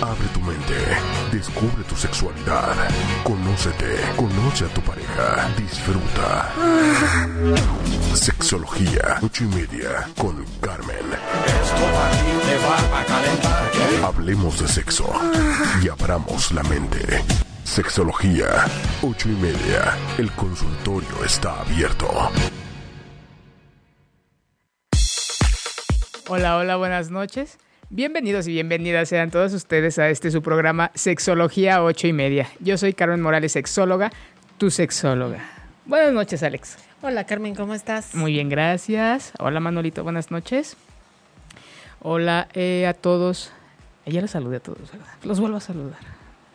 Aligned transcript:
Abre 0.00 0.28
tu 0.32 0.40
mente, 0.40 0.74
descubre 1.32 1.82
tu 1.84 1.96
sexualidad, 1.96 2.72
conócete, 3.24 3.96
conoce 4.16 4.64
a 4.64 4.68
tu 4.68 4.80
pareja, 4.82 5.48
disfruta. 5.56 6.52
Sexología, 8.14 9.18
ocho 9.20 9.42
y 9.42 9.48
media, 9.48 10.08
con 10.16 10.44
Carmen. 10.60 11.04
Hablemos 14.04 14.60
de 14.60 14.68
sexo 14.68 15.12
y 15.82 15.88
abramos 15.88 16.52
la 16.52 16.62
mente. 16.62 17.24
Sexología, 17.64 18.66
ocho 19.02 19.28
y 19.28 19.34
media. 19.34 19.96
El 20.16 20.30
consultorio 20.32 21.24
está 21.24 21.60
abierto. 21.60 22.08
Hola, 26.28 26.56
hola, 26.56 26.76
buenas 26.76 27.10
noches. 27.10 27.58
Bienvenidos 27.90 28.46
y 28.46 28.52
bienvenidas 28.52 29.08
sean 29.08 29.30
todos 29.30 29.54
ustedes 29.54 29.98
a 29.98 30.10
este 30.10 30.30
su 30.30 30.42
programa 30.42 30.90
Sexología 30.94 31.82
ocho 31.82 32.06
y 32.06 32.12
media. 32.12 32.46
Yo 32.60 32.76
soy 32.76 32.92
Carmen 32.92 33.22
Morales, 33.22 33.52
sexóloga, 33.52 34.12
tu 34.58 34.70
sexóloga. 34.70 35.38
Buenas 35.86 36.12
noches, 36.12 36.42
Alex. 36.42 36.76
Hola, 37.00 37.24
Carmen, 37.24 37.54
¿cómo 37.54 37.72
estás? 37.72 38.14
Muy 38.14 38.32
bien, 38.32 38.50
gracias. 38.50 39.32
Hola, 39.38 39.60
Manolito, 39.60 40.04
buenas 40.04 40.30
noches. 40.30 40.76
Hola 42.00 42.48
eh, 42.52 42.86
a 42.86 42.92
todos. 42.92 43.52
Ya 44.04 44.20
los 44.20 44.32
saludé 44.32 44.58
a 44.58 44.60
todos, 44.60 44.92
Los 45.22 45.40
vuelvo 45.40 45.56
a 45.56 45.60
saludar. 45.60 46.00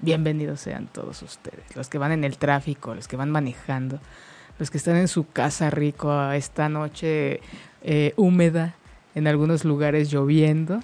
Bienvenidos 0.02 0.60
sean 0.60 0.86
todos 0.86 1.24
ustedes, 1.24 1.76
los 1.76 1.90
que 1.90 1.98
van 1.98 2.12
en 2.12 2.26
el 2.26 2.38
tráfico, 2.38 2.94
los 2.94 3.08
que 3.08 3.16
van 3.16 3.32
manejando, 3.32 4.00
los 4.60 4.70
que 4.70 4.78
están 4.78 4.98
en 4.98 5.08
su 5.08 5.28
casa 5.28 5.72
rico 5.72 6.32
esta 6.32 6.70
noche 6.70 7.42
eh, 7.82 8.14
húmeda, 8.18 8.76
en 9.16 9.26
algunos 9.28 9.66
lugares 9.66 10.12
lloviendo. 10.12 10.82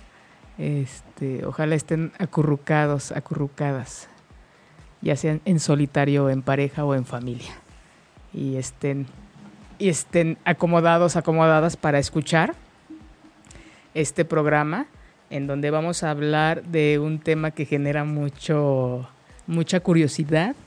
Este, 0.60 1.46
ojalá 1.46 1.76
estén 1.76 2.12
acurrucados, 2.20 3.14
acurrucadas, 3.14 4.10
ya 5.02 5.16
sean 5.16 5.40
en 5.46 5.62
solitario, 5.62 6.30
en 6.30 6.42
pareja 6.42 6.84
o 6.84 6.94
en 6.94 7.06
familia. 7.06 7.54
Y 8.34 8.58
estén, 8.58 9.08
y 9.78 9.88
estén 9.88 10.38
acomodados, 10.44 11.16
acomodadas 11.16 11.78
para 11.78 11.98
escuchar 11.98 12.56
este 13.94 14.26
programa 14.26 14.88
en 15.30 15.48
donde 15.48 15.72
vamos 15.72 16.04
a 16.04 16.12
hablar 16.12 16.64
de 16.64 17.00
un 17.00 17.20
tema 17.20 17.52
que 17.52 17.66
genera 17.66 18.04
mucho, 18.04 19.08
mucha 19.48 19.80
curiosidad, 19.80 20.58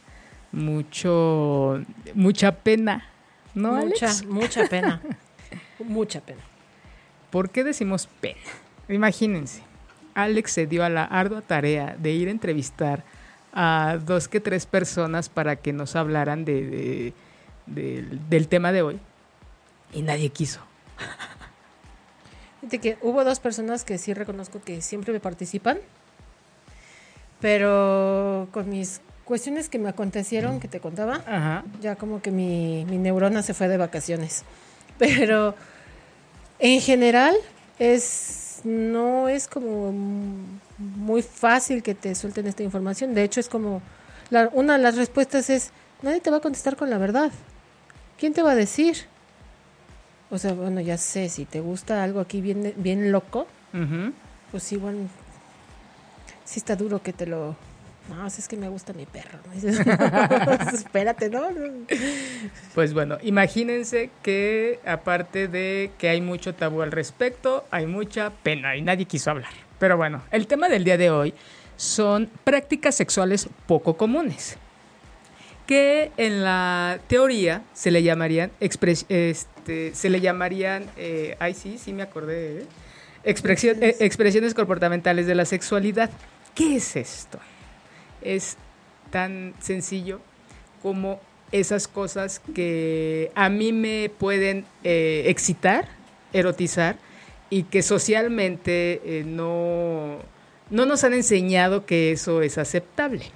mucho, 0.53 1.83
mucha 2.15 2.53
pena, 2.53 3.09
¿no, 3.55 3.73
mucha, 3.73 4.07
Alex? 4.07 4.25
Mucha 4.25 4.67
pena, 4.69 5.03
mucha 5.85 6.23
pena. 6.23 6.41
¿Por 7.31 7.51
qué 7.51 7.63
decimos 7.63 8.09
pena? 8.21 8.41
Imagínense, 8.89 9.63
Alex 10.15 10.53
se 10.53 10.67
dio 10.67 10.85
a 10.85 10.89
la 10.89 11.05
ardua 11.05 11.41
tarea 11.41 11.97
de 11.99 12.13
ir 12.13 12.29
a 12.29 12.31
entrevistar 12.31 13.05
a 13.53 13.99
dos 14.05 14.29
que 14.29 14.41
tres 14.41 14.67
personas 14.67 15.29
para 15.29 15.57
que 15.57 15.73
nos 15.73 15.97
hablaran 15.97 16.45
de, 16.45 17.13
del 17.67 18.49
tema 18.49 18.73
de 18.73 18.83
hoy 18.83 19.01
y 19.93 20.03
nadie 20.03 20.31
quiso. 20.31 20.61
que 22.81 22.97
hubo 23.03 23.25
dos 23.25 23.41
personas 23.41 23.85
que 23.85 23.99
sí 23.99 24.15
reconozco 24.15 24.63
que 24.63 24.81
siempre 24.81 25.13
me 25.13 25.21
participan, 25.21 25.79
pero 27.41 28.49
con 28.53 28.71
mis 28.71 29.01
cuestiones 29.25 29.69
que 29.69 29.79
me 29.79 29.89
acontecieron, 29.89 30.61
que 30.61 30.69
te 30.69 30.81
contaba, 30.81 31.65
ya 31.81 31.97
como 31.97 32.23
que 32.23 32.31
mi, 32.31 32.85
mi 32.87 32.99
neurona 32.99 33.43
se 33.43 33.55
fue 33.55 33.69
de 33.69 33.77
vacaciones. 33.77 34.45
Pero 34.99 35.55
en 36.59 36.81
general 36.81 37.35
es 37.79 38.42
no 38.65 39.29
es 39.29 39.49
como 39.49 39.93
muy 40.79 41.23
fácil 41.23 41.83
que 41.83 41.95
te 41.95 42.15
suelten 42.15 42.47
esta 42.47 42.63
información. 42.63 43.15
De 43.15 43.25
hecho, 43.25 43.41
es 43.41 43.49
como 43.49 43.83
una 44.53 44.77
de 44.77 44.83
las 44.83 44.97
respuestas 44.97 45.51
es 45.51 45.71
nadie 46.03 46.21
te 46.21 46.31
va 46.31 46.39
a 46.39 46.41
contestar 46.41 46.77
con 46.77 46.91
la 46.91 46.99
verdad. 46.99 47.31
¿Quién 48.19 48.33
te 48.33 48.43
va 48.43 48.53
a 48.53 48.55
decir? 48.55 48.97
O 50.31 50.39
sea, 50.39 50.55
bueno, 50.55 50.81
ya 50.81 50.97
sé, 50.97 51.29
si 51.29 51.45
te 51.45 51.61
gusta 51.61 52.03
algo 52.03 52.21
aquí 52.21 52.41
bien, 52.41 52.73
bien 52.77 53.13
loco, 53.13 53.47
pues 54.51 54.73
igual 54.73 55.09
sí 56.45 56.59
está 56.61 56.77
duro 56.77 57.03
que 57.03 57.13
te 57.13 57.27
lo... 57.27 57.57
No, 58.09 58.27
es 58.27 58.49
que 58.49 58.57
me 58.57 58.69
gusta 58.69 58.93
mi 58.93 59.07
perro. 59.07 59.39
Espérate, 60.73 61.31
¿no? 61.31 61.49
Pues 62.75 62.93
bueno, 62.95 63.19
imagínense 63.23 64.11
que 64.23 64.81
aparte 64.85 65.49
de 65.49 65.93
que 65.99 66.09
hay 66.09 66.21
mucho 66.21 66.55
tabú 66.55 66.83
al 66.83 66.93
respecto, 66.93 67.65
hay 67.71 67.87
mucha 67.87 68.31
pena 68.31 68.77
y 68.77 68.83
nadie 68.83 69.07
quiso 69.07 69.31
hablar. 69.31 69.53
Pero 69.79 69.97
bueno, 69.97 70.23
el 70.31 70.47
tema 70.47 70.69
del 70.69 70.85
día 70.85 70.97
de 70.97 71.11
hoy 71.11 71.35
son 71.77 72.31
prácticas 72.45 72.95
sexuales 72.95 73.49
poco 73.67 73.97
comunes 73.97 74.59
que 75.67 76.11
en 76.17 76.43
la 76.43 76.99
teoría 77.07 77.63
se 77.73 77.91
le 77.91 78.03
llamarían 78.03 78.51
este, 78.61 79.35
se 79.95 80.11
le 80.11 80.21
llamarían 80.21 80.87
eh, 80.97 81.37
ay 81.39 81.55
sí 81.55 81.79
sí 81.79 81.93
me 81.93 82.03
acordé 82.03 82.63
¿eh? 82.63 82.67
eh, 83.25 83.97
expresiones 84.01 84.55
comportamentales 84.55 85.27
de 85.27 85.35
la 85.35 85.45
sexualidad 85.45 86.11
qué 86.55 86.77
es 86.77 86.97
esto 86.97 87.39
es 88.25 88.57
tan 89.11 89.55
sencillo 89.61 90.21
como 90.83 91.21
esas 91.53 91.87
cosas 91.87 92.41
que 92.55 93.31
a 93.35 93.49
mí 93.49 93.73
me 93.73 94.11
pueden 94.19 94.65
excitar 94.83 95.87
erotizar 96.33 96.97
y 97.51 97.65
que 97.65 97.83
socialmente 97.83 99.23
no 99.27 100.17
no 100.71 100.87
nos 100.87 101.05
han 101.05 101.13
enseñado 101.13 101.85
que 101.85 102.13
eso 102.13 102.41
es 102.41 102.57
aceptable 102.57 103.31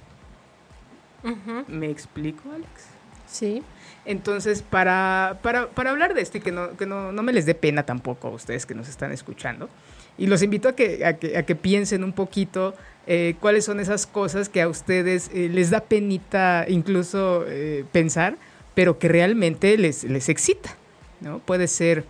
¿Me 1.67 1.89
explico, 1.89 2.49
Alex? 2.53 2.87
Sí. 3.27 3.61
Entonces, 4.05 4.61
para, 4.61 5.39
para, 5.41 5.69
para 5.69 5.89
hablar 5.89 6.13
de 6.13 6.21
esto 6.21 6.37
y 6.37 6.41
que, 6.41 6.51
no, 6.51 6.77
que 6.77 6.85
no, 6.85 7.11
no, 7.11 7.23
me 7.23 7.33
les 7.33 7.45
dé 7.45 7.55
pena 7.55 7.83
tampoco 7.83 8.29
a 8.29 8.31
ustedes 8.31 8.65
que 8.65 8.73
nos 8.73 8.87
están 8.87 9.11
escuchando, 9.11 9.69
y 10.17 10.27
los 10.27 10.41
invito 10.41 10.69
a 10.69 10.75
que, 10.75 11.05
a 11.05 11.17
que, 11.17 11.37
a 11.37 11.43
que 11.43 11.55
piensen 11.55 12.03
un 12.03 12.13
poquito 12.13 12.73
eh, 13.09 13.35
cuáles 13.39 13.63
son 13.63 13.79
esas 13.79 14.05
cosas 14.05 14.49
que 14.49 14.61
a 14.61 14.67
ustedes 14.67 15.31
eh, 15.33 15.49
les 15.49 15.69
da 15.69 15.79
penita 15.79 16.65
incluso 16.67 17.45
eh, 17.47 17.85
pensar, 17.93 18.37
pero 18.75 18.99
que 18.99 19.07
realmente 19.07 19.77
les, 19.77 20.03
les 20.03 20.27
excita, 20.27 20.75
¿no? 21.21 21.39
Puede 21.39 21.67
ser, 21.67 22.03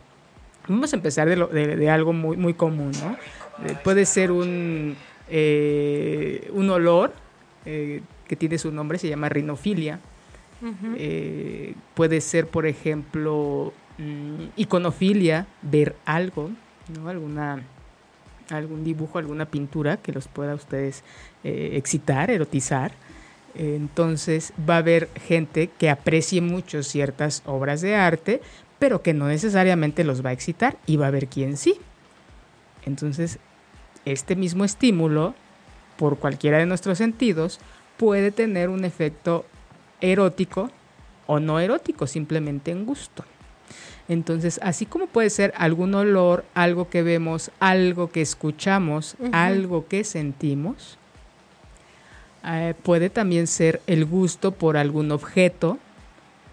vamos 0.68 0.91
a 0.94 0.96
empezar 0.96 1.30
de, 1.30 1.35
lo, 1.35 1.47
de, 1.47 1.75
de 1.75 1.90
algo 1.91 2.13
muy, 2.13 2.35
muy 2.35 2.56
común, 2.56 2.91
¿no? 3.02 3.16
puede 3.84 4.06
ser 4.06 4.31
un, 4.31 4.96
un 5.30 6.69
olor 6.69 7.12
que 7.66 8.35
tiene 8.38 8.59
su 8.59 8.72
nombre, 8.72 9.00
se 9.00 9.09
llama 9.09 9.29
rinofilia. 9.29 10.00
Puede 11.96 12.22
ser, 12.22 12.47
por 12.47 12.68
ejemplo, 12.68 13.74
mm, 13.97 14.44
iconofilia, 14.58 15.47
ver 15.64 15.96
algo, 16.06 16.52
¿no? 16.96 17.09
Alguna, 17.09 17.64
algún 18.50 18.84
dibujo, 18.84 19.18
alguna 19.18 19.46
pintura 19.46 19.97
que 19.97 20.12
los 20.12 20.28
pueda 20.28 20.56
ustedes 20.56 21.03
eh, 21.44 21.72
excitar, 21.74 22.31
erotizar. 22.31 22.94
entonces 23.56 24.53
va 24.69 24.75
a 24.75 24.80
haber 24.80 25.09
gente 25.16 25.69
que 25.78 25.90
aprecie 25.90 26.41
mucho 26.41 26.84
ciertas 26.84 27.41
obras 27.46 27.81
de 27.81 27.96
arte, 27.96 28.41
pero 28.80 29.02
que 29.02 29.13
no 29.13 29.28
necesariamente 29.28 30.03
los 30.03 30.24
va 30.24 30.30
a 30.30 30.34
excitar 30.34 30.78
y 30.85 30.97
va 30.97 31.06
a 31.06 31.08
haber 31.09 31.28
quien 31.28 31.58
sí. 31.58 31.76
Entonces, 32.85 33.40
este 34.05 34.35
mismo 34.35 34.64
estímulo, 34.64 35.35
por 35.97 36.17
cualquiera 36.20 36.59
de 36.59 36.66
nuestros 36.66 36.97
sentidos, 36.97 37.59
puede 37.97 38.32
tener 38.32 38.70
un 38.70 38.85
efecto 38.85 39.46
erótico 40.00 40.70
o 41.26 41.40
no 41.40 41.59
erótico, 41.59 42.08
simplemente 42.08 42.72
en 42.72 42.85
gusto. 42.85 43.26
Entonces, 44.09 44.59
así 44.63 44.85
como 44.85 45.07
puede 45.07 45.29
ser 45.29 45.53
algún 45.57 45.93
olor, 45.93 46.45
algo 46.53 46.89
que 46.89 47.03
vemos, 47.03 47.51
algo 47.59 48.09
que 48.09 48.21
escuchamos, 48.21 49.17
algo 49.33 49.87
que 49.87 50.03
sentimos, 50.03 50.97
eh, 52.45 52.73
puede 52.83 53.09
también 53.09 53.47
ser 53.47 53.81
el 53.87 54.05
gusto 54.05 54.51
por 54.51 54.77
algún 54.77 55.11
objeto, 55.11 55.77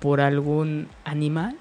por 0.01 0.21
algún 0.21 0.89
animal. 1.05 1.57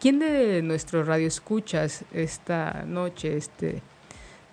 ¿Quién 0.00 0.18
de 0.18 0.62
nuestros 0.62 1.06
radioescuchas 1.06 2.04
esta 2.12 2.84
noche, 2.86 3.36
este 3.36 3.82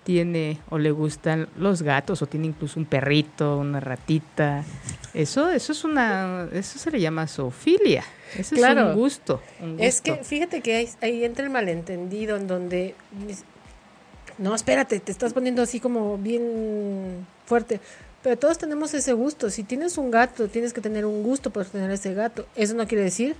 tiene 0.06 0.60
o 0.70 0.78
le 0.78 0.92
gustan 0.92 1.48
los 1.58 1.82
gatos 1.82 2.22
o 2.22 2.26
tiene 2.26 2.46
incluso 2.46 2.78
un 2.78 2.86
perrito, 2.86 3.58
una 3.58 3.80
ratita, 3.80 4.62
Eso, 5.16 5.50
eso 5.50 5.72
es 5.72 5.82
una, 5.82 6.46
eso 6.52 6.78
se 6.78 6.90
le 6.90 7.00
llama 7.00 7.26
zoofilia. 7.26 8.04
Eso 8.36 8.54
es 8.54 8.62
un 8.62 8.94
gusto, 8.94 9.40
Es 9.78 10.02
que 10.02 10.16
fíjate 10.16 10.60
que 10.60 10.88
ahí, 11.00 11.24
entra 11.24 11.44
el 11.44 11.50
malentendido 11.50 12.36
en 12.36 12.46
donde 12.46 12.94
no, 14.36 14.54
espérate, 14.54 15.00
te 15.00 15.10
estás 15.10 15.32
poniendo 15.32 15.62
así 15.62 15.80
como 15.80 16.18
bien 16.18 17.26
fuerte. 17.46 17.80
Pero 18.22 18.36
todos 18.36 18.58
tenemos 18.58 18.92
ese 18.92 19.14
gusto. 19.14 19.48
Si 19.48 19.62
tienes 19.62 19.96
un 19.96 20.10
gato, 20.10 20.48
tienes 20.48 20.74
que 20.74 20.82
tener 20.82 21.06
un 21.06 21.22
gusto 21.22 21.50
por 21.50 21.64
tener 21.64 21.90
ese 21.90 22.12
gato. 22.12 22.46
Eso 22.54 22.74
no 22.74 22.86
quiere 22.86 23.04
decir 23.04 23.36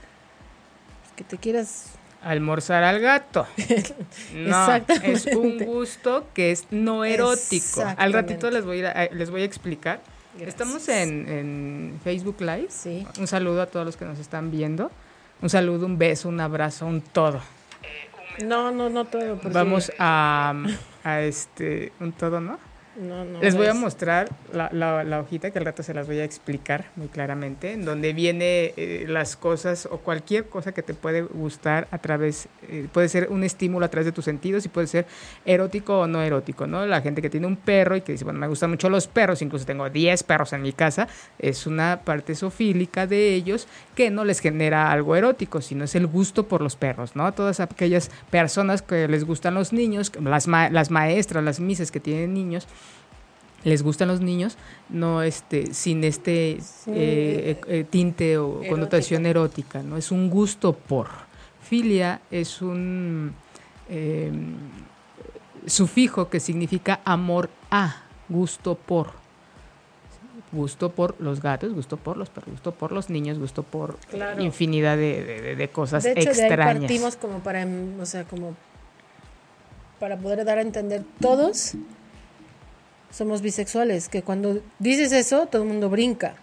que 1.14 1.24
te 1.24 1.36
quieras 1.36 1.86
almorzar 2.22 2.84
al 2.84 3.00
gato. 3.00 3.46
no, 4.34 4.74
es 5.02 5.26
un 5.26 5.58
gusto 5.58 6.26
que 6.32 6.52
es 6.52 6.66
no 6.70 7.04
erótico. 7.04 7.84
Al 7.96 8.14
ratito 8.14 8.50
les 8.50 8.64
voy 8.64 8.82
a, 8.82 9.10
les 9.12 9.30
voy 9.30 9.42
a 9.42 9.44
explicar. 9.44 10.00
Estamos 10.40 10.88
en, 10.88 11.98
Facebook 12.02 12.40
Live. 12.40 12.66
Sí. 12.68 13.06
Un 13.18 13.26
saludo 13.26 13.62
a 13.62 13.66
todos 13.66 13.86
los 13.86 13.96
que 13.96 14.04
nos 14.04 14.18
están 14.18 14.50
viendo. 14.50 14.90
Un 15.42 15.50
saludo, 15.50 15.86
un 15.86 15.98
beso, 15.98 16.28
un 16.28 16.40
abrazo, 16.40 16.86
un 16.86 17.00
todo. 17.00 17.40
No, 18.44 18.70
no, 18.70 18.90
no 18.90 19.04
todo. 19.04 19.38
Vamos 19.44 19.92
a, 19.98 20.54
a 21.04 21.20
este, 21.22 21.92
un 22.00 22.12
todo, 22.12 22.40
¿no? 22.40 22.58
Les 23.42 23.54
voy 23.54 23.66
a 23.66 23.74
mostrar 23.74 24.30
la, 24.52 24.70
la, 24.72 25.20
hojita 25.20 25.50
que 25.50 25.58
al 25.58 25.66
rato 25.66 25.82
se 25.82 25.92
las 25.92 26.06
voy 26.06 26.18
a 26.18 26.24
explicar 26.24 26.86
muy 26.96 27.08
claramente, 27.08 27.72
en 27.72 27.84
donde 27.84 28.14
viene 28.14 28.72
eh, 28.76 29.04
las 29.06 29.36
cosas 29.36 29.86
o 29.90 29.98
cualquier 29.98 30.46
cosa 30.46 30.72
que 30.72 30.82
te 30.82 30.94
puede 30.94 31.22
gustar 31.22 31.88
a 31.90 31.98
través, 31.98 32.48
eh, 32.68 32.88
puede 32.90 33.08
ser 33.08 33.28
un 33.30 33.44
estímulo 33.44 33.84
a 33.84 33.90
través 33.90 34.06
de 34.06 34.12
tus 34.12 34.24
sentidos 34.24 34.64
y 34.64 34.68
puede 34.68 34.86
ser 34.86 35.06
erótico 35.44 36.00
o 36.00 36.06
no 36.06 36.22
erótico, 36.22 36.66
¿no? 36.66 36.86
La 36.86 37.02
gente 37.02 37.20
que 37.20 37.28
tiene 37.28 37.46
un 37.46 37.56
perro 37.56 37.96
y 37.96 38.00
que 38.00 38.12
dice, 38.12 38.24
bueno, 38.24 38.38
me 38.38 38.48
gustan 38.48 38.70
mucho 38.70 38.88
los 38.88 39.06
perros, 39.08 39.42
incluso 39.42 39.66
tengo 39.66 39.90
10 39.90 40.22
perros 40.22 40.54
en 40.54 40.62
mi 40.62 40.72
casa, 40.72 41.06
es 41.38 41.66
una 41.66 42.00
parte 42.02 42.34
sofílica 42.34 43.06
de 43.06 43.34
ellos 43.34 43.68
que 43.94 44.10
no 44.10 44.24
les 44.24 44.40
genera 44.40 44.90
algo 44.90 45.16
erótico, 45.16 45.60
sino 45.60 45.84
es 45.84 45.94
el 45.94 46.06
gusto 46.06 46.48
por 46.48 46.62
los 46.62 46.76
perros, 46.76 47.14
¿no? 47.14 47.30
Todas 47.32 47.60
aquellas 47.60 48.10
personas 48.30 48.80
que 48.80 49.06
les 49.06 49.24
gustan 49.24 49.54
los 49.54 49.74
niños, 49.74 50.12
las, 50.22 50.46
las 50.46 50.90
maestras, 50.90 51.44
las 51.44 51.60
mises 51.60 51.90
que 51.90 52.00
tienen 52.00 52.32
niños, 52.32 52.66
les 53.66 53.82
gustan 53.82 54.06
los 54.06 54.20
niños, 54.20 54.56
no 54.88 55.22
este, 55.22 55.74
sin 55.74 56.04
este 56.04 56.52
eh, 56.52 56.58
eh, 56.86 57.60
eh, 57.66 57.84
tinte 57.88 58.38
o 58.38 58.60
connotación 58.68 59.26
erótica, 59.26 59.82
¿no? 59.82 59.96
Es 59.96 60.12
un 60.12 60.30
gusto 60.30 60.72
por. 60.72 61.08
Filia 61.60 62.20
es 62.30 62.62
un 62.62 63.34
sufijo 65.66 66.28
que 66.28 66.38
significa 66.38 67.00
amor 67.04 67.50
a, 67.70 68.04
gusto 68.28 68.76
por. 68.76 69.10
Gusto 70.52 70.92
por 70.92 71.20
los 71.20 71.42
gatos, 71.42 71.74
gusto 71.74 71.96
por 71.96 72.16
los 72.16 72.30
perros, 72.30 72.52
gusto 72.52 72.70
por 72.70 72.92
los 72.92 73.10
niños, 73.10 73.36
gusto 73.36 73.64
por 73.64 73.98
infinidad 74.38 74.96
de, 74.96 75.68
cosas 75.72 76.04
de 76.04 76.12
hecho, 76.12 76.30
extrañas. 76.30 76.74
De 76.74 76.80
partimos 76.80 77.16
como 77.16 77.40
para, 77.40 77.66
o 78.00 78.06
sea, 78.06 78.22
como 78.22 78.54
para 79.98 80.16
poder 80.16 80.44
dar 80.44 80.58
a 80.58 80.62
entender 80.62 81.02
todos 81.20 81.74
somos 83.10 83.42
bisexuales, 83.42 84.08
que 84.08 84.22
cuando 84.22 84.60
dices 84.78 85.12
eso 85.12 85.46
todo 85.46 85.62
el 85.62 85.68
mundo 85.68 85.88
brinca. 85.88 86.34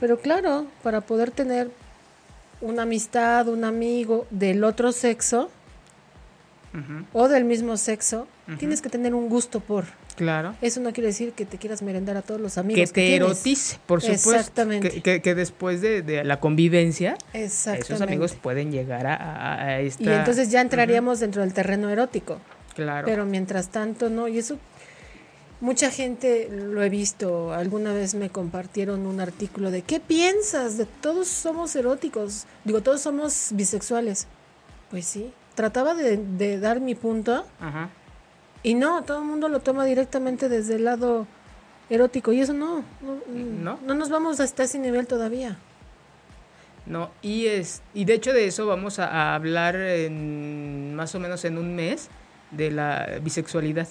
Pero 0.00 0.18
claro, 0.18 0.66
para 0.82 1.00
poder 1.00 1.30
tener 1.30 1.70
una 2.60 2.82
amistad, 2.82 3.48
un 3.48 3.64
amigo 3.64 4.26
del 4.30 4.64
otro 4.64 4.92
sexo 4.92 5.50
o 7.14 7.28
del 7.28 7.44
mismo 7.44 7.76
sexo, 7.78 8.28
tienes 8.58 8.82
que 8.82 8.90
tener 8.90 9.14
un 9.14 9.28
gusto 9.28 9.60
por. 9.60 9.84
Claro. 10.16 10.54
Eso 10.62 10.80
no 10.80 10.92
quiere 10.92 11.08
decir 11.08 11.32
que 11.32 11.44
te 11.44 11.58
quieras 11.58 11.82
merendar 11.82 12.16
a 12.16 12.22
todos 12.22 12.40
los 12.40 12.56
amigos. 12.58 12.90
Que 12.90 12.94
te 12.94 13.16
erotice, 13.16 13.78
por 13.86 14.00
supuesto. 14.00 14.34
Exactamente. 14.34 15.02
Que, 15.02 15.34
después 15.34 15.80
de, 15.80 16.22
la 16.24 16.40
convivencia, 16.40 17.16
esos 17.32 18.00
amigos 18.00 18.34
pueden 18.34 18.72
llegar 18.72 19.06
a, 19.06 19.62
a 19.62 19.80
esta... 19.80 20.02
Y 20.02 20.08
entonces 20.08 20.50
ya 20.50 20.60
entraríamos 20.60 21.20
dentro 21.20 21.42
del 21.42 21.52
terreno 21.52 21.90
erótico. 21.90 22.40
Claro. 22.74 23.06
Pero 23.06 23.26
mientras 23.26 23.68
tanto, 23.68 24.08
no. 24.08 24.26
Y 24.28 24.38
eso 24.38 24.58
Mucha 25.60 25.90
gente 25.90 26.50
lo 26.50 26.82
he 26.82 26.90
visto, 26.90 27.54
alguna 27.54 27.94
vez 27.94 28.14
me 28.14 28.28
compartieron 28.28 29.06
un 29.06 29.20
artículo 29.20 29.70
de 29.70 29.80
¿qué 29.80 30.00
piensas? 30.00 30.76
De 30.76 30.84
todos 30.84 31.28
somos 31.28 31.74
eróticos, 31.74 32.44
digo, 32.64 32.82
todos 32.82 33.00
somos 33.00 33.48
bisexuales. 33.52 34.26
Pues 34.90 35.06
sí, 35.06 35.32
trataba 35.54 35.94
de, 35.94 36.60
dar 36.60 36.80
mi 36.80 36.94
punto 36.94 37.46
y 38.62 38.74
no, 38.74 39.02
todo 39.04 39.20
el 39.20 39.24
mundo 39.24 39.48
lo 39.48 39.60
toma 39.60 39.86
directamente 39.86 40.50
desde 40.50 40.76
el 40.76 40.84
lado 40.84 41.26
erótico 41.88 42.32
y 42.32 42.40
eso 42.40 42.52
no, 42.52 42.84
no, 43.00 43.78
no, 43.82 43.94
nos 43.94 44.10
vamos 44.10 44.40
hasta 44.40 44.64
ese 44.64 44.78
nivel 44.78 45.06
todavía. 45.06 45.56
No, 46.84 47.10
y 47.22 47.46
es 47.46 47.82
y 47.94 48.04
de 48.04 48.14
hecho 48.14 48.34
de 48.34 48.46
eso 48.46 48.66
vamos 48.66 48.98
a, 48.98 49.06
a 49.06 49.34
hablar 49.34 49.74
en, 49.74 50.94
más 50.94 51.14
o 51.14 51.18
menos 51.18 51.46
en 51.46 51.56
un 51.56 51.74
mes 51.74 52.10
de 52.50 52.70
la 52.70 53.18
bisexualidad 53.22 53.88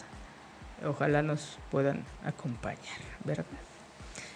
ojalá 0.83 1.22
nos 1.22 1.57
puedan 1.72 2.04
acompañar, 2.24 3.00
¿verdad? 3.24 3.45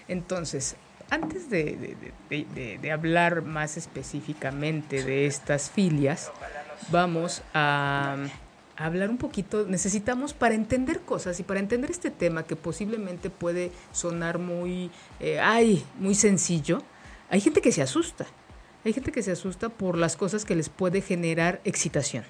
Entonces, 0.08 0.76
antes 1.10 1.50
de, 1.50 2.92
hablar 2.92 3.42
más 3.42 3.78
específicamente 3.78 5.04
de 5.04 5.26
estas 5.26 5.70
filias, 5.70 6.32
vamos 6.92 7.42
a, 7.54 8.18
hablar 8.76 9.10
un 9.10 9.18
poquito, 9.18 9.66
necesitamos 9.68 10.34
para 10.34 10.56
entender 10.56 11.02
cosas 11.02 11.40
y 11.40 11.44
para 11.44 11.60
entender 11.60 11.92
este 11.92 12.12
tema 12.12 12.44
que 12.44 12.56
posiblemente 12.56 13.30
puede 13.30 13.72
sonar 13.92 14.40
muy, 14.40 14.90
eh, 15.20 15.40
ay, 15.40 15.84
muy 16.00 16.16
sencillo, 16.16 16.82
hay 17.30 17.42
gente 17.42 17.62
que 17.62 17.74
se 17.74 17.82
asusta, 17.82 18.26
hay 18.86 18.94
gente 18.94 19.12
que 19.12 19.22
se 19.22 19.32
asusta 19.32 19.68
por 19.68 19.98
las 19.98 20.16
cosas 20.16 20.46
que 20.46 20.56
les 20.56 20.70
puede 20.70 21.02
generar 21.02 21.60
excitación. 21.66 22.24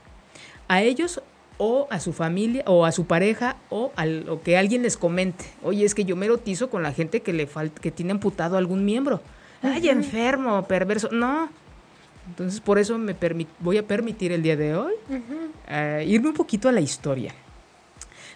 A 0.67 0.81
ellos 0.81 1.21
o 1.59 1.87
a 1.91 1.99
su 1.99 2.13
familia 2.13 2.63
o 2.65 2.85
a 2.85 2.91
su 2.91 3.05
pareja 3.05 3.57
o 3.69 3.91
a 3.95 4.07
lo 4.07 4.41
que 4.41 4.57
alguien 4.57 4.81
les 4.81 4.97
comente. 4.97 5.45
Oye, 5.61 5.85
es 5.85 5.93
que 5.93 6.05
yo 6.05 6.15
me 6.15 6.25
erotizo 6.25 6.71
con 6.71 6.81
la 6.81 6.93
gente 6.93 7.21
que 7.21 7.33
le 7.33 7.45
falta, 7.45 7.79
que 7.79 7.91
tiene 7.91 8.13
amputado 8.13 8.57
algún 8.57 8.85
miembro. 8.85 9.21
Ay, 9.61 9.89
enfermo, 9.89 10.65
perverso. 10.65 11.09
No. 11.11 11.49
Entonces, 12.27 12.61
por 12.61 12.79
eso 12.79 12.97
me 12.97 13.15
voy 13.59 13.77
a 13.77 13.85
permitir 13.85 14.31
el 14.31 14.41
día 14.41 14.55
de 14.55 14.75
hoy 14.75 14.93
eh, 15.67 16.05
irme 16.07 16.29
un 16.29 16.33
poquito 16.33 16.69
a 16.69 16.71
la 16.71 16.79
historia. 16.79 17.33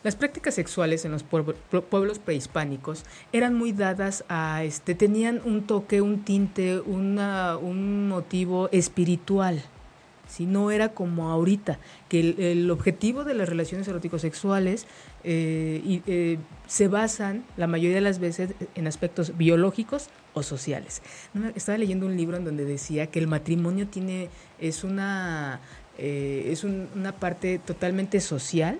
Las 0.04 0.18
prácticas 0.18 0.56
sexuales 0.56 1.06
en 1.06 1.12
los 1.12 1.24
pueblos 1.24 2.20
prehispánicos 2.20 3.06
eran 3.31 3.54
muy 3.54 3.72
dadas 3.72 4.25
a, 4.28 4.66
este, 4.66 4.96
tenían 4.96 5.42
un 5.46 5.66
toque, 5.66 6.02
un 6.02 6.25
tinte, 6.25 6.81
una, 6.81 7.56
un 7.56 8.10
motivo 8.10 8.68
espiritual. 8.74 9.64
Si 10.33 10.47
no 10.47 10.71
era 10.71 10.95
como 10.95 11.30
ahorita, 11.30 11.77
que 12.09 12.51
el, 12.51 12.71
objetivo 12.71 13.24
de 13.24 13.35
las 13.35 13.47
relaciones 13.47 13.88
erótico-sexuales 13.88 14.88
eh, 15.24 16.01
eh, 16.08 16.39
se 16.65 16.88
basan 16.88 17.46
la 17.55 17.67
mayoría 17.67 17.98
de 17.98 18.01
las 18.01 18.17
veces 18.17 18.55
en 18.74 18.88
aspectos 18.88 19.38
biológicos 19.38 20.10
o 20.34 20.41
sociales. 20.41 21.03
Estaba 21.53 21.77
leyendo 21.77 22.08
un 22.08 22.17
libro 22.17 22.36
en 22.36 22.46
donde 22.46 22.65
decía 22.65 23.05
que 23.12 23.19
el 23.19 23.27
matrimonio 23.27 23.88
tiene 23.88 24.29
es 24.58 24.84
una 24.84 25.60
eh, 26.00 26.48
es 26.48 26.63
una 26.63 27.12
parte 27.12 27.60
totalmente 27.60 28.19
social 28.19 28.79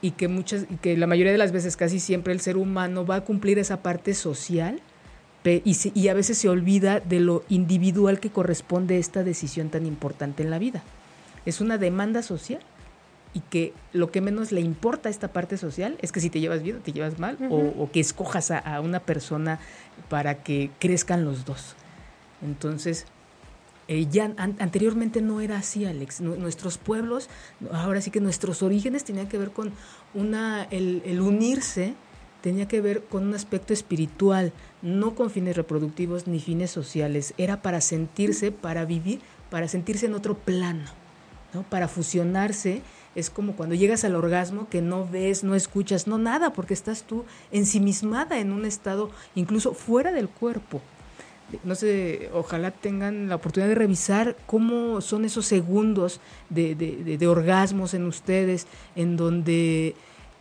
y 0.00 0.12
que 0.12 0.28
muchas 0.28 0.64
y 0.70 0.76
que 0.76 0.96
la 0.96 1.06
mayoría 1.06 1.32
de 1.32 1.36
las 1.36 1.52
veces 1.52 1.76
casi 1.76 2.00
siempre 2.00 2.32
el 2.32 2.40
ser 2.40 2.56
humano 2.56 3.04
va 3.04 3.16
a 3.16 3.20
cumplir 3.20 3.58
esa 3.58 3.82
parte 3.82 4.14
social 4.14 4.80
y, 5.46 6.08
a 6.08 6.14
veces 6.14 6.38
se 6.38 6.48
olvida 6.48 7.00
de 7.00 7.20
lo 7.20 7.44
individual 7.48 8.20
que 8.20 8.30
corresponde 8.30 8.96
a 8.96 8.98
esta 8.98 9.22
decisión 9.22 9.68
tan 9.68 9.86
importante 9.86 10.42
en 10.42 10.50
la 10.50 10.58
vida. 10.58 10.82
Es 11.44 11.60
una 11.60 11.78
demanda 11.78 12.22
social 12.22 12.60
y 13.32 13.40
que 13.40 13.72
lo 13.92 14.10
que 14.10 14.20
menos 14.20 14.50
le 14.50 14.60
importa 14.60 15.08
a 15.08 15.10
esta 15.10 15.28
parte 15.28 15.56
social 15.56 15.96
es 16.00 16.10
que 16.10 16.20
si 16.20 16.30
te 16.30 16.40
llevas 16.40 16.62
bien 16.62 16.76
o 16.76 16.80
te 16.80 16.92
llevas 16.92 17.18
mal 17.18 17.38
o, 17.50 17.90
que 17.92 18.00
escojas 18.00 18.50
a, 18.50 18.80
una 18.80 19.00
persona 19.00 19.60
para 20.08 20.42
que 20.42 20.70
crezcan 20.80 21.24
los 21.24 21.44
dos. 21.44 21.76
Entonces, 22.42 23.06
eh, 23.88 24.06
ya 24.10 24.32
anteriormente 24.36 25.20
no 25.22 25.40
era 25.40 25.58
así, 25.58 25.84
Alex. 25.84 26.20
nuestros 26.20 26.78
pueblos, 26.78 27.28
ahora 27.72 28.00
sí 28.00 28.10
que 28.10 28.20
nuestros 28.20 28.62
orígenes 28.62 29.04
tenían 29.04 29.28
que 29.28 29.38
ver 29.38 29.50
con 29.50 29.72
una, 30.14 30.64
el 30.64 31.20
unirse 31.20 31.94
tenía 32.40 32.68
que 32.68 32.80
ver 32.80 33.02
con 33.04 33.26
un 33.26 33.34
aspecto 33.34 33.72
espiritual, 33.72 34.52
no 34.82 35.14
con 35.14 35.30
fines 35.30 35.56
reproductivos 35.56 36.26
ni 36.26 36.40
fines 36.40 36.70
sociales, 36.70 37.34
era 37.38 37.62
para 37.62 37.80
sentirse, 37.80 38.52
para 38.52 38.84
vivir, 38.84 39.20
para 39.50 39.68
sentirse 39.68 40.06
en 40.06 40.14
otro 40.14 40.36
plano, 40.36 40.84
¿no? 41.54 41.62
para 41.64 41.88
fusionarse. 41.88 42.82
Es 43.14 43.30
como 43.30 43.56
cuando 43.56 43.74
llegas 43.74 44.04
al 44.04 44.14
orgasmo 44.14 44.68
que 44.68 44.82
no 44.82 45.08
ves, 45.08 45.42
no 45.42 45.54
escuchas, 45.54 46.06
no 46.06 46.18
nada, 46.18 46.52
porque 46.52 46.74
estás 46.74 47.04
tú 47.04 47.24
ensimismada 47.50 48.38
en 48.38 48.52
un 48.52 48.64
estado 48.66 49.10
incluso 49.34 49.72
fuera 49.72 50.12
del 50.12 50.28
cuerpo. 50.28 50.82
No 51.62 51.76
sé, 51.76 52.28
ojalá 52.34 52.72
tengan 52.72 53.28
la 53.28 53.36
oportunidad 53.36 53.68
de 53.68 53.76
revisar 53.76 54.36
cómo 54.46 55.00
son 55.00 55.24
esos 55.24 55.46
segundos 55.46 56.20
de, 56.50 56.74
de 56.74 57.26
orgasmos 57.28 57.94
en 57.94 58.04
ustedes, 58.04 58.66
en 58.96 59.16
donde 59.16 59.94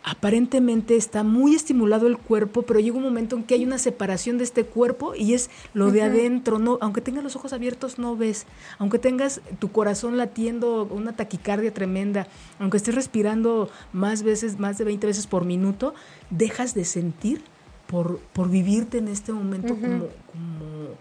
aparentemente 0.06 0.96
está 0.96 1.24
muy 1.24 1.56
estimulado 1.56 2.06
el 2.06 2.18
cuerpo, 2.18 2.62
pero 2.62 2.80
llega 2.80 2.96
un 2.96 3.04
momento 3.04 3.36
en 3.36 3.44
que 3.44 3.56
hay 3.56 3.66
una 3.66 3.80
separación 3.80 4.38
de 4.38 4.44
este 4.44 4.64
cuerpo 4.64 5.16
y 5.16 5.34
es 5.34 5.50
lo 5.74 5.92
de 5.92 6.04
adentro, 6.04 6.60
no, 6.60 6.78
aunque 6.80 7.02
tengas 7.02 7.24
los 7.24 7.36
ojos 7.36 7.54
abiertos 7.54 7.98
no 7.98 8.16
ves, 8.16 8.46
aunque 8.78 9.00
tengas 9.00 9.42
tu 9.58 9.72
corazón 9.72 10.16
latiendo 10.18 10.84
una 10.86 11.16
taquicardia 11.16 11.74
tremenda, 11.74 12.28
aunque 12.60 12.78
estés 12.78 12.94
respirando 12.94 13.68
más 13.94 14.22
veces, 14.22 14.60
más 14.60 14.78
de 14.78 14.84
20 14.84 15.08
veces 15.08 15.26
por 15.26 15.44
minuto, 15.44 15.96
dejas 16.30 16.76
de 16.76 16.86
sentir 16.86 17.42
por, 17.88 18.20
por 18.20 18.50
vivirte 18.50 19.00
en 19.00 19.08
este 19.08 19.34
momento 19.34 19.74
como, 19.74 20.06
como 20.32 20.96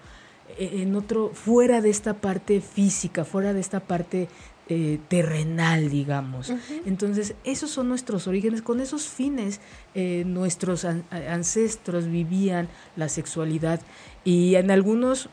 eh, 0.59 0.83
en 0.83 0.97
otro, 0.97 1.31
fuera 1.35 1.83
de 1.83 1.91
esta 1.91 2.15
parte 2.15 2.63
física, 2.63 3.27
fuera 3.27 3.53
de 3.53 3.61
esta 3.61 3.81
parte 3.81 4.29
eh, 4.71 4.99
terrenal, 5.09 5.91
digamos. 5.91 6.51
Entonces, 6.87 7.35
esos 7.45 7.71
son 7.71 7.87
nuestros 7.91 8.27
orígenes, 8.27 8.63
con 8.63 8.81
esos 8.81 9.07
fines 9.07 9.61
eh, 9.95 10.23
nuestros 10.25 10.87
ancestros 10.87 12.07
vivían 12.07 12.69
la 12.97 13.11
sexualidad 13.11 13.83
y 14.25 14.55
en 14.55 14.71
algunos 14.71 15.29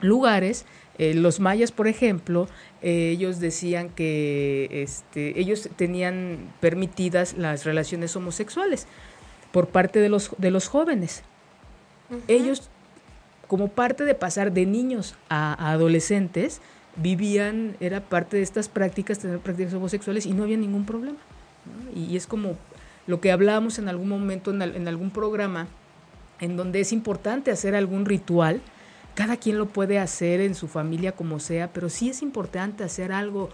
lugares, 0.00 0.66
eh, 0.98 1.14
los 1.14 1.38
mayas, 1.38 1.70
por 1.70 1.86
ejemplo, 1.86 2.48
ellos 2.82 3.38
decían 3.38 3.88
que 3.88 4.68
este, 4.82 5.38
ellos 5.38 5.68
tenían 5.76 6.52
permitidas 6.58 7.34
las 7.38 7.64
relaciones 7.64 8.16
homosexuales 8.16 8.88
por 9.52 9.68
parte 9.68 10.00
de 10.00 10.08
los, 10.08 10.32
de 10.38 10.50
los 10.50 10.66
jóvenes. 10.66 11.22
Ellos, 12.26 12.68
como 13.46 13.68
parte 13.68 14.04
de 14.04 14.16
pasar 14.16 14.52
de 14.52 14.66
niños 14.66 15.14
a 15.28 15.70
adolescentes, 15.70 16.60
vivían, 16.96 17.76
era 17.80 18.00
parte 18.00 18.38
de 18.38 18.42
estas 18.42 18.68
prácticas, 18.68 19.18
tener 19.18 19.38
prácticas 19.38 19.74
homosexuales 19.74 20.26
y 20.26 20.32
no 20.32 20.42
había 20.42 20.56
ningún 20.56 20.84
problema. 20.84 21.18
Y 21.94 22.16
es 22.16 22.26
como 22.26 22.56
lo 23.06 23.20
que 23.20 23.32
hablábamos 23.32 23.78
en 23.78 23.88
algún 23.88 24.08
momento 24.08 24.50
en, 24.50 24.88
algún 24.88 25.10
programa, 25.10 25.68
en 26.40 26.56
donde 26.56 26.80
es 26.80 26.92
importante 26.92 27.50
hacer 27.50 27.74
algún 27.74 28.04
ritual. 28.04 28.60
Cada 29.14 29.36
quien 29.36 29.58
lo 29.58 29.66
puede 29.66 29.98
hacer 29.98 30.40
en 30.40 30.54
su 30.54 30.68
familia 30.68 31.12
como 31.12 31.38
sea, 31.38 31.72
pero 31.72 31.88
sí 31.88 32.10
es 32.10 32.22
importante 32.22 32.84
hacer 32.84 33.12
algo 33.12 33.48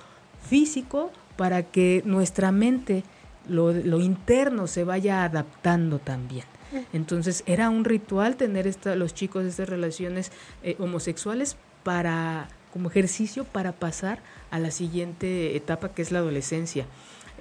físico 0.48 1.12
para 1.36 1.62
que 1.62 2.02
nuestra 2.04 2.50
mente, 2.52 3.04
lo, 3.48 3.72
interno, 4.00 4.66
se 4.66 4.84
vaya 4.84 5.24
adaptando 5.24 5.98
también. 5.98 6.44
Entonces 6.92 7.44
era 7.46 7.68
un 7.68 7.84
ritual 7.84 8.36
tener 8.36 8.66
esta, 8.66 8.96
los 8.96 9.14
chicos 9.14 9.44
estas 9.44 9.68
relaciones 9.68 10.32
eh, 10.62 10.74
homosexuales 10.78 11.56
para 11.82 12.48
como 12.72 12.88
ejercicio 12.88 13.44
para 13.44 13.72
pasar 13.72 14.20
a 14.50 14.58
la 14.58 14.70
siguiente 14.70 15.56
etapa 15.56 15.90
que 15.90 16.02
es 16.02 16.10
la 16.10 16.20
adolescencia. 16.20 16.86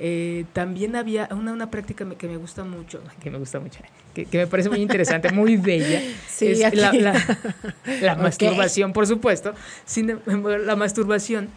Eh, 0.04 0.46
también 0.54 0.96
había 0.96 1.30
una, 1.32 1.54
una 1.54 1.70
práctica 1.70 2.08
que 2.18 2.28
me 2.28 2.38
gusta 2.38 2.64
mucho, 2.64 3.02
que 3.22 3.30
me 3.30 3.38
gusta 3.38 3.60
mucho, 3.60 3.80
que, 4.14 4.28
me 4.34 4.48
parece 4.48 4.70
muy 4.70 4.82
interesante, 4.82 5.32
muy 5.32 5.58
bella, 5.58 6.02
es 6.40 6.60
la, 6.74 8.16
masturbación, 8.18 8.94
por 8.94 9.08
supuesto. 9.08 9.54
Sin, 9.86 10.20
la 10.26 10.76
masturbación 10.76 11.50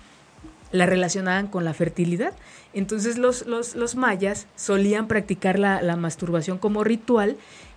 la 0.72 0.86
relacionaban 0.86 1.46
con 1.46 1.64
la 1.64 1.72
fertilidad. 1.72 2.32
Entonces 2.74 3.16
los, 3.16 3.46
los, 3.46 3.76
los 3.76 3.94
mayas 3.94 4.46
solían 4.56 5.06
practicar 5.06 5.58
la, 5.58 5.80
la, 5.80 5.96
masturbación 5.96 6.58
como 6.58 6.82
ritual 6.82 7.36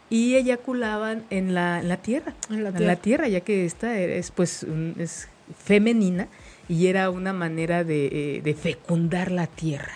y 0.10 0.36
eyaculaban 0.36 1.24
en 1.30 1.54
la, 1.54 1.80
en 1.80 1.90
la 1.90 1.98
tierra, 1.98 2.34
en 2.50 2.64
la, 2.64 2.96
tierra. 2.96 3.28
ya 3.28 3.42
que 3.42 3.66
esta 3.66 4.00
es 4.00 4.32
pues 4.32 4.66
es 4.98 5.28
femenina 5.58 6.28
y 6.70 6.88
era 6.88 7.10
una 7.10 7.34
manera 7.34 7.84
de, 7.84 8.42
eh, 8.44 8.54
fecundar 8.54 9.32
la 9.32 9.48
tierra. 9.48 9.94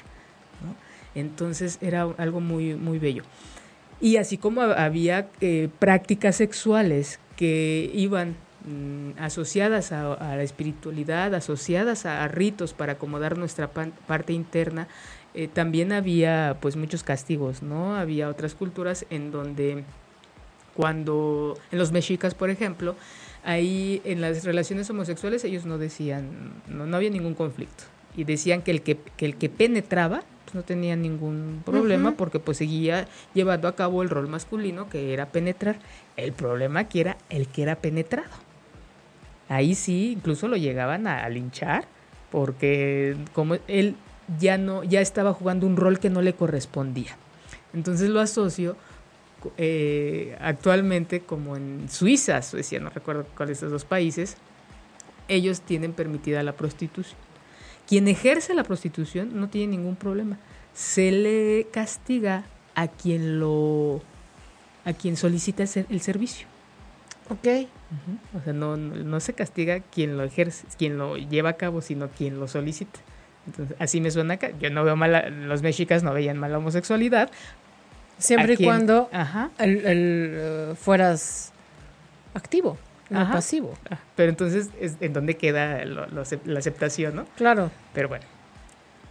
Entonces 1.13 1.77
era 1.81 2.03
algo 2.17 2.39
muy, 2.39 2.75
muy 2.75 2.97
bello. 2.97 3.23
Y 3.99 4.17
así 4.17 4.37
como 4.37 4.61
había 4.61 5.29
eh, 5.41 5.69
prácticas 5.79 6.37
sexuales 6.37 7.19
que 7.35 7.91
iban 7.93 8.35
mm, 8.65 9.19
asociadas 9.19 9.91
a, 9.91 10.17
la 10.19 10.43
espiritualidad, 10.43 11.35
asociadas 11.35 12.05
a, 12.05 12.27
ritos 12.27 12.73
para 12.73 12.93
acomodar 12.93 13.37
nuestra 13.37 13.69
parte 13.69 14.33
interna, 14.33 14.87
eh, 15.33 15.47
también 15.47 15.91
había 15.91 16.57
pues 16.61 16.75
muchos 16.75 17.03
castigos, 17.03 17.61
¿no? 17.61 17.95
Había 17.95 18.29
otras 18.29 18.55
culturas 18.55 19.05
en 19.09 19.31
donde 19.31 19.83
cuando, 20.73 21.57
en 21.71 21.77
los 21.77 21.91
mexicas, 21.91 22.33
por 22.33 22.49
ejemplo, 22.49 22.95
ahí 23.43 24.01
en 24.05 24.21
las 24.21 24.43
relaciones 24.43 24.89
homosexuales 24.89 25.43
ellos 25.43 25.65
no 25.65 25.77
decían, 25.77 26.53
no, 26.67 26.95
había 26.95 27.09
ningún 27.09 27.33
conflicto. 27.33 27.85
Y 28.15 28.25
decían 28.25 28.61
que 28.61 28.71
el 28.71 28.81
que, 28.81 28.97
el 29.19 29.37
que 29.37 29.49
penetraba 29.49 30.23
pues, 30.45 30.55
no 30.55 30.63
tenía 30.63 30.95
ningún 30.95 31.61
problema 31.65 32.11
porque 32.11 32.39
pues 32.39 32.57
seguía 32.57 33.07
llevando 33.33 33.67
a 33.67 33.75
cabo 33.75 34.01
el 34.01 34.09
rol 34.09 34.27
masculino 34.27 34.89
que 34.89 35.13
era 35.13 35.27
penetrar. 35.27 35.79
El 36.17 36.33
problema 36.33 36.89
que 36.89 37.01
era 37.01 37.17
el 37.29 37.47
que 37.47 37.63
era 37.63 37.75
penetrado. 37.75 38.31
Ahí 39.47 39.75
sí, 39.75 40.11
incluso 40.11 40.47
lo 40.47 40.57
llegaban 40.57 41.07
a, 41.07 41.23
a 41.23 41.29
linchar 41.29 41.85
porque 42.31 43.15
como 43.33 43.55
él 43.67 43.95
ya 44.39 44.57
no, 44.57 44.83
ya 44.83 45.01
estaba 45.01 45.33
jugando 45.33 45.67
un 45.67 45.77
rol 45.77 45.99
que 45.99 46.09
no 46.09 46.21
le 46.21 46.33
correspondía. 46.33 47.17
Entonces 47.73 48.09
lo 48.09 48.19
asocio 48.19 48.75
eh, 49.57 50.37
actualmente 50.39 51.21
como 51.21 51.55
en 51.55 51.89
Suiza, 51.89 52.41
Suecia, 52.41 52.79
no 52.79 52.89
recuerdo 52.89 53.25
cuáles 53.35 53.59
de 53.59 53.67
esos 53.67 53.71
dos 53.71 53.85
países, 53.85 54.37
ellos 55.27 55.61
tienen 55.61 55.93
permitida 55.93 56.43
la 56.43 56.53
prostitución. 56.53 57.17
Quien 57.87 58.07
ejerce 58.07 58.53
la 58.53 58.63
prostitución 58.63 59.39
no 59.39 59.49
tiene 59.49 59.75
ningún 59.77 59.95
problema. 59.95 60.37
Se 60.73 61.11
le 61.11 61.67
castiga 61.71 62.45
a 62.75 62.87
quien 62.87 63.39
lo 63.39 64.01
a 64.85 64.93
quien 64.93 65.15
solicita 65.15 65.63
el 65.63 66.01
servicio. 66.01 66.47
Ok. 67.29 67.67
O 68.37 68.43
sea, 68.43 68.53
no, 68.53 68.77
no, 68.77 69.19
se 69.19 69.33
castiga 69.33 69.79
quien 69.79 70.17
lo 70.17 70.23
ejerce, 70.23 70.65
quien 70.77 70.97
lo 70.97 71.17
lleva 71.17 71.51
a 71.51 71.53
cabo, 71.53 71.81
sino 71.81 72.09
quien 72.09 72.39
lo 72.39 72.47
solicita. 72.47 72.99
Entonces, 73.45 73.75
así 73.79 74.01
me 74.01 74.11
suena 74.11 74.35
acá. 74.35 74.51
Yo 74.59 74.69
no 74.69 74.83
veo 74.83 74.95
mal, 74.95 75.47
los 75.47 75.61
mexicas 75.61 76.03
no 76.03 76.13
veían 76.13 76.37
mal 76.37 76.51
la 76.51 76.57
homosexualidad, 76.57 77.31
Siempre 78.21 78.53
y 78.57 78.63
cuando 78.63 79.09
El, 79.57 79.81
eh, 79.85 80.73
fueras 80.79 81.51
activo, 82.33 82.77
no 83.09 83.29
pasivo. 83.31 83.73
Ah, 83.89 83.99
pero 84.15 84.29
entonces, 84.29 84.69
es 84.79 84.95
¿en 85.01 85.13
dónde 85.13 85.35
queda 85.35 85.83
la 85.85 86.59
aceptación, 86.59 87.15
no? 87.15 87.25
Claro. 87.35 87.71
Pero 87.93 88.07
bueno. 88.07 88.25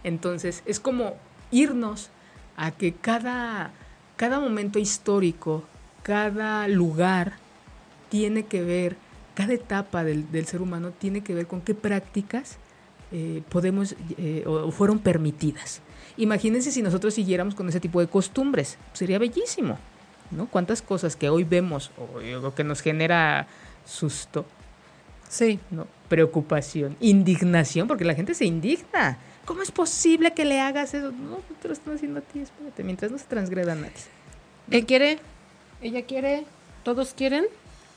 Entonces, 0.03 0.63
es 0.65 0.79
como 0.79 1.15
irnos 1.51 2.09
a 2.55 2.71
que 2.71 2.93
cada, 2.93 3.71
cada 4.15 4.39
momento 4.39 4.79
histórico, 4.79 5.63
cada 6.03 6.67
lugar 6.67 7.33
tiene 8.09 8.43
que 8.43 8.63
ver, 8.63 8.95
cada 9.35 9.53
etapa 9.53 10.03
del, 10.03 10.25
ser 10.45 10.61
humano 10.61 10.91
tiene 10.91 11.21
que 11.21 11.35
ver 11.35 11.47
con 11.47 11.61
qué 11.61 11.75
prácticas 11.75 12.57
eh, 13.11 13.43
podemos 13.49 13.95
eh, 14.17 14.43
o 14.47 14.71
fueron 14.71 14.99
permitidas. 14.99 15.81
Imagínense 16.17 16.71
si 16.71 16.81
nosotros 16.81 17.13
siguiéramos 17.13 17.55
con 17.55 17.67
ese 17.69 17.79
tipo 17.79 17.99
de 17.99 18.07
costumbres, 18.07 18.77
sería 18.93 19.19
bellísimo, 19.19 19.77
¿no? 20.31 20.47
Cuántas 20.47 20.81
cosas 20.81 21.15
que 21.15 21.29
hoy 21.29 21.43
vemos 21.43 21.91
o, 21.97 22.53
que 22.53 22.63
nos 22.63 22.81
genera 22.81 23.47
susto, 23.85 24.45
sí, 25.29 25.59
¿no? 25.69 25.87
Preocupación, 26.09 26.97
indignación, 26.99 27.87
porque 27.87 28.05
la 28.05 28.15
gente 28.15 28.33
se 28.33 28.45
indigna. 28.45 29.17
¿Cómo 29.45 29.61
es 29.61 29.71
posible 29.71 30.33
que 30.33 30.45
le 30.45 30.59
hagas 30.59 30.93
eso? 30.93 31.11
No, 31.11 31.37
te 31.61 31.67
lo 31.67 31.73
están 31.73 31.95
haciendo 31.95 32.19
a 32.19 32.21
ti, 32.21 32.39
espérate, 32.39 32.83
mientras 32.83 33.11
no 33.11 33.17
se 33.17 33.25
transgreda 33.25 33.75
nadie. 33.75 33.93
Él 34.69 34.85
quiere, 34.85 35.19
ella 35.81 36.03
quiere, 36.03 36.45
todos 36.83 37.13
quieren. 37.13 37.45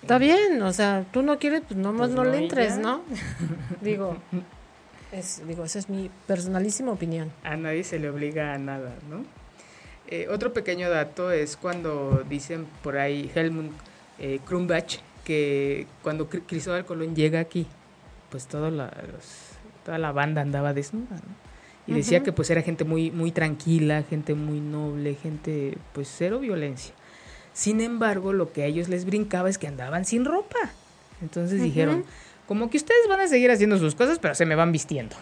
Está 0.02 0.18
bien, 0.18 0.60
o 0.60 0.72
sea, 0.72 1.06
tú 1.12 1.22
no 1.22 1.38
quieres, 1.38 1.62
pues 1.66 1.78
nomás 1.78 2.10
pues 2.10 2.16
no, 2.16 2.24
le 2.24 2.36
entres, 2.36 2.76
¿no? 2.76 3.02
Digo, 3.80 4.18
digo, 5.46 5.64
esa 5.64 5.78
es 5.78 5.88
mi 5.88 6.10
personalísima 6.26 6.92
opinión. 6.92 7.30
A 7.42 7.56
nadie 7.56 7.84
se 7.84 7.98
le 7.98 8.08
obliga 8.08 8.54
a 8.54 8.58
nada, 8.58 8.94
¿no? 9.08 9.24
Eh, 10.06 10.28
otro 10.28 10.52
pequeño 10.52 10.90
dato 10.90 11.30
es 11.30 11.56
cuando 11.56 12.24
dicen 12.28 12.66
por 12.82 12.98
ahí 12.98 13.30
Helmut 13.34 13.72
eh, 14.18 14.38
Krumbach 14.46 14.98
que 15.24 15.86
cuando 16.02 16.28
Cristóbal 16.28 16.84
Colón 16.84 17.16
llega 17.16 17.40
aquí, 17.40 17.66
pues 18.30 18.46
toda 18.46 18.70
la, 18.70 18.92
toda 19.84 19.96
la 19.98 20.12
banda 20.12 20.42
andaba 20.42 20.74
desnuda, 20.74 21.16
¿no? 21.16 21.44
Y 21.86 21.92
decía 21.92 22.22
que 22.22 22.32
pues 22.32 22.48
era 22.48 22.62
gente 22.62 22.84
muy, 22.84 23.10
muy 23.10 23.30
tranquila, 23.30 24.02
gente 24.08 24.34
muy 24.34 24.58
noble, 24.58 25.16
gente 25.16 25.76
pues 25.92 26.12
cero 26.16 26.38
violencia. 26.40 26.94
Sin 27.52 27.80
embargo, 27.80 28.32
lo 28.32 28.52
que 28.52 28.62
a 28.62 28.66
ellos 28.66 28.88
les 28.88 29.04
brincaba 29.04 29.50
es 29.50 29.58
que 29.58 29.66
andaban 29.66 30.06
sin 30.06 30.24
ropa. 30.24 30.58
Entonces 31.20 31.62
dijeron, 31.62 32.04
como 32.46 32.70
que 32.70 32.76
ustedes 32.76 33.08
van 33.08 33.20
a 33.20 33.28
seguir 33.28 33.50
haciendo 33.50 33.78
sus 33.78 33.94
cosas, 33.94 34.18
pero 34.18 34.34
se 34.34 34.46
me 34.46 34.54
van 34.54 34.72
vistiendo. 34.72 35.16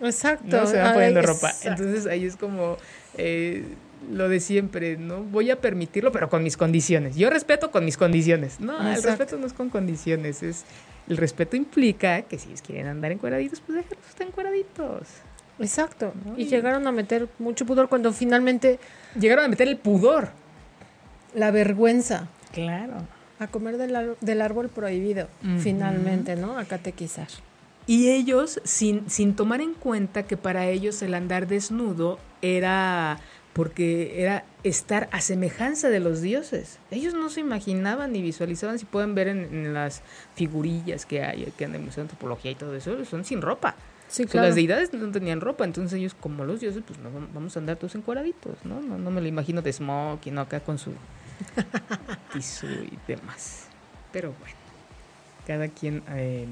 Exacto. 0.00 0.56
No 0.56 0.66
se 0.66 0.78
van 0.78 0.94
poniendo 0.94 1.22
ropa. 1.22 1.52
Entonces 1.62 2.06
ahí 2.06 2.24
es 2.24 2.36
como 2.36 2.76
eh, 3.16 3.64
lo 4.10 4.28
de 4.28 4.40
siempre, 4.40 4.96
¿no? 4.96 5.22
Voy 5.22 5.50
a 5.50 5.60
permitirlo, 5.60 6.12
pero 6.12 6.28
con 6.28 6.42
mis 6.42 6.56
condiciones. 6.56 7.16
Yo 7.16 7.30
respeto 7.30 7.70
con 7.70 7.84
mis 7.84 7.96
condiciones. 7.96 8.60
No, 8.60 8.76
el 8.92 9.02
respeto 9.02 9.36
no 9.36 9.46
es 9.46 9.52
con 9.52 9.70
condiciones. 9.70 10.42
Es, 10.42 10.64
el 11.08 11.16
respeto 11.16 11.56
implica 11.56 12.22
que 12.22 12.38
si 12.38 12.48
ellos 12.48 12.62
quieren 12.62 12.86
andar 12.86 13.12
encuadraditos, 13.12 13.60
pues 13.60 13.76
déjenlos 13.76 14.08
estar 14.08 14.26
encuadraditos. 14.26 15.08
Exacto. 15.58 16.12
Y, 16.36 16.46
llegaron 16.46 16.86
a 16.86 16.92
meter 16.92 17.28
mucho 17.38 17.64
pudor 17.64 17.88
cuando 17.88 18.12
finalmente... 18.12 18.80
Llegaron 19.18 19.44
a 19.44 19.48
meter 19.48 19.68
el 19.68 19.76
pudor. 19.76 20.30
La 21.34 21.50
vergüenza. 21.50 22.28
Claro. 22.52 22.94
A 23.38 23.48
comer 23.48 23.76
del, 23.78 24.16
del 24.20 24.42
árbol 24.42 24.68
prohibido, 24.68 25.28
finalmente, 25.58 26.36
¿no? 26.36 26.58
A 26.58 26.64
catequizar. 26.64 27.28
Y 27.86 28.10
ellos, 28.10 28.60
sin, 28.64 29.10
sin 29.10 29.36
tomar 29.36 29.60
en 29.60 29.74
cuenta 29.74 30.22
que 30.22 30.36
para 30.36 30.68
ellos 30.68 31.02
el 31.02 31.14
andar 31.14 31.46
desnudo 31.46 32.18
era 32.40 33.18
porque 33.54 34.20
era 34.20 34.44
estar 34.64 35.08
a 35.12 35.20
semejanza 35.20 35.88
de 35.88 36.00
los 36.00 36.20
dioses. 36.20 36.80
Ellos 36.90 37.14
no 37.14 37.30
se 37.30 37.40
imaginaban 37.40 38.12
ni 38.12 38.20
visualizaban, 38.20 38.78
si 38.78 38.84
pueden 38.84 39.14
ver 39.14 39.28
en, 39.28 39.72
las 39.72 40.02
figurillas 40.34 41.06
que 41.06 41.22
hay, 41.22 41.44
que 41.56 41.64
en 41.64 41.74
el 41.76 41.80
Museo 41.80 42.02
de 42.02 42.10
Antropología 42.10 42.50
y 42.50 42.56
todo 42.56 42.74
eso, 42.74 43.02
son 43.04 43.24
sin 43.24 43.40
ropa. 43.40 43.76
Sí, 44.08 44.26
claro. 44.26 44.48
las 44.48 44.56
deidades 44.56 44.92
no 44.92 45.10
tenían 45.10 45.40
ropa, 45.40 45.64
entonces 45.64 45.98
ellos 45.98 46.14
como 46.14 46.44
los 46.44 46.60
dioses, 46.60 46.82
pues 46.86 46.98
no, 46.98 47.10
vamos 47.32 47.56
a 47.56 47.60
andar 47.60 47.76
todos 47.76 47.94
encuadraditos, 47.94 48.56
¿no? 48.64 48.80
¿no? 48.80 48.98
No 48.98 49.10
me 49.10 49.20
lo 49.20 49.26
imagino 49.28 49.62
de 49.62 49.72
smoking, 49.72 50.34
¿no? 50.34 50.42
Acá 50.42 50.60
con 50.60 50.78
su 50.78 50.92
tisú 52.32 52.66
y 52.92 52.98
demás. 53.06 53.66
Pero 54.12 54.34
bueno, 54.40 54.56
cada 55.46 55.68
quien 55.68 56.02
eh, 56.10 56.46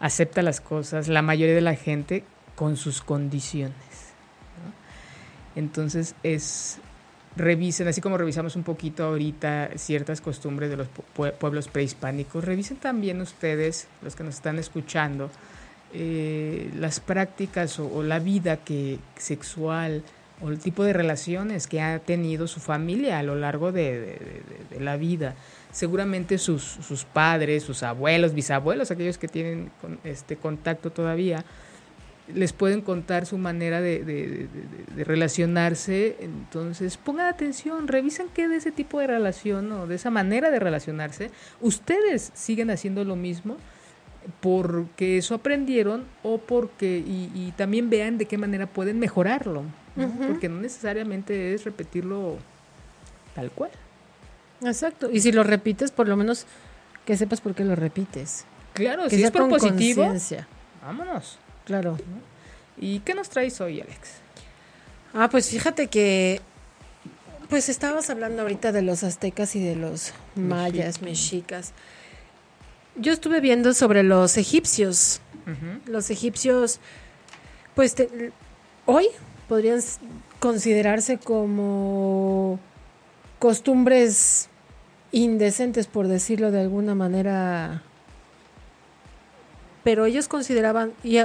acepta 0.00 0.42
las 0.42 0.60
cosas, 0.60 1.08
la 1.08 1.22
mayoría 1.22 1.54
de 1.54 1.60
la 1.60 1.74
gente 1.74 2.24
con 2.54 2.76
sus 2.76 3.02
condiciones. 3.02 3.74
Entonces 5.54 6.14
es 6.22 6.78
revisen, 7.36 7.88
así 7.88 8.00
como 8.00 8.18
revisamos 8.18 8.56
un 8.56 8.64
poquito 8.64 9.04
ahorita 9.04 9.70
ciertas 9.76 10.20
costumbres 10.20 10.70
de 10.70 10.76
los 10.76 10.88
pueblos 11.38 11.68
prehispánicos, 11.68 12.44
revisen 12.44 12.78
también 12.78 13.20
ustedes, 13.20 13.86
los 14.02 14.16
que 14.16 14.24
nos 14.24 14.34
están 14.34 14.58
escuchando, 14.58 15.30
eh, 15.94 16.70
las 16.76 17.00
prácticas 17.00 17.78
o, 17.78 18.02
la 18.02 18.18
vida 18.18 18.58
que 18.58 18.98
sexual 19.16 20.02
o 20.40 20.48
el 20.50 20.58
tipo 20.58 20.84
de 20.84 20.92
relaciones 20.92 21.66
que 21.66 21.80
ha 21.80 21.98
tenido 21.98 22.46
su 22.46 22.60
familia 22.60 23.18
a 23.18 23.22
lo 23.22 23.34
largo 23.34 23.72
de, 23.72 24.42
la 24.78 24.96
vida. 24.96 25.34
Seguramente 25.72 26.38
sus, 26.38 26.62
sus, 26.62 27.04
padres, 27.04 27.62
sus 27.62 27.82
abuelos, 27.82 28.34
bisabuelos, 28.34 28.90
aquellos 28.90 29.18
que 29.18 29.28
tienen 29.28 29.70
este 30.04 30.36
contacto 30.36 30.90
todavía, 30.90 31.44
les 32.34 32.52
pueden 32.52 32.82
contar 32.82 33.26
su 33.26 33.38
manera 33.38 33.80
de, 33.80 34.48
relacionarse, 34.96 36.16
entonces 36.20 36.96
pongan 36.96 37.26
atención, 37.26 37.88
revisen 37.88 38.26
qué 38.32 38.48
de 38.48 38.56
ese 38.56 38.72
tipo 38.72 39.00
de 39.00 39.06
relación 39.06 39.70
o 39.72 39.86
de 39.86 39.94
esa 39.94 40.10
manera 40.10 40.50
de 40.50 40.58
relacionarse, 40.58 41.30
ustedes 41.60 42.30
siguen 42.34 42.70
haciendo 42.70 43.04
lo 43.04 43.16
mismo 43.16 43.56
porque 44.40 45.18
eso 45.18 45.34
aprendieron 45.34 46.04
o 46.22 46.38
porque, 46.38 46.98
y, 46.98 47.52
también 47.56 47.88
vean 47.88 48.18
de 48.18 48.26
qué 48.26 48.36
manera 48.36 48.66
pueden 48.66 48.98
mejorarlo, 48.98 49.62
porque 50.26 50.48
no 50.48 50.60
necesariamente 50.60 51.54
es 51.54 51.64
repetirlo 51.64 52.36
tal 53.34 53.50
cual. 53.50 53.70
Exacto, 54.62 55.10
y 55.10 55.20
si 55.20 55.32
lo 55.32 55.44
repites, 55.44 55.90
por 55.90 56.08
lo 56.08 56.16
menos 56.16 56.46
que 57.04 57.16
sepas 57.16 57.40
por 57.40 57.54
qué 57.54 57.64
lo 57.64 57.76
repites. 57.76 58.44
Claro, 58.74 59.04
que 59.08 59.16
si 59.16 59.24
es 59.24 59.30
por 59.30 59.48
positivo, 59.48 60.12
vámonos. 60.82 61.38
Claro. 61.64 61.96
¿Y 62.76 63.00
qué 63.00 63.14
nos 63.14 63.28
traes 63.28 63.60
hoy, 63.60 63.80
Alex? 63.80 64.10
Ah, 65.14 65.28
pues 65.30 65.50
fíjate 65.50 65.88
que 65.88 66.40
pues 67.48 67.68
estabas 67.68 68.10
hablando 68.10 68.42
ahorita 68.42 68.72
de 68.72 68.82
los 68.82 69.04
aztecas 69.04 69.56
y 69.56 69.64
de 69.64 69.74
los 69.74 70.12
mayas, 70.34 71.00
mexicas. 71.00 71.72
Yo 72.96 73.12
estuve 73.12 73.40
viendo 73.40 73.72
sobre 73.74 74.02
los 74.02 74.36
egipcios. 74.36 75.20
Los 75.86 76.10
egipcios, 76.10 76.78
pues 77.74 77.96
hoy 78.84 79.06
podrían 79.48 79.80
considerarse 80.38 81.18
como 81.18 82.60
costumbres 83.38 84.48
indecentes, 85.12 85.86
por 85.86 86.08
decirlo 86.08 86.50
de 86.50 86.60
alguna 86.60 86.94
manera. 86.94 87.82
Pero 89.84 90.04
ellos 90.04 90.28
consideraban, 90.28 90.92
y 91.02 91.18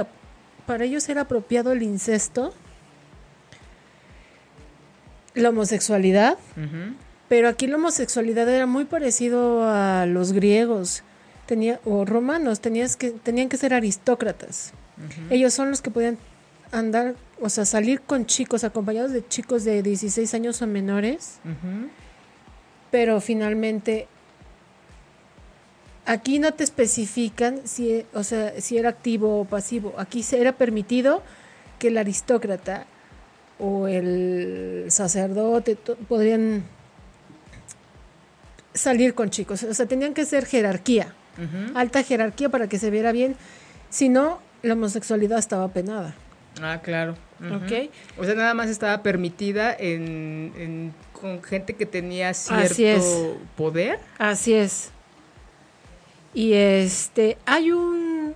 para 0.66 0.84
ellos 0.84 1.08
era 1.08 1.22
apropiado 1.22 1.72
el 1.72 1.82
incesto, 1.82 2.54
la 5.34 5.50
homosexualidad, 5.50 6.38
pero 7.28 7.48
aquí 7.48 7.66
la 7.66 7.76
homosexualidad 7.76 8.48
era 8.48 8.66
muy 8.66 8.84
parecido 8.84 9.68
a 9.68 10.06
los 10.06 10.32
griegos 10.32 11.02
tenía, 11.46 11.80
o 11.84 12.04
romanos, 12.04 12.60
tenías 12.60 12.96
que, 12.96 13.10
tenían 13.10 13.48
que 13.48 13.56
ser 13.56 13.74
aristócratas. 13.74 14.72
Ellos 15.30 15.52
son 15.52 15.70
los 15.70 15.82
que 15.82 15.90
podían 15.90 16.18
andar, 16.78 17.14
o 17.40 17.48
sea, 17.48 17.64
salir 17.64 18.00
con 18.00 18.26
chicos, 18.26 18.64
acompañados 18.64 19.12
de 19.12 19.26
chicos 19.26 19.64
de 19.64 19.82
16 19.82 20.34
años 20.34 20.60
o 20.62 20.66
menores, 20.66 21.38
pero 22.90 23.20
finalmente 23.20 24.08
Aquí 26.06 26.38
no 26.38 26.52
te 26.52 26.64
especifican 26.64 27.62
si, 27.64 28.04
o 28.12 28.22
sea, 28.22 28.60
si 28.60 28.76
era 28.76 28.90
activo 28.90 29.40
o 29.40 29.44
pasivo. 29.46 29.94
Aquí 29.96 30.22
se 30.22 30.38
era 30.38 30.52
permitido 30.52 31.22
que 31.78 31.88
el 31.88 31.96
aristócrata 31.96 32.86
o 33.58 33.88
el 33.88 34.86
sacerdote 34.88 35.76
podrían 35.76 36.64
salir 38.74 39.14
con 39.14 39.30
chicos. 39.30 39.62
O 39.62 39.72
sea, 39.72 39.86
tenían 39.86 40.12
que 40.12 40.26
ser 40.26 40.44
jerarquía, 40.44 41.14
alta 41.74 42.02
jerarquía 42.02 42.50
para 42.50 42.68
que 42.68 42.78
se 42.78 42.90
viera 42.90 43.10
bien. 43.10 43.36
Si 43.88 44.10
no, 44.10 44.40
la 44.62 44.74
homosexualidad 44.74 45.38
estaba 45.38 45.68
penada. 45.68 46.14
Ah, 46.62 46.80
claro. 46.82 47.16
O 48.16 48.24
sea, 48.24 48.34
nada 48.34 48.54
más 48.54 48.68
estaba 48.68 49.02
permitida 49.02 49.74
en, 49.78 50.94
con 51.12 51.42
gente 51.42 51.74
que 51.74 51.86
tenía 51.86 52.32
cierto 52.34 53.38
poder. 53.56 53.98
Así 54.18 54.54
es. 54.54 54.90
Y 56.32 56.54
este, 56.54 57.38
hay 57.46 57.70
un, 57.70 58.34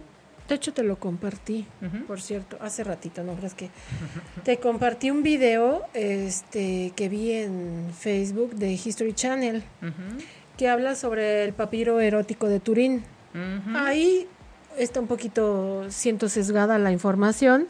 de 0.48 0.54
hecho 0.54 0.72
te 0.72 0.84
lo 0.84 0.96
compartí, 0.96 1.66
por 2.06 2.20
cierto, 2.20 2.56
hace 2.60 2.84
ratito, 2.84 3.24
no 3.24 3.34
crees 3.34 3.54
que 3.54 3.70
te 4.44 4.58
compartí 4.58 5.10
un 5.10 5.22
video 5.22 5.82
este 5.94 6.92
que 6.94 7.08
vi 7.08 7.32
en 7.32 7.90
Facebook 7.98 8.54
de 8.54 8.72
History 8.72 9.14
Channel 9.14 9.64
que 10.56 10.68
habla 10.68 10.94
sobre 10.94 11.44
el 11.44 11.52
papiro 11.54 12.00
erótico 12.00 12.48
de 12.48 12.60
Turín. 12.60 13.04
Ahí 13.74 14.26
está 14.76 15.00
un 15.00 15.06
poquito 15.06 15.86
siento 15.90 16.28
sesgada 16.28 16.78
la 16.78 16.92
información 16.92 17.66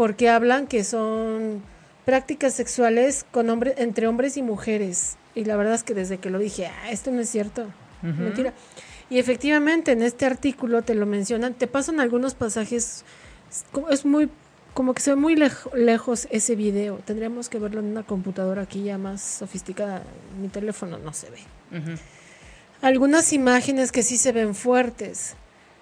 porque 0.00 0.30
hablan 0.30 0.66
que 0.66 0.82
son 0.82 1.62
prácticas 2.06 2.54
sexuales 2.54 3.26
con 3.30 3.50
hombre, 3.50 3.74
entre 3.76 4.06
hombres 4.06 4.38
y 4.38 4.42
mujeres. 4.42 5.18
Y 5.34 5.44
la 5.44 5.58
verdad 5.58 5.74
es 5.74 5.82
que 5.82 5.92
desde 5.92 6.16
que 6.16 6.30
lo 6.30 6.38
dije, 6.38 6.68
ah, 6.68 6.90
esto 6.90 7.10
no 7.10 7.20
es 7.20 7.28
cierto. 7.28 7.66
Mentira. 8.00 8.54
Y 9.10 9.18
efectivamente 9.18 9.92
en 9.92 10.00
este 10.00 10.24
artículo 10.24 10.80
te 10.80 10.94
lo 10.94 11.04
mencionan, 11.04 11.52
te 11.52 11.66
pasan 11.66 12.00
algunos 12.00 12.32
pasajes, 12.32 13.04
es 13.90 14.06
muy, 14.06 14.30
como 14.72 14.94
que 14.94 15.02
se 15.02 15.10
ve 15.10 15.16
muy 15.16 15.36
lejos 15.74 16.28
ese 16.30 16.56
video, 16.56 16.96
tendríamos 17.04 17.50
que 17.50 17.58
verlo 17.58 17.80
en 17.80 17.88
una 17.88 18.02
computadora 18.02 18.62
aquí 18.62 18.84
ya 18.84 18.96
más 18.96 19.20
sofisticada, 19.20 20.02
mi 20.40 20.48
teléfono 20.48 20.96
no 20.96 21.12
se 21.12 21.28
ve. 21.28 21.40
Algunas 22.80 23.34
imágenes 23.34 23.92
que 23.92 24.02
sí 24.02 24.16
se 24.16 24.32
ven 24.32 24.54
fuertes, 24.54 25.34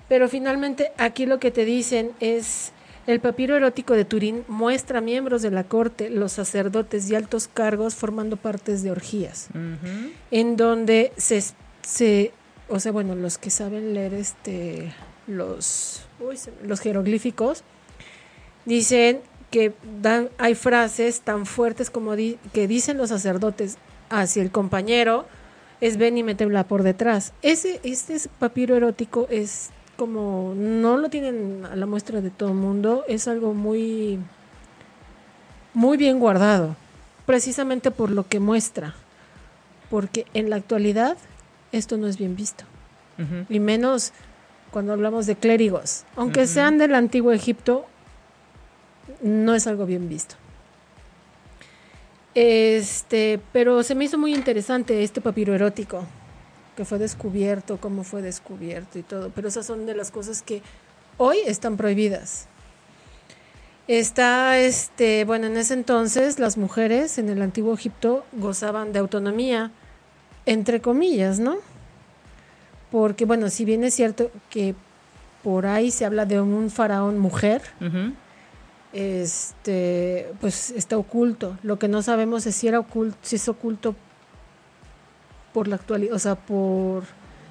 pero 0.08 0.28
finalmente 0.28 0.90
aquí 0.96 1.24
lo 1.24 1.38
que 1.38 1.52
te 1.52 1.64
dicen 1.64 2.10
es... 2.18 2.72
El 3.08 3.20
papiro 3.20 3.56
erótico 3.56 3.94
de 3.94 4.04
Turín 4.04 4.44
muestra 4.48 5.00
miembros 5.00 5.40
de 5.40 5.50
la 5.50 5.64
corte, 5.64 6.10
los 6.10 6.32
sacerdotes 6.32 7.10
y 7.10 7.14
altos 7.14 7.48
cargos 7.48 7.94
formando 7.94 8.36
partes 8.36 8.82
de 8.82 8.90
orgías, 8.90 9.48
en 10.30 10.58
donde 10.58 11.12
se, 11.16 11.42
se 11.80 12.32
o 12.68 12.78
sea, 12.78 12.92
bueno, 12.92 13.14
los 13.14 13.38
que 13.38 13.48
saben 13.48 13.94
leer 13.94 14.12
este 14.12 14.92
los 15.26 16.02
los 16.62 16.80
jeroglíficos 16.80 17.64
dicen 18.66 19.20
que 19.50 19.72
dan 20.02 20.28
hay 20.36 20.54
frases 20.54 21.22
tan 21.22 21.46
fuertes 21.46 21.88
como 21.88 22.14
que 22.14 22.68
dicen 22.68 22.98
los 22.98 23.08
sacerdotes 23.08 23.78
hacia 24.10 24.42
el 24.42 24.50
compañero 24.50 25.24
es 25.80 25.96
ven 25.96 26.18
y 26.18 26.22
métela 26.22 26.68
por 26.68 26.82
detrás. 26.82 27.32
Ese 27.40 27.80
este 27.84 28.18
papiro 28.38 28.76
erótico 28.76 29.26
es 29.30 29.70
como 29.98 30.54
no 30.56 30.96
lo 30.96 31.10
tienen 31.10 31.66
a 31.66 31.74
la 31.74 31.84
muestra 31.84 32.20
de 32.20 32.30
todo 32.30 32.50
el 32.50 32.54
mundo, 32.54 33.04
es 33.08 33.26
algo 33.26 33.52
muy 33.52 34.20
muy 35.74 35.96
bien 35.96 36.20
guardado, 36.20 36.76
precisamente 37.26 37.90
por 37.90 38.12
lo 38.12 38.26
que 38.26 38.38
muestra. 38.38 38.94
Porque 39.90 40.24
en 40.34 40.50
la 40.50 40.56
actualidad 40.56 41.18
esto 41.72 41.96
no 41.96 42.06
es 42.06 42.16
bien 42.16 42.36
visto. 42.36 42.64
Y 43.48 43.58
menos 43.58 44.12
cuando 44.70 44.92
hablamos 44.92 45.26
de 45.26 45.34
clérigos. 45.34 46.04
Aunque 46.14 46.46
sean 46.46 46.78
del 46.78 46.94
antiguo 46.94 47.32
Egipto, 47.32 47.84
no 49.20 49.56
es 49.56 49.66
algo 49.66 49.84
bien 49.84 50.08
visto. 50.08 50.36
Este, 52.36 53.40
pero 53.50 53.82
se 53.82 53.96
me 53.96 54.04
hizo 54.04 54.16
muy 54.16 54.32
interesante 54.32 55.02
este 55.02 55.20
papiro 55.20 55.56
erótico 55.56 56.06
que 56.78 56.84
fue 56.84 56.98
descubierto, 56.98 57.78
cómo 57.78 58.04
fue 58.04 58.22
descubierto 58.22 59.00
y 59.00 59.02
todo. 59.02 59.32
Pero 59.34 59.48
esas 59.48 59.66
son 59.66 59.84
de 59.84 59.96
las 59.96 60.12
cosas 60.12 60.42
que 60.42 60.62
hoy 61.16 61.38
están 61.44 61.76
prohibidas. 61.76 62.46
Está, 63.88 64.60
este, 64.60 65.24
bueno, 65.24 65.48
en 65.48 65.56
ese 65.56 65.74
entonces 65.74 66.38
las 66.38 66.56
mujeres 66.56 67.18
en 67.18 67.30
el 67.30 67.42
antiguo 67.42 67.74
Egipto 67.74 68.24
gozaban 68.30 68.92
de 68.92 69.00
autonomía, 69.00 69.72
entre 70.46 70.80
comillas, 70.80 71.40
¿no? 71.40 71.56
Porque, 72.92 73.24
bueno, 73.24 73.50
si 73.50 73.64
bien 73.64 73.82
es 73.82 73.94
cierto 73.94 74.30
que 74.48 74.76
por 75.42 75.66
ahí 75.66 75.90
se 75.90 76.04
habla 76.04 76.26
de 76.26 76.40
un 76.40 76.70
faraón 76.70 77.18
mujer, 77.18 77.60
este, 78.92 80.30
pues 80.40 80.70
está 80.70 80.96
oculto. 80.96 81.58
Lo 81.64 81.76
que 81.76 81.88
no 81.88 82.02
sabemos 82.02 82.46
es 82.46 82.54
si 82.54 82.68
era 82.68 82.78
oculto, 82.78 83.18
si 83.22 83.34
es 83.34 83.48
oculto 83.48 83.96
por 85.58 85.66
la 85.66 85.74
actualidad, 85.74 86.14
o 86.14 86.20
sea, 86.20 86.36
por 86.36 87.02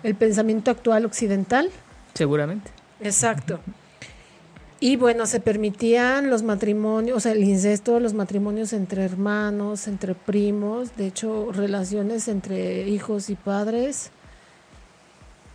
el 0.01 0.15
pensamiento 0.15 0.71
actual 0.71 1.03
occidental. 1.03 1.69
Seguramente. 2.13 2.71
Exacto. 3.01 3.59
Y 4.79 4.95
bueno, 4.95 5.25
se 5.25 5.41
permitían 5.41 6.29
los 6.29 6.41
matrimonios, 6.41 7.17
o 7.17 7.19
sea, 7.19 7.33
el 7.33 7.43
incesto, 7.43 7.99
los 7.99 8.13
matrimonios 8.13 8.71
entre 8.71 9.03
hermanos, 9.03 9.89
entre 9.89 10.15
primos, 10.15 10.95
de 10.95 11.07
hecho, 11.07 11.51
relaciones 11.51 12.29
entre 12.29 12.87
hijos 12.87 13.29
y 13.29 13.35
padres. 13.35 14.11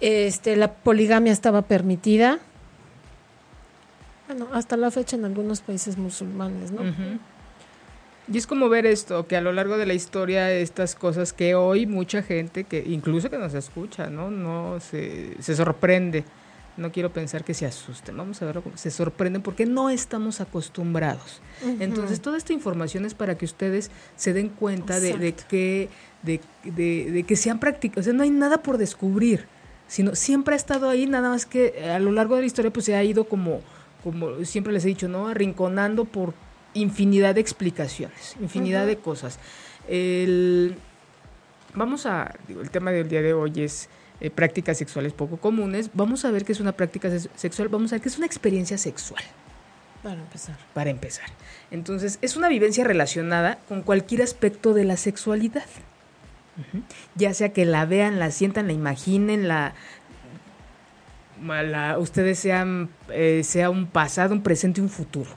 Este, 0.01 0.55
la 0.55 0.75
poligamia 0.75 1.33
estaba 1.33 1.63
permitida. 1.63 2.39
Bueno, 4.29 4.49
hasta 4.53 4.77
la 4.77 4.91
fecha 4.91 5.17
en 5.17 5.25
algunos 5.25 5.63
países 5.63 5.97
musulmanes, 5.97 6.71
¿no? 6.71 6.83
Y 8.31 8.39
es 8.39 8.47
como 8.47 8.69
ver 8.69 8.87
esto, 8.87 9.27
que 9.27 9.37
a 9.37 9.41
lo 9.41 9.53
largo 9.53 9.77
de 9.77 9.87
la 9.87 9.95
historia 9.95 10.53
estas 10.53 10.95
cosas 10.95 11.33
que 11.33 11.55
hoy 11.55 11.87
mucha 11.87 12.23
gente, 12.23 12.65
que 12.65 12.85
incluso 12.87 13.31
que 13.31 13.39
nos 13.39 13.55
escucha, 13.55 14.11
¿no? 14.11 14.31
No 14.31 14.79
se, 14.81 15.37
se 15.41 15.57
sorprende 15.57 16.25
no 16.77 16.91
quiero 16.91 17.13
pensar 17.13 17.45
que 17.45 17.55
se 17.55 17.67
asusten, 17.67 18.17
vamos 18.17 18.41
a 18.41 18.47
ver, 18.47 18.63
se 18.75 18.91
sorprenden 18.91 19.43
porque 19.43 19.67
no 19.67 19.91
estamos 19.91 20.41
acostumbrados. 20.41 21.41
Entonces, 21.81 22.21
toda 22.21 22.39
esta 22.39 22.53
información 22.53 23.05
es 23.05 23.15
para 23.15 23.37
que 23.37 23.45
ustedes 23.45 23.91
se 24.17 24.33
den 24.33 24.49
cuenta 24.49 24.99
de, 24.99 25.35
que 25.49 25.91
de, 26.23 26.41
de, 26.65 27.25
que 27.25 27.37
se 27.37 27.51
han 27.51 27.61
practicado, 27.61 28.01
o 28.01 28.05
sea, 28.05 28.13
no 28.13 28.23
hay 28.23 28.31
nada 28.31 28.63
por 28.63 28.79
descubrir, 28.79 29.47
sino 29.87 30.15
siempre 30.15 30.55
ha 30.55 30.57
estado 30.57 30.89
ahí, 30.89 31.07
nada 31.07 31.29
más 31.29 31.45
que 31.45 31.85
a 31.91 31.99
lo 31.99 32.11
largo 32.13 32.37
de 32.37 32.43
la 32.43 32.47
historia 32.47 32.73
pues 32.73 32.87
se 32.87 32.95
ha 32.95 33.05
ido 33.05 33.25
como, 33.25 33.61
como 34.03 34.43
siempre 34.45 34.73
les 34.73 34.85
he 34.85 34.89
dicho, 34.89 35.09
¿no? 35.09 35.29
Arrinconando 35.29 36.07
por 36.07 36.33
infinidad 36.75 37.35
de 37.35 37.41
explicaciones, 37.41 38.37
infinidad 38.41 38.87
de 38.87 38.97
cosas. 38.99 39.39
El, 39.89 40.77
vamos 41.75 42.07
a, 42.07 42.35
digo, 42.49 42.61
el 42.61 42.71
tema 42.71 42.91
del 42.91 43.09
día 43.09 43.23
de 43.23 43.35
hoy 43.35 43.53
es 43.63 43.89
eh, 44.21 44.31
prácticas 44.31 44.79
sexuales 44.79 45.13
poco 45.13 45.37
comunes, 45.39 45.91
vamos 45.95 46.25
a 46.25 46.31
ver 46.31 46.45
qué 46.45 46.53
es 46.53 46.61
una 46.61 46.73
práctica 46.73 47.11
sexual, 47.35 47.69
vamos 47.69 47.93
a 47.93 47.97
ver 47.97 48.03
qué 48.03 48.09
es 48.09 48.17
una 48.19 48.27
experiencia 48.27 48.79
sexual. 48.79 49.23
Para 50.03 50.21
empezar. 50.21 50.57
Para 50.75 50.91
empezar. 50.91 51.27
Entonces, 51.71 52.19
es 52.23 52.37
una 52.37 52.49
vivencia 52.49 52.85
relacionada 52.85 53.59
con 53.69 53.83
cualquier 53.83 54.23
aspecto 54.23 54.75
de 54.75 54.85
la 54.85 54.97
sexualidad. 54.97 55.67
Ya 57.15 57.33
sea 57.35 57.53
que 57.53 57.65
la 57.65 57.87
vean, 57.87 58.19
la 58.19 58.31
sientan, 58.31 58.67
la 58.67 58.75
imaginen, 58.75 59.49
la, 59.49 59.75
la 61.41 61.99
ustedes 61.99 62.39
sean 62.39 62.91
eh, 63.09 63.43
sea 63.43 63.71
un 63.71 63.87
pasado, 63.87 64.35
un 64.35 64.43
presente 64.43 64.81
y 64.81 64.85
un 64.85 64.91
futuro. 64.91 65.31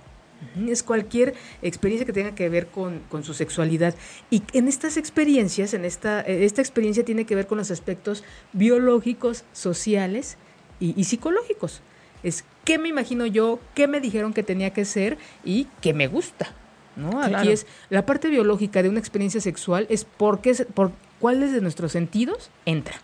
Es 0.67 0.83
cualquier 0.83 1.33
experiencia 1.61 2.05
que 2.05 2.13
tenga 2.13 2.35
que 2.35 2.49
ver 2.49 2.67
con, 2.67 3.01
su 3.23 3.33
sexualidad. 3.33 3.95
Y 4.29 4.43
en 4.53 4.67
estas 4.67 4.97
experiencias, 4.97 5.73
en 5.73 5.85
esta, 5.85 6.21
esta 6.21 6.61
experiencia 6.61 7.03
tiene 7.03 7.25
que 7.25 7.35
ver 7.35 7.47
con 7.47 7.57
los 7.57 7.71
aspectos 7.71 8.23
biológicos, 8.53 9.43
sociales 9.53 10.37
y, 10.79 11.03
psicológicos. 11.03 11.81
Es 12.23 12.43
qué 12.63 12.77
me 12.77 12.89
imagino 12.89 13.25
yo, 13.25 13.59
qué 13.75 13.87
me 13.87 13.99
dijeron 13.99 14.33
que 14.33 14.43
tenía 14.43 14.71
que 14.71 14.85
ser 14.85 15.17
y 15.43 15.67
qué 15.81 15.93
me 15.93 16.07
gusta. 16.07 16.53
¿no? 16.95 17.21
Aquí 17.21 17.51
es 17.51 17.67
la 17.89 18.05
parte 18.05 18.29
biológica 18.29 18.81
de 18.81 18.89
una 18.89 18.99
experiencia 18.99 19.41
sexual 19.41 19.85
es 19.89 20.05
por, 20.05 20.39
qué, 20.39 20.53
por 20.73 20.91
cuáles 21.19 21.51
de 21.51 21.61
nuestros 21.61 21.91
sentidos 21.91 22.49
entra. 22.65 22.95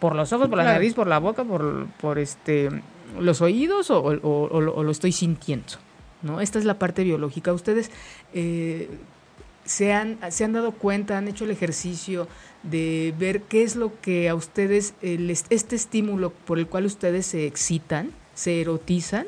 Por 0.00 0.14
los 0.14 0.32
ojos, 0.32 0.48
por 0.48 0.58
la 0.58 0.64
nariz, 0.64 0.94
por 0.94 1.06
la 1.06 1.18
boca, 1.18 1.44
por, 1.44 1.86
por 2.00 2.18
este, 2.18 2.70
los 3.18 3.40
oídos 3.42 3.90
o, 3.90 4.02
o 4.02 4.82
lo 4.82 4.90
estoy 4.90 5.12
sintiendo. 5.12 5.74
¿No? 6.22 6.40
Esta 6.40 6.58
es 6.58 6.64
la 6.64 6.78
parte 6.78 7.04
biológica. 7.04 7.52
Ustedes 7.52 7.90
eh, 8.34 8.88
se, 9.64 9.92
han, 9.92 10.18
se 10.30 10.44
han 10.44 10.52
dado 10.52 10.72
cuenta, 10.72 11.18
han 11.18 11.28
hecho 11.28 11.44
el 11.44 11.50
ejercicio 11.50 12.28
de 12.62 13.14
ver 13.18 13.42
qué 13.42 13.62
es 13.62 13.76
lo 13.76 13.98
que 14.00 14.28
a 14.28 14.34
ustedes, 14.34 14.94
este 15.00 15.76
estímulo 15.76 16.30
por 16.30 16.58
el 16.58 16.66
cual 16.66 16.86
ustedes 16.86 17.26
se 17.26 17.46
excitan, 17.46 18.10
se 18.34 18.60
erotizan, 18.60 19.26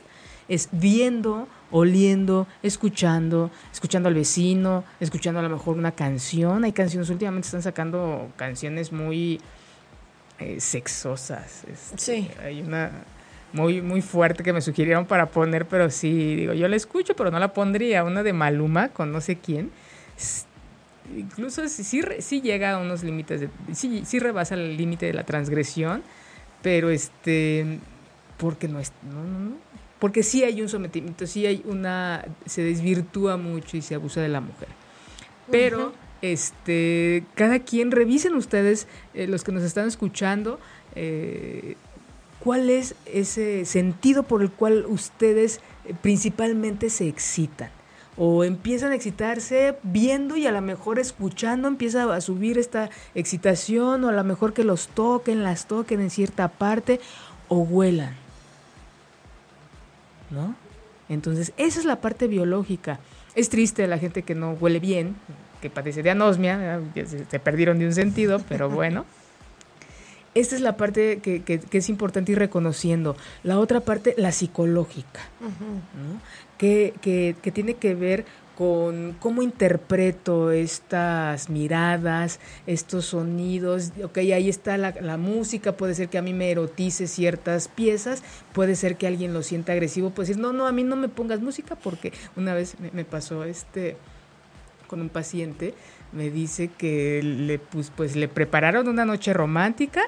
es 0.49 0.69
viendo, 0.73 1.49
oliendo, 1.71 2.47
escuchando, 2.63 3.51
escuchando 3.73 4.09
al 4.09 4.15
vecino, 4.15 4.85
escuchando 5.01 5.41
a 5.41 5.43
lo 5.43 5.49
mejor 5.49 5.79
una 5.79 5.93
canción. 5.93 6.65
Hay 6.65 6.73
canciones, 6.73 7.09
últimamente 7.09 7.47
están 7.47 7.63
sacando 7.63 8.31
canciones 8.37 8.93
muy 8.93 9.41
eh, 10.39 10.61
sexosas. 10.61 11.65
Este, 11.65 11.99
sí. 11.99 12.31
Hay 12.43 12.61
una 12.61 12.91
muy, 13.53 13.83
muy 13.83 14.01
fuerte 14.01 14.43
que 14.43 14.53
me 14.53 14.61
sugirieron 14.61 15.07
para 15.07 15.27
poner, 15.27 15.67
pero 15.67 15.91
sí, 15.91 16.37
digo, 16.37 16.53
yo 16.55 16.69
la 16.69 16.77
escucho, 16.77 17.15
pero 17.15 17.31
no 17.31 17.39
la 17.39 17.53
pondría. 17.53 18.05
Una 18.05 18.23
de 18.23 18.33
Maluma 18.33 18.89
con 18.89 19.13
no 19.13 19.21
sé 19.21 19.37
quién. 19.37 19.71
Incluso 21.17 21.69
sí, 21.69 22.03
sí, 22.21 22.41
llega 22.41 22.73
a 22.73 22.79
unos 22.79 23.03
límites, 23.03 23.41
de, 23.41 23.49
sí, 23.73 24.03
sí 24.07 24.19
rebasa 24.19 24.55
el 24.55 24.77
límite 24.77 25.07
de 25.07 25.13
la 25.13 25.25
transgresión, 25.25 26.03
pero 26.63 26.91
este, 26.91 27.79
porque 28.39 28.69
no 28.69 28.79
es, 28.79 28.93
no, 29.03 29.23
no, 29.25 29.39
no, 29.51 29.57
porque 29.99 30.23
sí 30.23 30.43
hay 30.43 30.63
un 30.63 30.69
sometimiento, 30.69 31.27
sí 31.27 31.45
hay 31.45 31.63
una, 31.67 32.25
se 32.47 32.63
desvirtúa 32.63 33.37
mucho 33.37 33.77
y 33.77 33.83
se 33.83 33.95
abusa 33.95 34.21
de 34.21 34.29
la 34.29 34.41
mujer. 34.41 34.69
Pero, 35.51 35.93
este, 36.23 37.25
cada 37.35 37.59
quien, 37.59 37.91
revisen 37.91 38.35
ustedes, 38.35 38.87
eh, 39.13 39.27
los 39.27 39.45
que 39.45 39.53
nos 39.53 39.65
están 39.65 39.87
escuchando, 39.87 40.59
eh, 40.95 41.77
¿Cuál 42.43 42.71
es 42.71 42.97
ese 43.07 43.65
sentido 43.65 44.25
por 44.25 44.43
el 44.43 44.51
cual 44.51 44.85
ustedes 44.89 45.61
eh, 45.85 45.95
principalmente 46.01 46.91
se 46.91 47.07
excitan? 47.07 47.71
O 48.17 48.43
empiezan 48.43 48.91
a 48.93 48.97
excitarse 48.97 49.77
viendo 49.85 50.37
y 50.37 50.47
a 50.47 50.53
lo 50.53 50.61
mejor 50.61 50.99
escuchando 50.99 51.69
empieza 51.69 52.13
a 52.13 52.21
subir 52.21 52.59
esta 52.59 52.91
excitación 53.15 54.05
o 54.05 54.09
a 54.09 54.13
lo 54.13 54.25
mejor 54.25 54.53
que 54.53 54.65
los 54.65 54.89
toquen, 54.89 55.45
las 55.45 55.67
toquen 55.67 56.01
en 56.01 56.11
cierta 56.11 56.49
parte 56.49 57.01
o 57.47 57.59
huelan. 57.59 58.15
¿No? 60.31 60.57
Entonces, 61.09 61.53
esa 61.59 61.79
es 61.79 61.85
la 61.85 62.01
parte 62.01 62.27
biológica. 62.27 62.99
Es 63.35 63.51
triste 63.51 63.87
la 63.87 63.99
gente 63.99 64.25
que 64.25 64.35
no 64.35 64.53
huele 64.53 64.81
bien, 64.81 65.15
que 65.61 65.71
padece 65.71 66.03
de 66.03 66.11
anosmia, 66.11 66.81
se 66.95 67.39
perdieron 67.39 67.79
de 67.79 67.87
un 67.87 67.95
sentido, 67.95 68.41
pero 68.49 68.69
bueno. 68.71 69.07
Esta 70.35 70.55
es 70.55 70.63
la 70.63 70.77
parte 70.77 71.19
que, 71.19 71.43
que, 71.43 71.61
es 71.73 71.89
importante 71.89 72.33
ir 72.33 72.39
reconociendo. 72.39 73.17
La 73.43 73.59
otra 73.59 73.81
parte, 73.81 74.15
la 74.17 74.33
psicológica, 74.33 75.21
que, 76.59 76.95
que, 77.03 77.53
tiene 77.53 77.75
que 77.75 77.95
ver 77.95 78.25
con 78.57 79.17
cómo 79.19 79.43
interpreto 79.43 80.51
estas 80.51 81.51
miradas, 81.51 82.41
estos 82.67 83.07
sonidos. 83.07 83.93
Ok, 84.03 84.19
ahí 84.19 84.49
está 84.49 84.79
la, 84.79 84.95
la, 85.01 85.19
música, 85.19 85.73
puede 85.77 85.95
ser 85.95 86.09
que 86.09 86.19
a 86.19 86.23
mí 86.23 86.33
me 86.33 86.51
erotice 86.51 87.09
ciertas 87.09 87.69
piezas, 87.69 88.23
puede 88.53 88.75
ser 88.75 88.97
que 88.97 89.07
alguien 89.07 89.35
lo 89.35 89.43
sienta 89.43 89.73
agresivo, 89.73 90.11
puede 90.11 90.29
decir, 90.29 90.41
no, 90.41 90.53
no, 90.53 90.67
a 90.67 90.73
mí 90.73 90.83
no 90.83 90.97
me 90.97 91.09
pongas 91.09 91.41
música 91.41 91.77
porque 91.77 92.13
una 92.37 92.55
vez 92.55 92.79
me, 92.81 92.91
me 92.93 93.05
pasó 93.05 93.45
este 93.45 93.97
con 94.87 95.01
un 95.01 95.09
paciente 95.09 95.75
me 96.13 96.31
dice 96.31 96.69
que 96.69 97.23
le, 97.23 97.59
pues, 97.59 97.91
pues, 97.95 98.17
le 98.17 98.29
prepararon 98.29 98.89
una 98.89 99.05
noche 99.05 99.33
romántica 99.33 100.03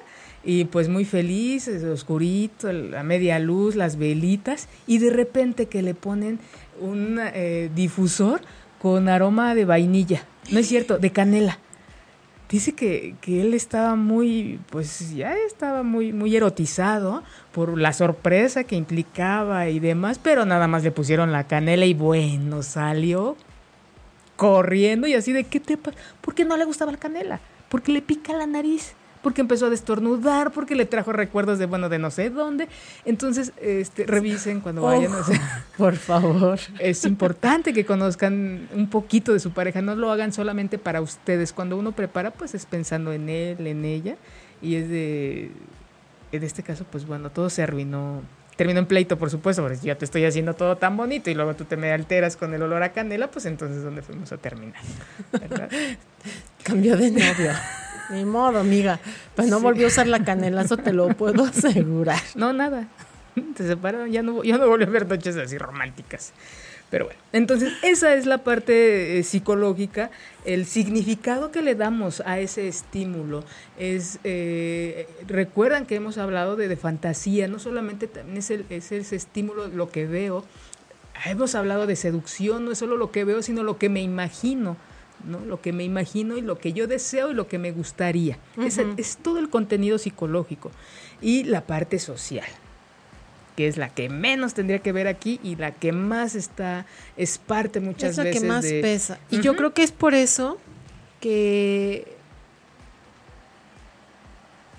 y 0.45 0.67
pues 0.67 0.89
muy 0.89 1.05
feliz, 1.05 1.69
oscurito, 1.69 2.71
la 2.73 3.03
media 3.03 3.39
luz, 3.39 3.77
las 3.77 3.97
velitas 3.97 4.69
y 4.87 4.99
de 4.99 5.11
repente 5.11 5.67
que 5.67 5.83
le 5.83 5.95
ponen 5.95 6.39
un 6.81 7.19
eh, 7.21 7.71
difusor 7.75 8.43
con 8.81 9.09
aroma 9.09 9.55
de 9.55 9.65
vainilla, 9.65 10.25
no 10.51 10.59
es 10.59 10.69
cierto, 10.69 10.99
de 10.99 11.11
canela. 11.11 11.59
Dice 12.51 12.75
que, 12.75 13.17
que, 13.23 13.41
él 13.41 13.55
estaba 13.55 13.97
muy, 13.97 14.61
pues 14.71 15.15
ya 15.17 15.35
estaba 15.35 15.83
muy, 15.83 16.13
muy 16.13 16.37
erotizado 16.37 17.23
por 17.53 17.79
la 17.79 17.95
sorpresa 17.95 18.65
que 18.65 18.77
implicaba 18.77 19.71
y 19.71 19.81
demás, 19.81 20.21
pero 20.23 20.45
nada 20.45 20.69
más 20.69 20.85
le 20.85 20.91
pusieron 20.91 21.33
la 21.33 21.47
canela 21.47 21.87
y 21.87 21.95
bueno, 21.95 22.63
salió 22.63 23.37
corriendo 24.37 25.07
y 25.07 25.15
así 25.15 25.33
de, 25.33 25.45
¿qué 25.45 25.61
te 25.61 25.77
pasa? 25.77 25.97
¿Por 26.21 26.35
qué 26.35 26.45
no 26.45 26.57
le 26.57 26.65
gustaba 26.65 26.93
la 26.93 26.99
canela? 26.99 27.41
Porque 27.69 27.93
le 27.93 28.03
pica 28.03 28.33
la 28.33 28.47
nariz 28.47 28.95
porque 29.25 29.41
empezó 29.41 29.67
a 29.67 29.71
destornudar, 29.71 30.53
porque 30.53 30.77
le 30.77 30.85
trajo 30.85 31.11
recuerdos 31.11 31.59
de, 31.59 31.65
bueno, 31.65 31.89
de 31.89 31.99
no 31.99 32.11
sé 32.11 32.29
dónde. 32.29 32.69
Entonces, 33.07 33.55
este, 33.57 34.05
revisen 34.05 34.61
cuando 34.61 34.83
vayan. 34.83 35.11
por 35.79 35.97
favor. 35.97 36.61
Es 36.79 37.07
importante 37.07 37.73
que 37.73 37.87
conozcan 37.87 38.69
un 38.75 38.91
poquito 38.91 39.33
de 39.33 39.41
su 39.41 39.51
pareja, 39.53 39.81
no 39.81 39.97
lo 39.97 40.13
hagan 40.13 40.35
solamente 40.35 40.77
para 40.77 41.01
ustedes. 41.01 41.55
Cuando 41.55 41.79
uno 41.79 41.93
prepara, 41.93 42.33
pues 42.33 42.55
es 42.55 42.67
pensando 42.67 43.15
en 43.15 43.31
él, 43.31 43.67
en 43.67 43.87
ella, 43.87 44.17
y 44.61 44.75
es 44.75 44.91
de, 44.91 45.51
en 46.31 46.43
este 46.43 46.63
caso, 46.63 46.85
pues 46.85 47.07
bueno, 47.07 47.31
todo 47.31 47.49
se 47.49 47.63
arruinó 47.63 48.21
terminó 48.57 48.81
en 48.81 48.87
pleito, 48.87 49.19
por 49.19 49.31
supuesto, 49.31 49.63
porque 49.63 49.77
si 49.77 49.87
yo 49.87 49.97
te 49.97 50.05
estoy 50.05 50.25
haciendo 50.25 50.55
todo 50.55 50.77
tan 50.77 50.97
bonito 50.97 51.31
y 51.31 51.35
luego 51.35 51.55
tú 51.55 51.65
te 51.65 51.77
me 51.77 51.93
alteras 51.93 52.37
con 52.37 52.55
el 52.55 52.63
olor 52.63 52.83
a 52.83 52.93
canela, 52.93 53.31
pues 53.31 53.47
entonces 53.47 53.83
¿dónde 53.83 54.03
fuimos 54.03 54.33
a 54.33 54.37
terminar? 54.37 54.81
Cambió 56.63 56.97
de 56.97 57.11
novio. 57.11 57.53
Ni 58.11 58.25
modo, 58.25 58.61
amiga. 58.61 59.01
Pues 59.35 59.49
no 59.49 59.61
volvió 59.61 59.87
a 59.87 59.89
usar 59.89 60.07
la 60.07 60.25
canela, 60.25 60.63
eso 60.63 60.77
te 60.77 60.93
lo 60.93 61.09
puedo 61.09 61.45
asegurar. 61.45 62.21
No, 62.35 62.53
nada. 62.53 62.89
Se 63.57 63.67
separaron, 63.67 64.11
ya 64.11 64.23
no, 64.23 64.45
ya 64.45 64.59
no 64.59 64.69
volvió 64.69 64.87
a 64.87 64.91
ver 64.91 65.09
noches 65.09 65.37
así 65.37 65.59
románticas. 65.59 66.33
Pero 66.95 67.07
bueno, 67.07 67.21
entonces 67.33 67.73
esa 67.83 68.15
es 68.15 68.25
la 68.25 68.45
parte 68.45 69.19
eh, 69.19 69.25
psicológica, 69.25 70.13
el 70.45 70.65
significado 70.65 71.51
que 71.51 71.61
le 71.61 71.75
damos 71.75 72.23
a 72.25 72.39
ese 72.39 72.69
estímulo. 72.69 73.43
Es, 73.77 74.21
eh, 74.23 75.09
recuerdan 75.27 75.87
que 75.87 75.97
hemos 75.97 76.19
hablado 76.19 76.55
de, 76.55 76.77
fantasía, 76.77 77.49
no 77.49 77.59
solamente 77.59 78.07
también 78.07 78.39
es, 78.39 78.51
el, 78.53 78.65
es 78.71 78.93
ese 78.93 79.17
estímulo 79.17 79.67
lo 79.67 79.91
que 79.91 80.07
veo, 80.07 80.45
hemos 81.27 81.57
hablado 81.57 81.89
de 81.89 81.97
seducción, 81.97 82.65
no 82.65 82.71
es 82.71 82.79
solo 82.79 82.97
lo 82.97 83.11
que 83.11 83.25
veo, 83.25 83.43
sino 83.43 83.65
lo 83.65 83.77
que 83.77 83.89
me 83.89 84.01
imagino. 84.01 84.77
¿no? 85.25 85.41
Lo 85.41 85.61
que 85.61 85.73
me 85.73 85.83
imagino 85.83 86.37
y 86.37 86.43
lo 86.43 86.59
que 86.59 86.75
yo 86.75 86.87
deseo 86.87 87.33
y 87.33 87.35
lo 87.35 87.49
que 87.49 87.59
me 87.59 87.73
gustaría. 87.73 88.39
es 88.97 89.17
todo 89.17 89.41
el 89.41 89.51
contenido 89.51 89.99
psicológico. 89.99 90.71
Y 91.21 91.43
la 91.43 91.67
parte 91.67 91.99
social 91.99 92.47
que 93.57 93.69
es 93.69 93.77
la 93.77 93.89
que 93.89 94.09
menos 94.09 94.55
tendría 94.55 94.81
que 94.81 94.93
ver 94.93 95.07
aquí 95.07 95.41
y 95.43 95.57
la 95.57 95.73
que 95.73 95.93
más 95.93 96.35
está, 96.35 96.87
es 97.17 97.39
parte 97.39 97.81
muchas 97.81 98.17
veces. 98.17 98.27
Es 98.27 98.35
la 98.35 98.41
que 98.41 98.47
más 98.47 98.65
pesa. 98.65 99.19
Y 99.31 99.41
yo 99.41 99.55
creo 99.57 99.75
que 99.75 99.83
es 99.83 99.93
por 99.93 100.15
eso 100.15 100.59
que 101.21 102.17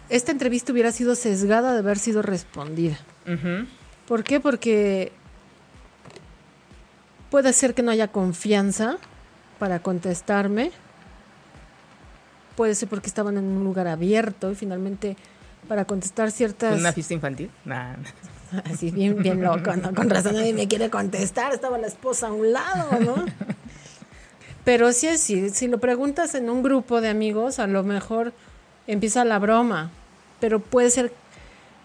esta 0.09 0.31
entrevista 0.31 0.71
hubiera 0.71 0.91
sido 0.91 1.15
sesgada 1.15 1.73
de 1.73 1.79
haber 1.79 1.97
sido 1.97 2.21
respondida. 2.21 2.97
¿Por 4.07 4.23
qué? 4.23 4.39
Porque 4.39 5.11
puede 7.31 7.53
ser 7.53 7.73
que 7.73 7.81
no 7.81 7.91
haya 7.91 8.09
confianza 8.09 8.97
para 9.57 9.79
contestarme. 9.79 10.71
Puede 12.55 12.75
ser 12.75 12.87
porque 12.87 13.07
estaban 13.07 13.37
en 13.37 13.45
un 13.45 13.63
lugar 13.63 13.87
abierto 13.87 14.51
y 14.51 14.55
finalmente 14.55 15.17
para 15.67 15.85
contestar 15.85 16.31
ciertas... 16.31 16.79
¿Una 16.79 16.93
fiesta 16.93 17.13
infantil? 17.13 17.49
Nah. 17.63 17.95
Así 18.65 18.91
bien, 18.91 19.17
bien 19.21 19.41
loco, 19.41 19.75
¿no? 19.75 19.93
Con 19.93 20.09
razón 20.09 20.35
nadie 20.35 20.53
me 20.53 20.67
quiere 20.67 20.89
contestar, 20.89 21.53
estaba 21.53 21.77
la 21.77 21.87
esposa 21.87 22.27
a 22.27 22.33
un 22.33 22.51
lado, 22.51 22.99
¿no? 22.99 23.25
Pero 24.63 24.91
sí 24.93 25.07
es 25.07 25.21
sí, 25.21 25.49
si 25.49 25.67
lo 25.67 25.79
preguntas 25.79 26.33
en 26.33 26.49
un 26.49 26.63
grupo 26.63 26.99
de 26.99 27.09
amigos, 27.09 27.59
a 27.59 27.67
lo 27.67 27.83
mejor 27.83 28.33
empieza 28.87 29.23
la 29.23 29.37
broma, 29.37 29.91
pero 30.39 30.59
puede 30.59 30.89
ser, 30.89 31.11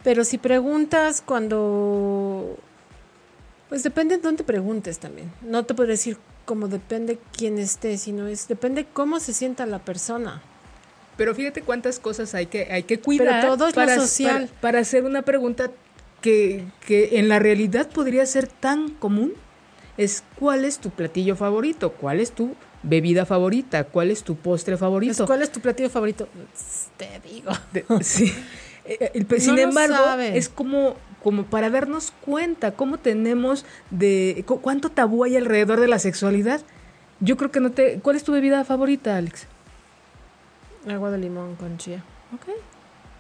pero 0.03 0.25
si 0.25 0.38
preguntas 0.38 1.23
cuando, 1.25 2.57
pues 3.68 3.83
depende 3.83 4.16
de 4.16 4.23
dónde 4.23 4.44
preguntes 4.44 4.99
también. 4.99 5.31
No 5.42 5.64
te 5.66 5.75
puedo 5.75 5.90
decir 5.90 6.16
como 6.46 6.68
depende 6.68 7.18
quién 7.37 7.59
esté, 7.59 7.99
sino 7.99 8.27
es 8.27 8.49
depende 8.49 8.87
cómo 8.90 9.20
se 9.20 9.35
sienta 9.35 9.66
la 9.66 9.79
persona. 9.81 10.42
Pero 11.18 11.35
fíjate 11.35 11.61
cuántas 11.61 11.99
cosas 11.99 12.35
hay 12.35 12.46
que, 12.46 12.73
hay 12.73 12.85
que 12.85 12.99
cuidar 12.99 13.42
Pero 13.42 13.57
todo 13.57 13.68
es 13.68 13.75
para, 13.75 13.96
social. 13.96 14.49
para 14.62 14.79
hacer 14.79 15.05
una 15.05 15.20
pregunta 15.20 15.70
que, 16.20 16.66
en 16.88 17.28
la 17.28 17.38
realidad 17.38 17.88
podría 17.88 18.24
ser 18.26 18.46
tan 18.46 18.90
común 18.90 19.33
es 19.96 20.24
cuál 20.37 20.64
es 20.64 20.78
tu 20.78 20.90
platillo 20.90 21.37
favorito, 21.37 21.92
cuál 21.92 22.20
es 22.20 22.33
tu 22.33 22.54
bebida 22.83 23.26
favorita, 23.26 23.85
cuál 23.85 24.11
es 24.11 24.22
tu 24.22 24.37
postre 24.37 24.76
favorito. 24.76 25.26
¿Cuál 25.26 25.42
es 25.42 25.52
tu 25.52 25.61
platillo 25.61 25.90
favorito? 25.90 26.28
Te 26.96 27.20
digo. 27.28 27.52
sí. 28.02 28.33
Eh, 28.87 29.24
sin 29.38 29.59
embargo, 29.59 30.18
es 30.18 30.48
como, 30.48 30.96
como 31.22 31.44
para 31.44 31.70
darnos 31.70 32.12
cuenta 32.22 32.72
cómo 32.72 32.98
tenemos 32.98 33.64
de 33.90 34.42
cuánto 34.62 34.88
tabú 34.88 35.22
hay 35.22 35.37
alrededor 35.37 35.80
de 35.80 35.87
la 35.87 35.98
sexualidad. 35.98 36.62
Yo 37.20 37.37
creo 37.37 37.52
que 37.52 37.61
no 37.61 37.70
te. 37.70 38.00
¿Cuál 38.00 38.16
es 38.16 38.24
tu 38.24 38.33
bebida 38.33 38.64
favorita, 38.64 39.16
Alex? 39.16 39.46
Agua 40.88 41.11
de 41.11 41.18
limón 41.18 41.54
con 41.56 41.76
chía. 41.76 42.02
Ok. 42.35 42.48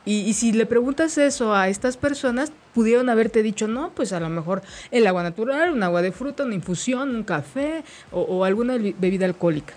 Y, 0.06 0.32
si 0.32 0.52
le 0.52 0.64
preguntas 0.64 1.18
eso 1.18 1.54
a 1.54 1.68
estas 1.68 1.98
personas, 1.98 2.52
pudieron 2.74 3.10
haberte 3.10 3.42
dicho, 3.42 3.68
no, 3.68 3.90
pues 3.90 4.12
a 4.14 4.20
lo 4.20 4.30
mejor 4.30 4.62
el 4.90 5.06
agua 5.06 5.22
natural, 5.22 5.72
un 5.72 5.82
agua 5.82 6.00
de 6.00 6.10
fruta, 6.10 6.44
una 6.44 6.54
infusión, 6.54 7.14
un 7.14 7.22
café 7.22 7.84
o, 8.10 8.44
alguna 8.44 8.78
bebida 8.78 9.26
alcohólica. 9.26 9.74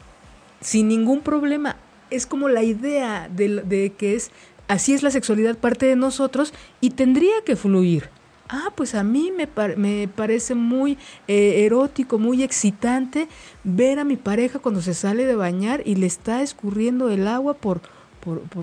Sin 0.62 0.88
ningún 0.88 1.22
problema. 1.22 1.76
Es 2.10 2.26
como 2.26 2.48
la 2.48 2.64
idea 2.64 3.28
de, 3.30 3.94
que 3.98 4.16
es, 4.16 4.32
así 4.70 4.94
es 4.94 5.04
la 5.04 5.12
sexualidad 5.12 5.58
parte 5.58 5.88
de 5.88 5.98
nosotros 5.98 6.54
y 6.80 6.92
tendría 6.92 7.34
que 7.46 7.58
fluir. 7.58 8.10
Ah, 8.48 8.72
pues 8.76 8.96
a 8.96 9.04
mí 9.04 9.32
me, 9.36 9.50
me 9.76 10.08
parece 10.08 10.56
muy 10.56 10.98
eh, 11.28 11.66
erótico, 11.66 12.18
muy 12.18 12.44
excitante 12.44 13.28
ver 13.64 14.00
a 14.00 14.04
mi 14.04 14.16
pareja 14.16 14.60
cuando 14.60 14.82
se 14.82 14.94
sale 14.94 15.26
de 15.26 15.36
bañar 15.36 15.82
y 15.86 15.96
le 15.96 16.06
está 16.06 16.44
escurriendo 16.44 17.10
el 17.10 17.28
agua 17.28 17.56
por, 17.56 17.82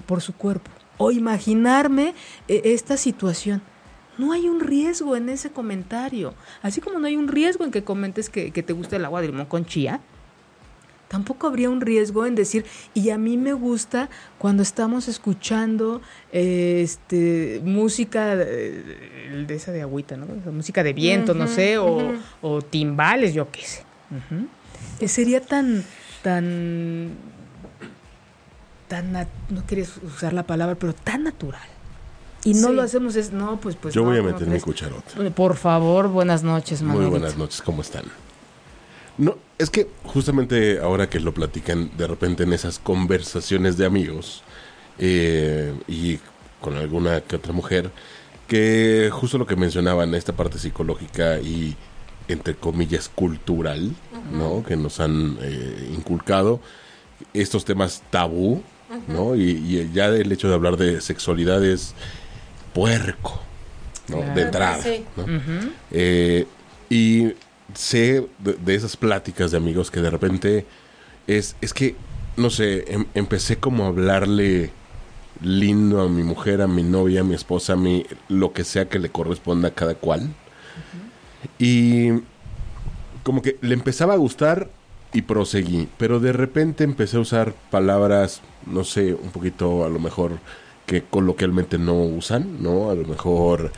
por 0.06 0.20
su 0.22 0.32
cuerpo 0.34 0.70
o 1.00 1.10
imaginarme 1.10 2.14
eh, 2.46 2.60
esta 2.64 2.96
situación. 2.96 3.62
No 4.18 4.32
hay 4.32 4.48
un 4.48 4.60
riesgo 4.60 5.16
en 5.16 5.30
ese 5.30 5.50
comentario. 5.50 6.34
Así 6.60 6.82
como 6.82 6.98
no 6.98 7.06
hay 7.06 7.16
un 7.16 7.26
riesgo 7.26 7.64
en 7.64 7.70
que 7.70 7.82
comentes 7.82 8.28
que, 8.28 8.50
te 8.50 8.72
gusta 8.74 8.96
el 8.96 9.04
agua 9.06 9.22
de 9.22 9.28
limón 9.28 9.46
con 9.46 9.64
chía, 9.64 10.00
tampoco 11.08 11.46
habría 11.46 11.70
un 11.70 11.80
riesgo 11.80 12.26
en 12.26 12.34
decir, 12.34 12.66
y 12.92 13.08
a 13.10 13.16
mí 13.16 13.38
me 13.38 13.54
gusta 13.54 14.10
cuando 14.36 14.62
estamos 14.62 15.08
escuchando 15.08 16.02
este, 16.32 17.62
música 17.64 18.36
de, 18.36 19.46
esa 19.48 19.72
de 19.72 19.80
agüita, 19.80 20.18
¿no? 20.18 20.26
música 20.52 20.84
de 20.84 20.92
viento, 20.92 21.32
no 21.32 21.48
sé, 21.48 21.78
o, 21.78 22.60
timbales, 22.60 23.32
yo 23.32 23.50
qué 23.50 23.62
sé. 23.62 23.84
Que 24.98 25.08
sería 25.08 25.40
tan, 25.40 25.82
tan 26.22 27.10
tan, 28.90 29.12
no 29.12 29.62
quieres 29.66 29.92
usar 30.02 30.32
la 30.32 30.42
palabra, 30.42 30.74
pero 30.74 30.92
tan 30.92 31.22
natural. 31.22 31.62
Y 32.44 32.54
no 32.54 32.72
lo 32.72 32.82
hacemos, 32.82 33.14
es, 33.14 33.32
no, 33.32 33.60
pues, 33.60 33.76
pues. 33.76 33.94
Yo 33.94 34.02
voy 34.02 34.18
a 34.18 34.22
meter 34.22 34.48
mi 34.48 34.58
cucharota. 34.58 35.30
Por 35.34 35.56
favor, 35.56 36.08
buenas 36.08 36.42
noches, 36.42 36.82
Muy 36.82 37.06
buenas 37.06 37.36
noches, 37.36 37.62
¿cómo 37.62 37.82
están? 37.82 38.04
No, 39.16 39.36
es 39.58 39.70
que 39.70 39.86
justamente 40.04 40.80
ahora 40.80 41.08
que 41.08 41.20
lo 41.20 41.32
platican 41.32 41.90
de 41.96 42.06
repente 42.06 42.42
en 42.42 42.52
esas 42.52 42.78
conversaciones 42.78 43.76
de 43.76 43.86
amigos 43.86 44.42
eh, 44.98 45.74
y 45.86 46.18
con 46.60 46.76
alguna 46.76 47.20
que 47.20 47.36
otra 47.36 47.52
mujer, 47.52 47.90
que 48.48 49.10
justo 49.12 49.38
lo 49.38 49.46
que 49.46 49.56
mencionaban, 49.56 50.14
esta 50.14 50.32
parte 50.32 50.58
psicológica 50.58 51.38
y 51.38 51.76
entre 52.26 52.54
comillas 52.56 53.08
cultural, 53.08 53.94
¿no? 54.32 54.64
Que 54.64 54.76
nos 54.76 54.98
han 54.98 55.38
eh, 55.42 55.90
inculcado 55.94 56.60
estos 57.34 57.64
temas 57.64 58.02
tabú, 58.10 58.62
¿no? 59.08 59.36
Y, 59.36 59.90
ya 59.92 60.06
el 60.06 60.30
hecho 60.32 60.48
de 60.48 60.54
hablar 60.54 60.76
de 60.76 61.00
sexualidad 61.00 61.64
es 61.64 61.94
puerco, 62.74 63.40
¿no? 64.08 64.18
De 64.34 64.42
entrada, 64.42 64.84
eh, 65.90 66.46
y 66.88 67.32
sé 67.74 68.26
de, 68.38 68.74
esas 68.74 68.96
pláticas 68.96 69.50
de 69.50 69.56
amigos 69.56 69.90
que 69.90 70.00
de 70.00 70.10
repente 70.10 70.66
es, 71.26 71.56
es 71.60 71.72
que, 71.72 71.94
no 72.36 72.50
sé, 72.50 72.84
em, 72.92 73.06
empecé 73.14 73.58
como 73.58 73.84
a 73.84 73.88
hablarle 73.88 74.70
lindo 75.42 76.00
a 76.00 76.08
mi 76.08 76.22
mujer, 76.22 76.60
a 76.60 76.66
mi 76.66 76.82
novia, 76.82 77.20
a 77.20 77.24
mi 77.24 77.34
esposa, 77.34 77.74
a 77.74 77.76
mi, 77.76 78.04
lo 78.28 78.52
que 78.52 78.64
sea 78.64 78.88
que 78.88 78.98
le 78.98 79.10
corresponda 79.10 79.68
a 79.68 79.74
cada 79.74 79.94
cual. 79.94 80.34
Y 81.58 82.10
como 83.22 83.42
que 83.42 83.56
le 83.60 83.74
empezaba 83.74 84.14
a 84.14 84.16
gustar 84.16 84.70
y 85.12 85.22
proseguí. 85.22 85.88
Pero 85.98 86.20
de 86.20 86.32
repente 86.32 86.84
empecé 86.84 87.16
a 87.16 87.20
usar 87.20 87.54
palabras, 87.70 88.40
no 88.66 88.84
sé, 88.84 89.14
un 89.14 89.30
poquito 89.30 89.84
a 89.84 89.88
lo 89.88 89.98
mejor 89.98 90.38
que 90.86 91.02
coloquialmente 91.02 91.78
no 91.78 91.94
usan, 92.02 92.62
¿no? 92.62 92.90
A 92.90 92.94
lo 92.94 93.06
mejor, 93.06 93.70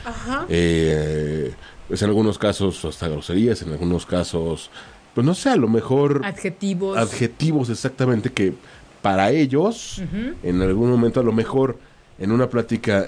eh, 0.49 1.53
pues 1.89 2.01
en 2.03 2.09
algunos 2.09 2.39
casos 2.39 2.85
hasta 2.85 3.09
groserías, 3.09 3.61
en 3.63 3.73
algunos 3.73 4.07
casos, 4.07 4.71
pues 5.15 5.27
no 5.27 5.35
sé, 5.35 5.51
a 5.51 5.57
lo 5.57 5.69
mejor... 5.69 6.23
Adjetivos. 6.25 6.97
Adjetivos, 6.97 7.69
exactamente, 7.69 8.31
que 8.31 8.55
para 9.03 9.31
ellos, 9.31 10.01
en 10.43 10.63
algún 10.63 10.91
momento 10.91 11.21
a 11.21 11.23
lo 11.23 11.33
mejor 11.33 11.77
en 12.19 12.31
una 12.31 12.49
plática 12.49 13.07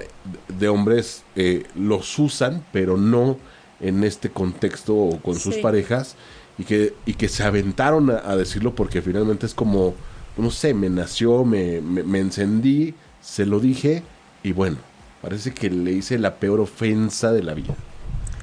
de 0.49 0.69
hombres 0.69 1.23
eh, 1.37 1.65
los 1.77 2.19
usan, 2.19 2.65
pero 2.73 2.97
no 2.97 3.39
en 3.81 4.03
este 4.03 4.29
contexto 4.29 4.95
o 4.95 5.21
con 5.21 5.37
sus 5.37 5.57
parejas 5.59 6.17
y 6.59 6.65
que, 6.65 6.95
y 7.07 7.15
que 7.15 7.29
se 7.29 7.43
aventaron 7.43 8.11
a, 8.11 8.37
decirlo 8.37 8.75
porque 8.75 9.03
finalmente 9.03 9.47
es 9.47 9.55
como, 9.55 9.95
no 10.37 10.51
sé, 10.51 10.75
me 10.75 10.89
nació, 10.89 11.45
me, 11.45 11.81
me, 11.81 12.19
encendí, 12.21 12.95
se 13.21 13.47
lo 13.47 13.61
dije 13.61 14.03
y 14.43 14.53
bueno, 14.53 14.77
parece 15.21 15.53
que 15.53 15.71
le 15.71 15.93
hice 15.93 16.19
la 16.19 16.37
peor 16.37 16.61
ofensa 16.61 17.33
de 17.33 17.43
la 17.43 17.55
vida. 17.55 17.75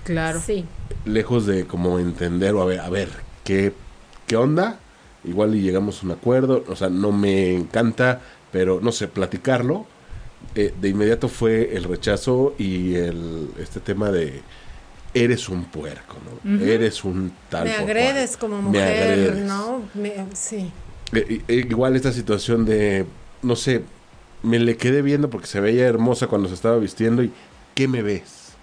Claro. 0.04 0.42
Sí. 0.46 0.66
Lejos 1.06 1.46
de 1.46 1.66
como 1.66 2.00
entender 2.00 2.54
o 2.54 2.62
a 2.62 2.66
ver, 2.66 2.80
a 2.82 2.90
ver, 2.90 3.10
¿qué, 3.44 3.74
qué 4.28 4.36
onda? 4.36 4.80
Igual 5.24 5.56
y 5.56 5.62
llegamos 5.62 6.02
a 6.02 6.06
un 6.08 6.12
acuerdo, 6.12 6.64
o 6.68 6.76
sea, 6.76 6.90
no 6.90 7.12
me 7.12 7.56
encanta, 7.56 8.22
pero 8.52 8.82
no 8.82 8.92
sé, 8.92 9.08
platicarlo. 9.08 9.86
Eh, 10.56 10.74
de 10.82 10.90
inmediato 10.90 11.30
fue 11.30 11.76
el 11.78 11.84
rechazo 11.84 12.56
y 12.58 12.96
el, 12.96 13.50
este 13.60 13.80
tema 13.80 14.12
de 14.12 14.42
eres 15.14 15.50
un 15.50 15.66
puerco, 15.66 16.18
¿no? 16.44 16.62
Eres 16.66 17.04
un 17.04 17.32
tal. 17.50 17.66
Me 17.66 17.76
agredes 17.76 18.38
como 18.38 18.62
mujer, 18.62 19.38
¿no? 19.46 19.84
sí. 20.34 20.72
Eh, 21.14 21.42
eh, 21.48 21.66
igual 21.70 21.96
esta 21.96 22.14
situación 22.14 22.64
de, 22.66 23.06
no 23.42 23.56
sé, 23.56 23.84
me 24.44 24.60
le 24.60 24.78
quedé 24.78 25.02
viendo 25.02 25.30
porque 25.30 25.48
se 25.48 25.60
veía 25.60 25.86
hermosa 25.86 26.28
cuando 26.28 26.48
se 26.48 26.56
estaba 26.56 26.78
vistiendo 26.78 27.22
y 27.22 27.32
¿qué 27.76 27.88
me 27.88 28.02
ves? 28.02 28.54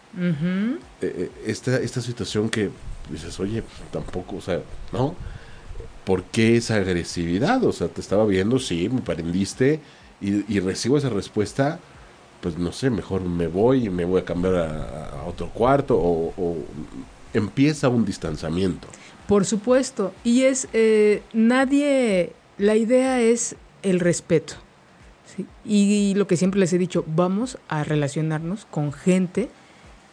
Eh, 1.03 1.31
esta, 1.47 1.77
esta 1.77 2.01
situación 2.01 2.49
que 2.49 2.71
dices, 3.11 3.39
oye, 3.39 3.63
tampoco, 3.91 4.37
o 4.37 4.41
sea, 4.41 4.61
¿no? 4.93 5.15
¿Por 6.05 6.25
qué 6.25 6.57
esa 6.57 6.77
agresividad? 6.77 7.63
O 7.65 7.73
sea, 7.73 7.89
te 7.89 8.01
estaba 8.01 8.25
viendo, 8.25 8.59
sí, 8.59 8.89
me 8.89 9.03
prendiste 9.03 9.81
y, 10.21 10.59
recibo 10.61 10.99
esa 10.99 11.11
respuesta, 11.11 11.79
pues 12.41 12.59
no 12.59 12.73
sé, 12.73 12.91
mejor 12.91 13.23
me 13.23 13.47
voy 13.47 13.87
y 13.87 13.91
me 13.91 14.05
voy 14.05 14.21
a 14.21 14.25
cambiar 14.25 14.57
a, 14.57 15.25
otro 15.27 15.49
cuarto 15.49 15.97
o, 15.99 16.57
empieza 17.35 17.89
un 17.89 18.05
distanciamiento. 18.05 18.89
Por 19.27 19.45
supuesto, 19.45 20.13
y 20.25 20.43
es, 20.45 20.69
nadie, 21.33 22.33
la 22.57 22.75
idea 22.77 23.21
es 23.21 23.57
el 23.83 24.01
respeto. 24.01 24.55
Y, 25.65 26.15
lo 26.17 26.27
que 26.27 26.37
siempre 26.37 26.59
les 26.59 26.73
he 26.73 26.79
dicho, 26.79 27.05
vamos 27.07 27.59
a 27.69 27.85
relacionarnos 27.85 28.67
con 28.71 28.93
gente 28.93 29.51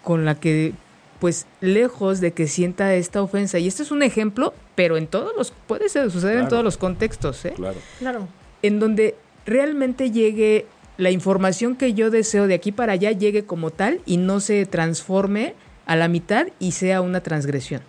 con 0.04 0.26
la 0.26 0.36
que, 0.36 0.74
pues, 1.20 1.48
lejos 1.62 2.20
de 2.20 2.34
que 2.34 2.48
sienta 2.48 2.94
esta 2.94 3.22
ofensa, 3.22 3.58
y 3.58 3.68
este 3.68 3.84
es 3.84 3.92
un 3.92 4.04
ejemplo, 4.04 4.54
pero 4.76 4.98
en 4.98 5.08
todos 5.08 5.32
los, 5.36 5.52
puede 5.52 5.90
ser, 5.90 6.12
suceder 6.12 6.40
en 6.40 6.48
todos 6.48 6.64
los 6.64 6.78
contextos, 6.78 7.44
¿eh? 7.46 7.54
Claro. 7.56 7.78
Claro. 8.00 8.28
En 8.62 8.80
donde 8.80 9.16
realmente 9.46 10.12
llegue 10.12 10.68
la 10.98 11.12
información 11.12 11.76
que 11.76 11.94
yo 11.94 12.10
deseo 12.10 12.48
de 12.48 12.54
aquí 12.54 12.72
para 12.72 12.94
allá, 12.94 13.12
llegue 13.12 13.46
como 13.46 13.72
tal 13.72 14.02
y 14.06 14.18
no 14.18 14.40
se 14.40 14.66
transforme 14.66 15.56
a 15.86 15.96
la 15.96 16.08
mitad 16.08 16.48
y 16.60 16.72
sea 16.72 17.02
una 17.02 17.22
transgresión. 17.22 17.82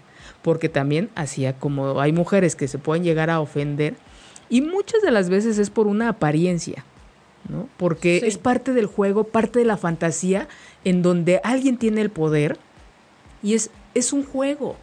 Porque 0.42 0.68
también, 0.68 1.10
así 1.14 1.46
como 1.58 2.00
hay 2.00 2.12
mujeres 2.12 2.56
que 2.56 2.68
se 2.68 2.78
pueden 2.78 3.04
llegar 3.04 3.30
a 3.30 3.40
ofender, 3.40 3.94
y 4.48 4.60
muchas 4.60 5.02
de 5.02 5.10
las 5.10 5.28
veces 5.28 5.58
es 5.58 5.70
por 5.70 5.86
una 5.86 6.08
apariencia. 6.08 6.84
¿no? 7.48 7.68
Porque 7.76 8.18
es 8.24 8.38
parte 8.38 8.72
del 8.72 8.86
juego, 8.86 9.24
parte 9.24 9.58
de 9.58 9.64
la 9.64 9.76
fantasía 9.76 10.48
en 10.84 11.02
donde 11.02 11.40
alguien 11.44 11.78
tiene 11.78 12.00
el 12.00 12.10
poder 12.10 12.58
y 13.42 13.54
es, 13.54 13.70
es 13.94 14.12
un 14.12 14.24
juego, 14.24 14.76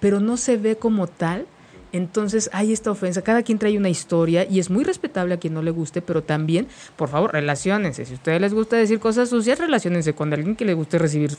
pero 0.00 0.18
no 0.20 0.36
se 0.36 0.56
ve 0.56 0.76
como 0.76 1.06
tal. 1.06 1.46
Entonces 1.92 2.50
hay 2.52 2.72
esta 2.72 2.90
ofensa, 2.90 3.22
cada 3.22 3.42
quien 3.42 3.58
trae 3.58 3.76
una 3.76 3.88
historia 3.88 4.46
y 4.48 4.60
es 4.60 4.70
muy 4.70 4.84
respetable 4.84 5.34
a 5.34 5.38
quien 5.38 5.54
no 5.54 5.62
le 5.62 5.70
guste, 5.70 6.02
pero 6.02 6.22
también, 6.22 6.68
por 6.96 7.08
favor, 7.08 7.32
relacionense. 7.32 8.04
Si 8.04 8.12
a 8.12 8.16
ustedes 8.16 8.40
les 8.40 8.54
gusta 8.54 8.76
decir 8.76 9.00
cosas 9.00 9.28
sucias, 9.28 9.58
relacionense 9.58 10.14
con 10.14 10.32
alguien 10.32 10.56
que 10.56 10.64
le 10.64 10.74
guste 10.74 10.98
recibir 10.98 11.36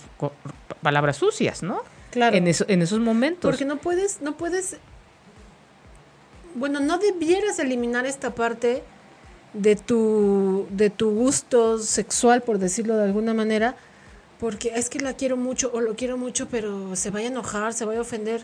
palabras 0.82 1.18
sucias, 1.18 1.64
¿no? 1.64 1.82
Claro. 2.12 2.36
En, 2.36 2.48
eso, 2.48 2.66
en 2.68 2.82
esos 2.82 3.00
momentos. 3.00 3.50
Porque 3.50 3.66
no 3.66 3.78
puedes, 3.78 4.22
no 4.22 4.36
puedes, 4.36 4.78
bueno, 6.56 6.82
no 6.82 6.98
debieras 6.98 7.60
eliminar 7.60 8.06
esta 8.06 8.36
parte 8.36 8.84
de 9.54 9.76
tu, 9.76 10.68
de 10.70 10.90
tu 10.90 11.12
gusto 11.12 11.80
sexual, 11.80 12.42
por 12.42 12.60
decirlo 12.60 12.98
de 12.98 13.06
alguna 13.06 13.34
manera, 13.34 13.76
porque 14.40 14.74
es 14.76 14.90
que 14.90 15.00
la 15.00 15.14
quiero 15.14 15.38
mucho 15.38 15.72
o 15.74 15.82
lo 15.82 15.96
quiero 15.96 16.18
mucho, 16.18 16.48
pero 16.50 16.96
se 16.96 17.10
vaya 17.12 17.28
a 17.28 17.32
enojar, 17.32 17.74
se 17.74 17.86
vaya 17.86 18.00
a 18.00 18.02
ofender. 18.02 18.42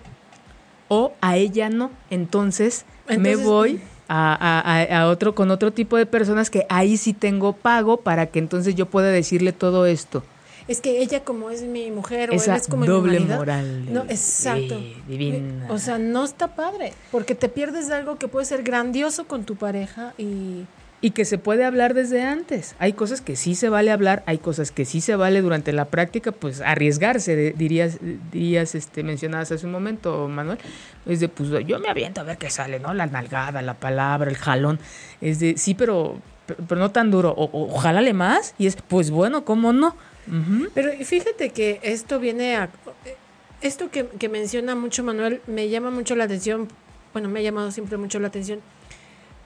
O 0.87 1.13
a 1.21 1.37
ella 1.37 1.69
no. 1.69 1.91
Entonces, 2.09 2.85
me 3.07 3.35
voy 3.35 3.81
a, 4.07 4.99
a, 4.99 5.07
otro 5.07 5.35
con 5.35 5.51
otro 5.51 5.71
tipo 5.71 5.97
de 5.97 6.05
personas 6.05 6.49
que 6.49 6.65
ahí 6.69 6.97
sí 6.97 7.13
tengo 7.13 7.53
pago 7.53 7.97
para 7.97 8.27
que 8.27 8.39
entonces 8.39 8.75
yo 8.75 8.85
pueda 8.85 9.09
decirle 9.09 9.51
todo 9.51 9.85
esto. 9.85 10.23
Es 10.67 10.81
que 10.81 11.01
ella 11.01 11.23
como 11.23 11.49
es 11.49 11.61
mi 11.61 11.91
mujer 11.91 12.29
o 12.29 12.33
él 12.33 12.39
es 12.39 12.67
como 12.67 12.85
doble 12.85 13.21
mi 13.21 13.25
moral. 13.25 13.91
No, 13.91 14.01
exacto. 14.03 14.77
divina. 15.07 15.67
O 15.69 15.77
sea, 15.77 15.97
no 15.97 16.25
está 16.25 16.55
padre, 16.55 16.93
porque 17.11 17.35
te 17.35 17.47
pierdes 17.47 17.87
de 17.87 17.95
algo 17.95 18.17
que 18.17 18.27
puede 18.27 18.45
ser 18.45 18.63
grandioso 18.63 19.27
con 19.27 19.45
tu 19.45 19.55
pareja 19.55 20.13
y 20.17 20.65
y 20.99 21.11
que 21.11 21.25
se 21.25 21.37
puede 21.37 21.63
hablar 21.63 21.93
desde 21.93 22.23
antes. 22.23 22.75
Hay 22.79 22.93
cosas 22.93 23.21
que 23.21 23.35
sí 23.35 23.53
se 23.53 23.69
vale 23.69 23.91
hablar, 23.91 24.23
hay 24.25 24.39
cosas 24.39 24.71
que 24.71 24.83
sí 24.83 25.01
se 25.01 25.15
vale 25.15 25.41
durante 25.41 25.71
la 25.71 25.85
práctica, 25.85 26.31
pues 26.31 26.61
arriesgarse, 26.61 27.53
dirías, 27.55 27.99
dirías 28.31 28.73
este, 28.73 29.03
mencionadas 29.03 29.51
hace 29.51 29.65
un 29.65 29.71
momento, 29.71 30.27
Manuel. 30.27 30.57
Es 31.05 31.19
de, 31.19 31.29
pues 31.29 31.49
yo 31.67 31.79
me 31.79 31.89
aviento 31.89 32.21
a 32.21 32.23
ver 32.23 32.37
qué 32.37 32.49
sale, 32.49 32.79
¿no? 32.79 32.93
La 32.93 33.05
nalgada, 33.05 33.61
la 33.61 33.75
palabra, 33.75 34.29
el 34.29 34.37
jalón. 34.37 34.79
Es 35.21 35.39
de, 35.39 35.55
sí, 35.57 35.75
pero, 35.75 36.19
pero, 36.67 36.79
no 36.79 36.89
tan 36.89 37.11
duro. 37.11 37.31
O, 37.31 37.49
ojalá 37.73 38.01
le 38.01 38.13
más. 38.13 38.55
Y 38.57 38.65
es, 38.65 38.75
pues 38.75 39.11
bueno, 39.11 39.45
¿cómo 39.45 39.73
no? 39.73 39.95
Pero 40.73 40.91
fíjate 41.05 41.51
que 41.51 41.79
esto 41.83 42.19
viene 42.19 42.57
a... 42.57 42.69
Esto 43.61 43.89
que, 43.89 44.05
que 44.07 44.29
menciona 44.29 44.75
mucho 44.75 45.03
Manuel 45.03 45.41
me 45.47 45.69
llama 45.69 45.89
mucho 45.89 46.15
la 46.15 46.25
atención. 46.25 46.67
Bueno, 47.13 47.29
me 47.29 47.39
ha 47.39 47.43
llamado 47.43 47.71
siempre 47.71 47.97
mucho 47.97 48.19
la 48.19 48.27
atención 48.27 48.59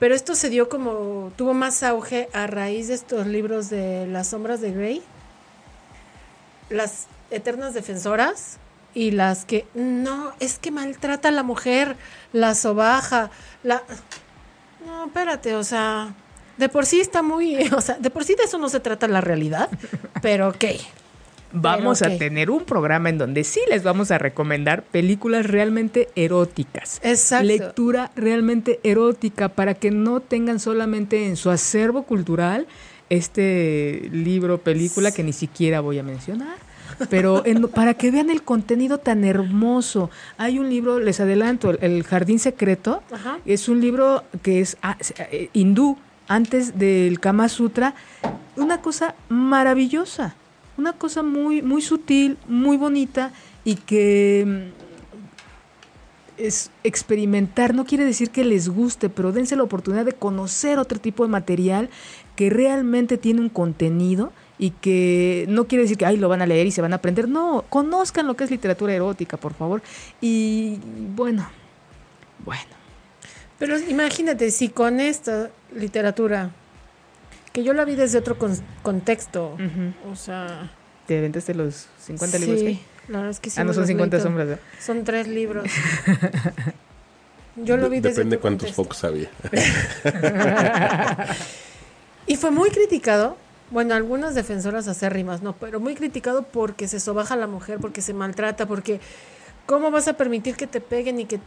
pero 0.02 0.16
esto 0.16 0.34
se 0.34 0.50
dio 0.50 0.68
como, 0.68 1.30
tuvo 1.36 1.54
más 1.54 1.84
auge 1.84 2.28
a 2.32 2.48
raíz 2.48 2.88
de 2.88 2.94
estos 2.94 3.24
libros 3.24 3.70
de 3.70 4.04
Las 4.08 4.30
sombras 4.30 4.60
de 4.60 4.72
Grey, 4.72 5.00
las 6.70 7.06
eternas 7.30 7.72
defensoras 7.72 8.56
y 8.94 9.12
las 9.12 9.44
que, 9.44 9.64
no, 9.74 10.32
es 10.40 10.58
que 10.58 10.72
maltrata 10.72 11.28
a 11.28 11.30
la 11.30 11.44
mujer, 11.44 11.96
la 12.32 12.56
sobaja, 12.56 13.30
la... 13.62 13.84
No, 14.84 15.04
espérate, 15.04 15.54
o 15.54 15.62
sea, 15.62 16.12
de 16.56 16.68
por 16.68 16.84
sí 16.84 17.00
está 17.00 17.22
muy, 17.22 17.58
o 17.76 17.80
sea, 17.80 17.94
de 17.94 18.10
por 18.10 18.24
sí 18.24 18.34
de 18.34 18.42
eso 18.42 18.58
no 18.58 18.68
se 18.68 18.80
trata 18.80 19.06
la 19.06 19.20
realidad, 19.20 19.70
pero 20.20 20.48
ok 20.48 20.64
vamos 21.52 22.02
a 22.02 22.16
tener 22.16 22.50
un 22.50 22.64
programa 22.64 23.08
en 23.08 23.18
donde 23.18 23.44
sí 23.44 23.60
les 23.68 23.82
vamos 23.82 24.10
a 24.10 24.18
recomendar 24.18 24.82
películas 24.82 25.46
realmente 25.46 26.08
eróticas. 26.16 27.00
Exacto. 27.02 27.46
Lectura 27.46 28.10
realmente 28.16 28.80
erótica 28.82 29.48
para 29.48 29.74
que 29.74 29.90
no 29.90 30.20
tengan 30.20 30.60
solamente 30.60 31.26
en 31.26 31.36
su 31.36 31.50
acervo 31.50 32.04
cultural 32.04 32.66
este 33.10 34.08
libro, 34.10 34.58
película 34.58 35.12
que 35.12 35.22
ni 35.22 35.32
siquiera 35.32 35.80
voy 35.80 35.98
a 35.98 36.02
mencionar. 36.02 36.56
Pero 37.10 37.42
para 37.74 37.94
que 37.94 38.10
vean 38.10 38.30
el 38.30 38.42
contenido 38.42 38.98
tan 38.98 39.24
hermoso. 39.24 40.10
Hay 40.38 40.58
un 40.58 40.70
libro, 40.70 40.98
les 40.98 41.20
adelanto, 41.20 41.70
El 41.80 42.04
Jardín 42.04 42.38
Secreto. 42.38 43.02
Es 43.44 43.68
un 43.68 43.80
libro 43.80 44.24
que 44.42 44.60
es 44.60 44.76
ah, 44.82 44.96
eh, 45.30 45.50
hindú, 45.52 45.98
antes 46.28 46.78
del 46.78 47.20
Kama 47.20 47.48
Sutra. 47.48 47.94
Una 48.56 48.80
cosa 48.80 49.14
maravillosa 49.28 50.34
una 50.76 50.92
cosa 50.92 51.22
muy, 51.22 51.62
muy 51.62 51.82
sutil, 51.82 52.38
muy 52.48 52.76
bonita 52.76 53.32
y 53.64 53.76
que 53.76 54.44
mm, 54.46 54.82
es 56.38 56.70
experimentar, 56.82 57.74
no 57.74 57.84
quiere 57.84 58.04
decir 58.04 58.30
que 58.30 58.44
les 58.44 58.68
guste, 58.68 59.08
pero 59.08 59.32
dense 59.32 59.56
la 59.56 59.62
oportunidad 59.62 60.04
de 60.04 60.12
conocer 60.12 60.78
otro 60.78 60.98
tipo 60.98 61.24
de 61.24 61.30
material 61.30 61.90
que 62.36 62.50
realmente 62.50 63.18
tiene 63.18 63.40
un 63.40 63.48
contenido 63.48 64.32
y 64.58 64.70
que 64.70 65.46
no 65.48 65.66
quiere 65.66 65.82
decir 65.82 65.98
que 65.98 66.06
ay 66.06 66.16
lo 66.16 66.28
van 66.28 66.42
a 66.42 66.46
leer 66.46 66.66
y 66.66 66.70
se 66.70 66.80
van 66.82 66.92
a 66.92 66.96
aprender, 66.96 67.28
no, 67.28 67.64
conozcan 67.68 68.26
lo 68.26 68.34
que 68.34 68.44
es 68.44 68.50
literatura 68.50 68.94
erótica, 68.94 69.36
por 69.36 69.54
favor. 69.54 69.82
Y 70.20 70.78
bueno, 71.14 71.48
bueno. 72.44 72.62
Pero 73.58 73.78
imagínate 73.78 74.50
si 74.50 74.68
con 74.68 74.98
esta 75.00 75.50
literatura 75.74 76.50
que 77.52 77.62
yo 77.62 77.72
la 77.74 77.84
vi 77.84 77.94
desde 77.94 78.18
otro 78.18 78.36
contexto. 78.82 79.56
O 80.10 80.16
sea. 80.16 80.70
¿Te 81.06 81.18
aventaste 81.18 81.54
los 81.54 81.88
50 82.00 82.38
libros? 82.38 82.60
Sí, 82.60 82.80
la 83.08 83.18
verdad 83.18 83.30
es 83.30 83.40
que 83.40 83.50
sí. 83.50 83.60
Ah, 83.60 83.64
no 83.64 83.72
son 83.72 83.86
50 83.86 84.20
sombras. 84.20 84.58
Son 84.80 85.04
tres 85.04 85.28
libros. 85.28 85.64
yo 87.56 87.76
lo 87.76 87.88
vi 87.90 88.00
desde 88.00 88.16
Depende 88.16 88.38
cuántos 88.38 88.72
focos 88.72 89.02
había. 89.04 89.28
y 92.26 92.36
fue 92.36 92.50
muy 92.50 92.70
criticado. 92.70 93.36
Bueno, 93.70 93.94
algunas 93.94 94.34
defensoras 94.34 94.86
acérrimas, 94.86 95.42
no, 95.42 95.54
pero 95.54 95.80
muy 95.80 95.94
criticado 95.94 96.42
porque 96.42 96.88
se 96.88 97.00
sobaja 97.00 97.34
a 97.34 97.36
la 97.38 97.46
mujer, 97.46 97.78
porque 97.80 98.02
se 98.02 98.12
maltrata, 98.12 98.66
porque 98.66 99.00
¿cómo 99.64 99.90
vas 99.90 100.08
a 100.08 100.12
permitir 100.12 100.56
que 100.56 100.66
te 100.66 100.82
peguen 100.82 101.18
y 101.18 101.24
que 101.24 101.40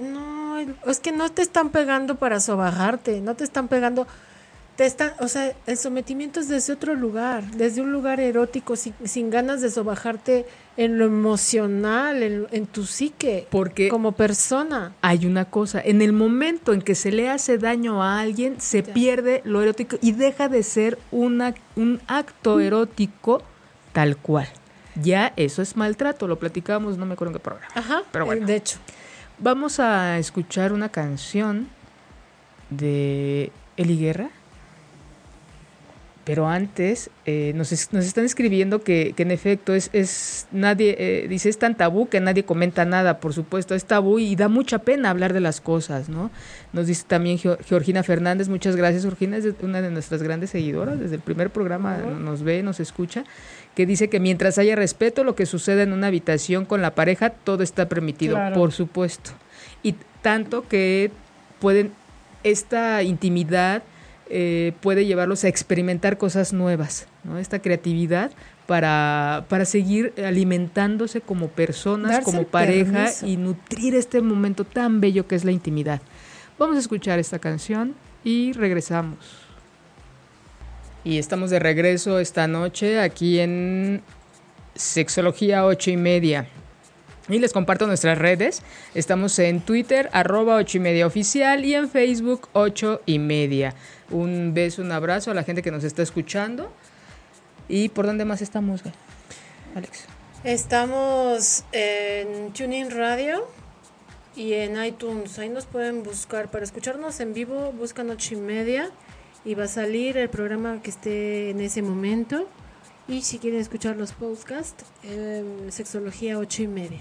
no, 0.00 0.58
es 0.58 1.00
que 1.00 1.12
no 1.12 1.30
te 1.30 1.42
están 1.42 1.68
pegando 1.68 2.14
para 2.14 2.40
sobajarte, 2.40 3.20
no 3.20 3.34
te 3.34 3.44
están 3.44 3.68
pegando 3.68 4.06
te 4.76 4.86
está, 4.86 5.14
o 5.20 5.28
sea, 5.28 5.52
el 5.66 5.76
sometimiento 5.76 6.40
es 6.40 6.48
desde 6.48 6.72
otro 6.72 6.94
lugar, 6.94 7.44
desde 7.52 7.82
un 7.82 7.92
lugar 7.92 8.20
erótico, 8.20 8.74
sin, 8.76 9.30
ganas 9.30 9.60
de 9.60 9.70
sobajarte 9.70 10.46
en 10.78 10.98
lo 10.98 11.04
emocional, 11.04 12.22
en, 12.50 12.66
tu 12.66 12.84
psique, 12.84 13.46
porque 13.50 13.88
como 13.88 14.12
persona. 14.12 14.94
Hay 15.02 15.26
una 15.26 15.44
cosa, 15.44 15.82
en 15.84 16.00
el 16.00 16.12
momento 16.12 16.72
en 16.72 16.80
que 16.80 16.94
se 16.94 17.12
le 17.12 17.28
hace 17.28 17.58
daño 17.58 18.02
a 18.02 18.20
alguien, 18.20 18.60
se 18.60 18.82
pierde 18.82 19.42
lo 19.44 19.60
erótico 19.60 19.96
y 20.00 20.12
deja 20.12 20.48
de 20.48 20.62
ser 20.62 20.98
una, 21.10 21.54
un 21.76 22.00
acto 22.06 22.58
erótico 22.58 23.42
tal 23.92 24.16
cual. 24.16 24.48
Ya 24.94 25.32
eso 25.36 25.60
es 25.60 25.76
maltrato, 25.76 26.26
lo 26.26 26.38
platicábamos, 26.38 26.96
no 26.96 27.04
me 27.04 27.14
acuerdo 27.14 27.32
en 27.32 27.38
qué 27.38 27.44
programa. 27.44 27.68
Ajá, 27.74 28.02
pero 28.10 28.24
bueno. 28.26 28.46
De 28.46 28.56
hecho. 28.56 28.78
Vamos 29.38 29.80
a 29.80 30.18
escuchar 30.18 30.72
una 30.72 30.90
canción 30.90 31.68
de 32.70 33.50
Eli 33.76 33.98
Guerra 33.98 34.30
pero 36.24 36.46
antes 36.46 37.10
eh, 37.26 37.52
nos, 37.56 37.72
nos, 37.92 38.04
están 38.04 38.24
escribiendo 38.24 38.82
que, 38.82 39.12
que 39.16 39.24
en 39.24 39.32
efecto 39.32 39.74
es, 39.74 39.90
es 39.92 40.46
nadie, 40.52 40.94
eh, 40.98 41.26
dice, 41.28 41.48
es 41.48 41.58
tan 41.58 41.76
tabú 41.76 42.08
que 42.08 42.20
nadie 42.20 42.44
comenta 42.44 42.84
nada, 42.84 43.18
por 43.18 43.32
supuesto, 43.32 43.74
es 43.74 43.84
tabú 43.84 44.20
y 44.20 44.36
da 44.36 44.48
mucha 44.48 44.78
pena 44.78 45.10
hablar 45.10 45.32
de 45.32 45.40
las 45.40 45.60
cosas, 45.60 46.08
¿no? 46.08 46.30
Nos 46.72 46.86
dice 46.86 47.04
también 47.08 47.38
Georgina 47.38 48.04
Fernández, 48.04 48.48
muchas 48.48 48.76
gracias, 48.76 49.02
Georgina 49.02 49.36
es 49.36 49.46
una 49.62 49.82
de 49.82 49.90
nuestras 49.90 50.22
grandes 50.22 50.50
seguidoras, 50.50 51.00
desde 51.00 51.16
el 51.16 51.22
primer 51.22 51.50
programa 51.50 51.96
nos 51.98 52.42
ve, 52.44 52.62
nos 52.62 52.78
escucha, 52.78 53.24
que 53.74 53.84
dice 53.84 54.08
que 54.08 54.20
mientras 54.20 54.58
haya 54.58 54.76
respeto, 54.76 55.24
lo 55.24 55.34
que 55.34 55.46
sucede 55.46 55.82
en 55.82 55.92
una 55.92 56.06
habitación 56.06 56.66
con 56.66 56.82
la 56.82 56.94
pareja, 56.94 57.30
todo 57.30 57.64
está 57.64 57.88
permitido, 57.88 58.38
por 58.54 58.72
supuesto. 58.72 59.32
Y 59.82 59.96
tanto 60.20 60.68
que 60.68 61.10
pueden, 61.58 61.90
esta 62.44 63.02
intimidad 63.02 63.82
eh, 64.34 64.72
puede 64.80 65.04
llevarlos 65.04 65.44
a 65.44 65.48
experimentar 65.48 66.16
cosas 66.16 66.54
nuevas, 66.54 67.06
¿no? 67.22 67.38
Esta 67.38 67.60
creatividad 67.60 68.30
para, 68.66 69.44
para 69.50 69.66
seguir 69.66 70.14
alimentándose 70.24 71.20
como 71.20 71.48
personas, 71.48 72.24
como 72.24 72.44
pareja 72.44 73.10
y 73.22 73.36
nutrir 73.36 73.94
este 73.94 74.22
momento 74.22 74.64
tan 74.64 75.02
bello 75.02 75.26
que 75.26 75.34
es 75.34 75.44
la 75.44 75.52
intimidad. 75.52 76.00
Vamos 76.58 76.76
a 76.76 76.80
escuchar 76.80 77.18
esta 77.18 77.38
canción 77.38 77.94
y 78.24 78.52
regresamos. 78.52 79.18
Y 81.04 81.18
estamos 81.18 81.50
de 81.50 81.58
regreso 81.58 82.18
esta 82.18 82.48
noche 82.48 83.00
aquí 83.00 83.38
en 83.38 84.00
Sexología 84.74 85.66
8 85.66 85.90
y 85.90 85.96
media. 85.98 86.46
Y 87.28 87.38
les 87.38 87.52
comparto 87.52 87.86
nuestras 87.86 88.18
redes. 88.18 88.62
Estamos 88.94 89.38
en 89.38 89.60
Twitter, 89.60 90.08
arroba 90.12 90.56
8 90.56 90.78
y 90.78 90.80
media 90.80 91.06
oficial, 91.06 91.64
y 91.64 91.74
en 91.74 91.88
Facebook 91.88 92.48
8 92.52 93.02
y 93.06 93.18
media. 93.18 93.74
Un 94.12 94.52
beso, 94.54 94.82
un 94.82 94.92
abrazo 94.92 95.30
a 95.30 95.34
la 95.34 95.42
gente 95.42 95.62
que 95.62 95.70
nos 95.70 95.84
está 95.84 96.02
escuchando. 96.02 96.70
¿Y 97.68 97.88
por 97.88 98.06
dónde 98.06 98.24
más 98.24 98.42
estamos, 98.42 98.82
Alex? 99.74 100.04
Estamos 100.44 101.64
en 101.72 102.52
Tuning 102.52 102.90
Radio 102.90 103.46
y 104.36 104.52
en 104.52 104.82
iTunes. 104.84 105.38
Ahí 105.38 105.48
nos 105.48 105.66
pueden 105.66 106.02
buscar. 106.02 106.50
Para 106.50 106.64
escucharnos 106.64 107.18
en 107.20 107.32
vivo, 107.32 107.72
buscan 107.72 108.10
ocho 108.10 108.34
y 108.34 108.38
media 108.38 108.90
y 109.44 109.54
va 109.54 109.64
a 109.64 109.68
salir 109.68 110.16
el 110.18 110.28
programa 110.28 110.82
que 110.82 110.90
esté 110.90 111.50
en 111.50 111.60
ese 111.60 111.80
momento. 111.82 112.46
Y 113.08 113.22
si 113.22 113.38
quieren 113.38 113.60
escuchar 113.60 113.96
los 113.96 114.12
podcasts, 114.12 114.84
Sexología 115.70 116.38
ocho 116.38 116.62
y 116.62 116.68
media 116.68 117.00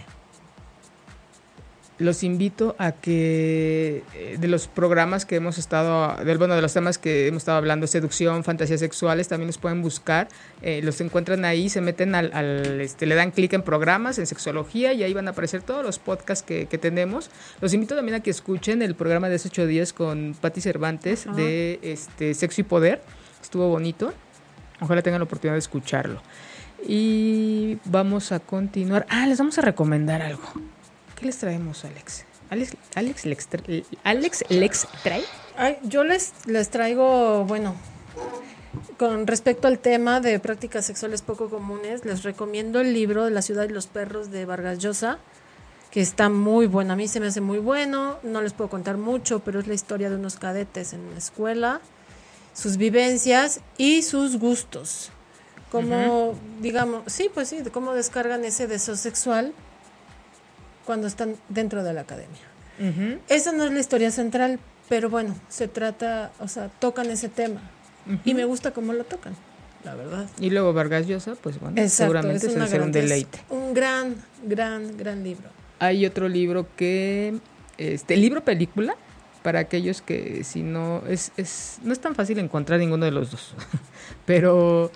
los 2.01 2.23
invito 2.23 2.75
a 2.79 2.91
que 2.91 4.03
eh, 4.13 4.37
de 4.39 4.47
los 4.47 4.67
programas 4.67 5.25
que 5.25 5.35
hemos 5.35 5.57
estado, 5.57 6.15
del, 6.23 6.37
bueno, 6.37 6.55
de 6.55 6.61
los 6.61 6.73
temas 6.73 6.97
que 6.97 7.27
hemos 7.27 7.43
estado 7.43 7.57
hablando, 7.57 7.87
seducción, 7.87 8.43
fantasías 8.43 8.79
sexuales, 8.79 9.27
también 9.27 9.47
los 9.47 9.57
pueden 9.57 9.81
buscar, 9.81 10.27
eh, 10.61 10.81
los 10.83 10.99
encuentran 11.01 11.45
ahí, 11.45 11.69
se 11.69 11.79
meten 11.79 12.15
al, 12.15 12.81
este, 12.81 13.05
le 13.05 13.15
dan 13.15 13.31
clic 13.31 13.53
en 13.53 13.61
programas, 13.61 14.17
en 14.17 14.25
sexología 14.25 14.93
y 14.93 15.03
ahí 15.03 15.13
van 15.13 15.27
a 15.27 15.31
aparecer 15.31 15.61
todos 15.61 15.85
los 15.85 15.99
podcasts 15.99 16.43
que, 16.43 16.65
tenemos. 16.81 17.29
Los 17.59 17.73
invito 17.73 17.95
también 17.95 18.15
a 18.15 18.19
que 18.21 18.31
escuchen 18.31 18.81
el 18.81 18.95
programa 18.95 19.29
de 19.29 19.35
hace 19.35 19.49
ocho 19.49 19.67
días 19.67 19.93
con 19.93 20.35
Patti 20.39 20.61
Cervantes 20.61 21.27
de 21.35 21.79
este, 21.83 22.33
Sexo 22.33 22.61
y 22.61 22.63
Poder, 22.63 23.03
estuvo 23.41 23.67
bonito, 23.67 24.11
ojalá 24.79 25.03
tengan 25.03 25.19
la 25.19 25.25
oportunidad 25.25 25.53
de 25.53 25.59
escucharlo. 25.59 26.21
Y 26.87 27.77
vamos 27.85 28.31
a 28.31 28.39
continuar. 28.39 29.05
Ah, 29.09 29.27
les 29.27 29.37
vamos 29.37 29.59
a 29.59 29.61
recomendar 29.61 30.23
algo. 30.23 30.41
¿Qué 31.21 31.27
les 31.27 31.37
traemos, 31.37 31.85
Alex? 31.85 32.25
Alex, 32.49 32.75
Alex, 32.95 33.25
Lex, 33.27 33.47
Alex 34.03 34.43
Lex 34.49 34.87
trae. 35.03 35.23
Ay, 35.55 35.77
yo 35.83 36.03
les, 36.03 36.33
les 36.47 36.71
traigo, 36.71 37.45
bueno, 37.45 37.75
con 38.97 39.27
respecto 39.27 39.67
al 39.67 39.77
tema 39.77 40.19
de 40.19 40.39
prácticas 40.39 40.83
sexuales 40.83 41.21
poco 41.21 41.47
comunes, 41.47 42.05
les 42.05 42.23
recomiendo 42.23 42.79
el 42.81 42.95
libro 42.95 43.23
de 43.23 43.29
La 43.29 43.43
ciudad 43.43 43.65
y 43.65 43.71
los 43.71 43.85
perros 43.85 44.31
de 44.31 44.45
Vargas 44.45 44.79
Llosa, 44.79 45.19
que 45.91 46.01
está 46.01 46.29
muy 46.29 46.65
bueno. 46.65 46.93
A 46.93 46.95
mí 46.95 47.07
se 47.07 47.19
me 47.19 47.27
hace 47.27 47.39
muy 47.39 47.59
bueno. 47.59 48.17
No 48.23 48.41
les 48.41 48.53
puedo 48.53 48.71
contar 48.71 48.97
mucho, 48.97 49.41
pero 49.41 49.59
es 49.59 49.67
la 49.67 49.75
historia 49.75 50.09
de 50.09 50.15
unos 50.15 50.37
cadetes 50.37 50.93
en 50.93 51.07
la 51.11 51.19
escuela, 51.19 51.81
sus 52.55 52.77
vivencias 52.77 53.59
y 53.77 54.01
sus 54.01 54.37
gustos. 54.37 55.11
Como, 55.71 56.33
digamos, 56.61 57.03
sí, 57.05 57.29
pues 57.31 57.47
sí, 57.47 57.61
de 57.61 57.69
cómo 57.69 57.93
descargan 57.93 58.43
ese 58.43 58.65
deseo 58.65 58.95
sexual 58.95 59.53
cuando 60.91 61.07
están 61.07 61.37
dentro 61.47 61.85
de 61.85 61.93
la 61.93 62.01
academia. 62.01 62.41
Esa 63.29 63.53
no 63.53 63.63
es 63.63 63.71
la 63.71 63.79
historia 63.79 64.11
central, 64.11 64.59
pero 64.89 65.09
bueno, 65.09 65.33
se 65.47 65.69
trata, 65.69 66.33
o 66.37 66.49
sea, 66.49 66.67
tocan 66.67 67.09
ese 67.09 67.29
tema. 67.29 67.61
Y 68.25 68.33
me 68.33 68.43
gusta 68.43 68.71
cómo 68.71 68.91
lo 68.91 69.05
tocan, 69.05 69.33
la 69.85 69.95
verdad. 69.95 70.27
Y 70.37 70.49
luego 70.49 70.73
Vargas 70.73 71.07
Llosa, 71.07 71.35
pues 71.41 71.61
bueno, 71.61 71.81
seguramente 71.87 72.47
es 72.47 72.69
ser 72.69 72.81
un 72.81 72.91
deleite. 72.91 73.39
un 73.49 73.73
gran, 73.73 74.17
gran, 74.43 74.97
gran 74.97 75.23
libro. 75.23 75.47
Hay 75.79 76.05
otro 76.05 76.27
libro 76.27 76.67
que, 76.75 77.37
este, 77.77 78.17
libro 78.17 78.43
película, 78.43 78.95
para 79.43 79.59
aquellos 79.59 80.01
que 80.01 80.43
si 80.43 80.61
no, 80.61 81.03
es, 81.07 81.31
es, 81.37 81.77
no 81.83 81.93
es 81.93 82.01
tan 82.01 82.15
fácil 82.15 82.37
encontrar 82.39 82.81
ninguno 82.81 83.05
de 83.05 83.11
los 83.11 83.31
dos, 83.31 83.53
pero 84.25 84.91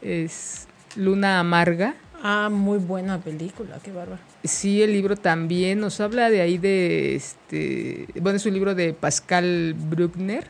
es 0.00 0.66
Luna 0.94 1.40
Amarga 1.40 1.94
Ah, 2.22 2.48
muy 2.50 2.78
buena 2.78 3.18
película, 3.18 3.78
qué 3.82 3.92
bárbaro. 3.92 4.20
Sí, 4.46 4.82
el 4.82 4.92
libro 4.92 5.16
también 5.16 5.80
nos 5.80 6.00
habla 6.00 6.30
de 6.30 6.40
ahí 6.40 6.58
de 6.58 7.14
este, 7.14 8.06
bueno, 8.20 8.36
es 8.36 8.46
un 8.46 8.54
libro 8.54 8.74
de 8.74 8.92
Pascal 8.92 9.74
Bruckner 9.74 10.46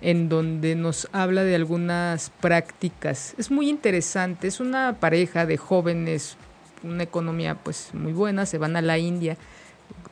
en 0.00 0.28
donde 0.28 0.74
nos 0.74 1.08
habla 1.12 1.44
de 1.44 1.54
algunas 1.54 2.30
prácticas. 2.40 3.34
Es 3.38 3.50
muy 3.50 3.68
interesante, 3.68 4.48
es 4.48 4.60
una 4.60 4.98
pareja 5.00 5.46
de 5.46 5.56
jóvenes, 5.56 6.36
una 6.82 7.04
economía 7.04 7.54
pues 7.54 7.90
muy 7.94 8.12
buena, 8.12 8.44
se 8.44 8.58
van 8.58 8.76
a 8.76 8.82
la 8.82 8.98
India, 8.98 9.36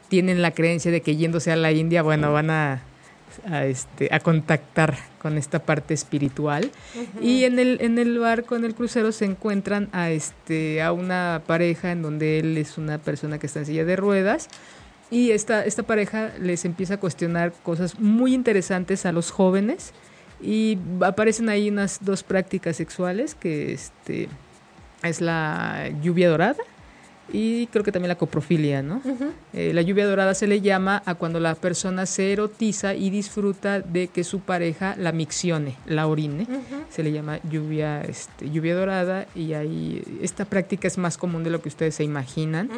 tienen 0.08 0.42
la 0.42 0.52
creencia 0.52 0.90
de 0.90 1.02
que 1.02 1.16
yéndose 1.16 1.52
a 1.52 1.56
la 1.56 1.72
India, 1.72 2.02
bueno, 2.02 2.32
van 2.32 2.50
a 2.50 2.82
a, 3.46 3.64
este, 3.66 4.08
a 4.12 4.20
contactar 4.20 4.96
con 5.20 5.36
esta 5.36 5.60
parte 5.60 5.94
espiritual. 5.94 6.70
Y 7.20 7.44
en 7.44 7.58
el, 7.58 7.78
en 7.80 7.98
el 7.98 8.18
barco, 8.18 8.56
en 8.56 8.64
el 8.64 8.74
crucero, 8.74 9.12
se 9.12 9.24
encuentran 9.24 9.88
a, 9.92 10.10
este, 10.10 10.82
a 10.82 10.92
una 10.92 11.42
pareja 11.46 11.92
en 11.92 12.02
donde 12.02 12.38
él 12.38 12.56
es 12.56 12.78
una 12.78 12.98
persona 12.98 13.38
que 13.38 13.46
está 13.46 13.60
en 13.60 13.66
silla 13.66 13.84
de 13.84 13.96
ruedas. 13.96 14.48
Y 15.10 15.32
esta, 15.32 15.64
esta 15.64 15.82
pareja 15.82 16.32
les 16.40 16.64
empieza 16.64 16.94
a 16.94 16.96
cuestionar 17.00 17.52
cosas 17.62 17.98
muy 17.98 18.34
interesantes 18.34 19.06
a 19.06 19.12
los 19.12 19.30
jóvenes. 19.30 19.92
Y 20.42 20.78
aparecen 21.02 21.48
ahí 21.48 21.68
unas 21.68 21.98
dos 22.02 22.22
prácticas 22.22 22.76
sexuales 22.76 23.34
que 23.34 23.72
este, 23.72 24.28
es 25.02 25.20
la 25.20 25.90
lluvia 26.02 26.30
dorada 26.30 26.62
y 27.32 27.66
creo 27.68 27.84
que 27.84 27.92
también 27.92 28.08
la 28.08 28.18
coprofilia, 28.18 28.82
¿no? 28.82 29.00
Eh, 29.52 29.72
la 29.72 29.82
lluvia 29.82 30.06
dorada 30.06 30.34
se 30.34 30.46
le 30.46 30.60
llama 30.60 31.02
a 31.06 31.14
cuando 31.14 31.40
la 31.40 31.54
persona 31.54 32.06
se 32.06 32.32
erotiza 32.32 32.94
y 32.94 33.10
disfruta 33.10 33.80
de 33.80 34.08
que 34.08 34.24
su 34.24 34.40
pareja 34.40 34.94
la 34.98 35.12
miccione, 35.12 35.76
la 35.86 36.06
orine. 36.06 36.46
Se 36.88 37.02
le 37.02 37.12
llama 37.12 37.38
lluvia, 37.50 38.02
este, 38.02 38.50
lluvia 38.50 38.74
dorada 38.74 39.26
y 39.34 39.52
ahí 39.52 40.02
esta 40.22 40.44
práctica 40.44 40.88
es 40.88 40.98
más 40.98 41.16
común 41.16 41.44
de 41.44 41.50
lo 41.50 41.62
que 41.62 41.68
ustedes 41.68 41.94
se 41.94 42.04
imaginan. 42.04 42.70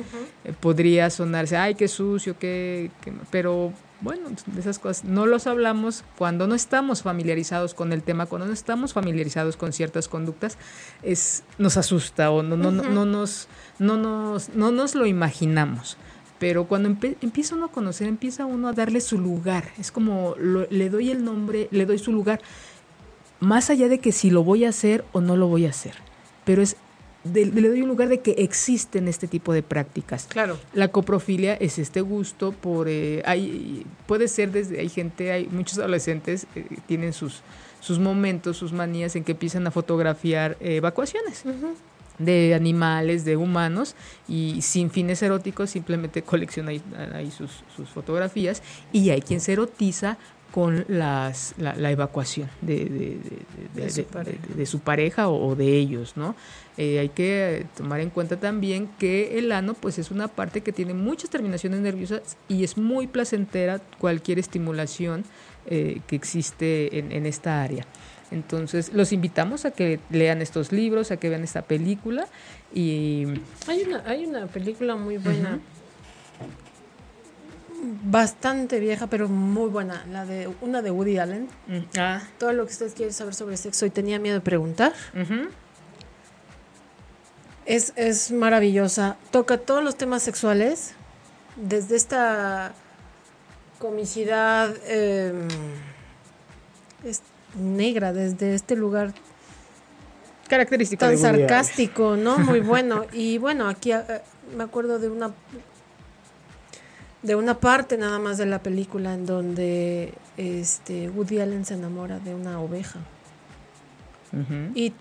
Eh, 0.45 0.53
podría 0.59 1.11
sonarse, 1.11 1.57
ay, 1.57 1.75
qué 1.75 1.89
sucio, 1.89 2.37
qué, 2.39 2.91
qué... 3.03 3.13
pero 3.31 3.73
bueno, 4.03 4.29
de 4.47 4.61
esas 4.61 4.79
cosas 4.79 5.05
no 5.05 5.27
los 5.27 5.47
hablamos 5.47 6.05
cuando 6.19 6.47
no 6.47 6.55
estamos 6.55 7.03
familiarizados 7.03 7.73
con 7.73 7.93
el 7.93 8.03
tema, 8.03 8.27
cuando 8.27 8.47
no 8.47 8.53
estamos 8.53 8.93
familiarizados 8.93 9.57
con 9.57 9.73
ciertas 9.73 10.09
conductas, 10.09 10.59
es 11.03 11.45
nos 11.59 11.77
asusta 11.77 12.31
o 12.31 12.43
no, 12.43 12.57
no, 12.57 12.71
no, 12.71 13.05
nos, 13.05 13.49
no, 13.79 13.97
nos, 13.97 14.51
no 14.51 14.73
nos 14.73 14.95
lo 14.95 15.07
imaginamos. 15.07 15.97
Pero 16.41 16.67
cuando 16.67 16.89
empieza 16.89 17.55
uno 17.55 17.67
a 17.67 17.71
conocer, 17.71 18.09
empieza 18.09 18.47
uno 18.47 18.67
a 18.67 18.73
darle 18.73 19.01
su 19.01 19.17
lugar. 19.17 19.69
Es 19.79 19.93
como 19.93 20.35
le 20.37 20.91
doy 20.91 21.13
el 21.13 21.25
nombre, 21.25 21.69
le 21.71 21.87
doy 21.87 21.99
su 21.99 22.11
lugar. 22.11 22.41
Más 23.39 23.71
allá 23.71 23.89
de 23.89 24.01
que 24.01 24.11
si 24.11 24.29
lo 24.29 24.43
voy 24.43 24.65
a 24.65 24.71
hacer 24.71 25.05
o 25.13 25.21
no 25.21 25.37
lo 25.37 25.47
voy 25.47 25.67
a 25.67 25.71
hacer. 25.71 25.95
Pero 26.45 26.61
es 26.61 26.77
le 27.25 27.69
doy 27.69 27.83
un 27.83 27.89
lugar 27.89 28.09
de 28.09 28.21
que 28.21 28.33
existen 28.39 29.09
este 29.09 29.29
tipo 29.29 29.53
de 29.53 29.63
prácticas. 29.63 30.27
Claro. 30.27 30.59
La 30.75 30.89
coprofilia 30.89 31.55
es 31.55 31.79
este 31.79 32.01
gusto 32.01 32.53
por 32.53 32.89
eh, 32.89 33.23
hay 33.25 33.87
puede 34.07 34.29
ser 34.29 34.51
desde 34.51 34.81
hay 34.81 34.89
gente, 34.89 35.31
hay 35.33 35.47
muchos 35.47 35.79
adolescentes 35.79 36.47
eh, 36.55 36.67
tienen 36.87 37.13
sus 37.13 37.43
sus 37.81 37.99
momentos, 37.99 38.57
sus 38.57 38.73
manías 38.73 39.17
en 39.17 39.25
que 39.25 39.33
empiezan 39.33 39.67
a 39.67 39.71
fotografiar 39.71 40.57
eh, 40.61 40.77
evacuaciones. 40.77 41.43
de 42.19 42.55
animales, 42.55 43.25
de 43.25 43.37
humanos, 43.37 43.97
y 44.29 44.63
sin 44.63 44.91
fines 44.91 45.23
eróticos, 45.23 45.71
simplemente 45.71 46.23
colecciona 46.23 46.71
ahí, 46.71 47.33
sus, 47.37 47.65
sus, 47.75 47.89
fotografías, 47.89 48.63
y 48.93 49.11
hay 49.11 49.23
quien 49.23 49.41
se 49.41 49.55
erotiza 49.55 50.19
con 50.53 50.85
las, 50.87 51.55
la, 51.57 51.75
la 51.75 51.91
evacuación 51.91 52.49
de, 52.61 52.85
de, 52.85 53.19
de, 54.55 54.67
su 54.67 54.81
pareja 54.81 55.29
o, 55.31 55.57
de 55.57 55.79
ellos, 55.79 56.13
¿no? 56.17 56.37
Eh, 56.77 56.99
hay 56.99 57.09
que 57.09 57.67
tomar 57.75 58.01
en 58.01 58.11
cuenta 58.11 58.39
también 58.39 58.89
que 58.99 59.39
el 59.39 59.51
ano 59.51 59.73
pues 59.73 59.99
es 59.99 60.11
una 60.11 60.29
parte 60.29 60.61
que 60.61 60.71
tiene 60.71 60.93
muchas 60.93 61.31
terminaciones 61.31 61.81
nerviosas 61.81 62.37
y 62.49 62.65
es 62.65 62.77
muy 62.77 63.07
placentera 63.07 63.81
cualquier 63.99 64.39
estimulación 64.39 65.25
eh, 65.67 66.01
que 66.07 66.17
existe 66.17 66.99
en, 66.99 67.13
en, 67.13 67.25
esta 67.25 67.63
área. 67.63 67.87
Entonces, 68.31 68.93
los 68.93 69.13
invitamos 69.13 69.65
a 69.65 69.71
que 69.71 70.01
lean 70.11 70.43
estos 70.43 70.71
libros, 70.71 71.11
a 71.11 71.17
que 71.17 71.31
vean 71.31 71.45
esta 71.45 71.63
película 71.63 72.27
y... 72.75 73.25
Hay 73.67 73.85
una, 73.87 74.03
hay 74.07 74.27
una 74.27 74.47
película 74.49 74.97
muy 74.97 75.17
buena. 75.17 75.61
Bastante 77.85 78.79
vieja, 78.79 79.09
pero 79.09 79.29
muy 79.29 79.69
buena. 79.69 80.05
La 80.09 80.25
de 80.25 80.49
una 80.61 80.83
de 80.83 80.93
Woody 80.93 81.19
Allen. 81.19 81.49
Mm, 81.67 81.99
ah. 81.99 82.23
Todo 82.39 82.53
lo 82.53 82.65
que 82.65 82.73
ustedes 82.73 82.95
quieren 82.95 83.13
saber 83.13 83.35
sobre 83.35 83.57
sexo 83.57 83.87
y 83.87 83.91
tenía 83.91 84.21
miedo 84.21 84.37
de 84.37 84.41
preguntar. 84.41 84.93
es, 87.67 87.93
es 87.97 88.31
maravillosa. 88.31 89.17
Toca 89.33 89.59
todos 89.59 89.83
los 89.83 89.97
temas 89.97 90.23
sexuales. 90.23 90.95
Desde 91.57 91.97
esta 91.97 92.73
comicidad 93.81 94.73
em, 94.87 95.49
es 97.05 97.21
negra, 97.57 98.13
desde 98.13 98.55
este 98.55 98.77
lugar 98.77 99.13
característico 100.49 101.05
tan 101.05 101.19
sarcástico, 101.19 102.15
¿no? 102.17 102.39
Muy 102.39 102.61
bueno. 102.73 103.07
Y 103.13 103.39
bueno, 103.39 103.69
aquí 103.69 103.91
eh, 103.91 104.05
me 104.57 104.63
acuerdo 104.63 105.01
de 105.01 105.11
una 105.11 105.33
de 107.23 107.37
una 107.37 107.61
parte 107.61 107.97
nada 107.97 108.19
más 108.19 108.39
de 108.39 108.47
la 108.47 108.63
película 108.63 109.15
en 109.15 109.27
donde 109.27 110.15
este 110.37 111.09
Woody 111.09 111.41
Allen 111.41 111.65
se 111.65 111.75
enamora 111.75 112.19
de 112.19 112.35
una 112.35 112.61
oveja. 112.61 113.01
Y 114.75 114.95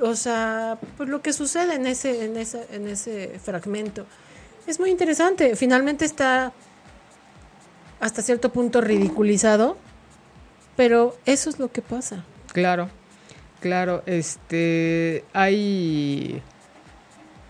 o 0.00 0.14
sea, 0.14 0.78
pues 0.96 1.08
lo 1.08 1.22
que 1.22 1.32
sucede 1.32 1.74
en 1.74 1.86
ese 1.86 2.24
en 2.24 2.36
ese 2.36 2.66
en 2.70 2.86
ese 2.86 3.38
fragmento 3.42 4.06
es 4.66 4.78
muy 4.78 4.90
interesante. 4.90 5.56
Finalmente 5.56 6.04
está 6.04 6.52
hasta 7.98 8.22
cierto 8.22 8.52
punto 8.52 8.80
ridiculizado, 8.80 9.76
pero 10.76 11.16
eso 11.24 11.50
es 11.50 11.58
lo 11.58 11.72
que 11.72 11.82
pasa. 11.82 12.24
Claro. 12.52 12.90
Claro, 13.60 14.02
este 14.06 15.24
hay 15.32 16.42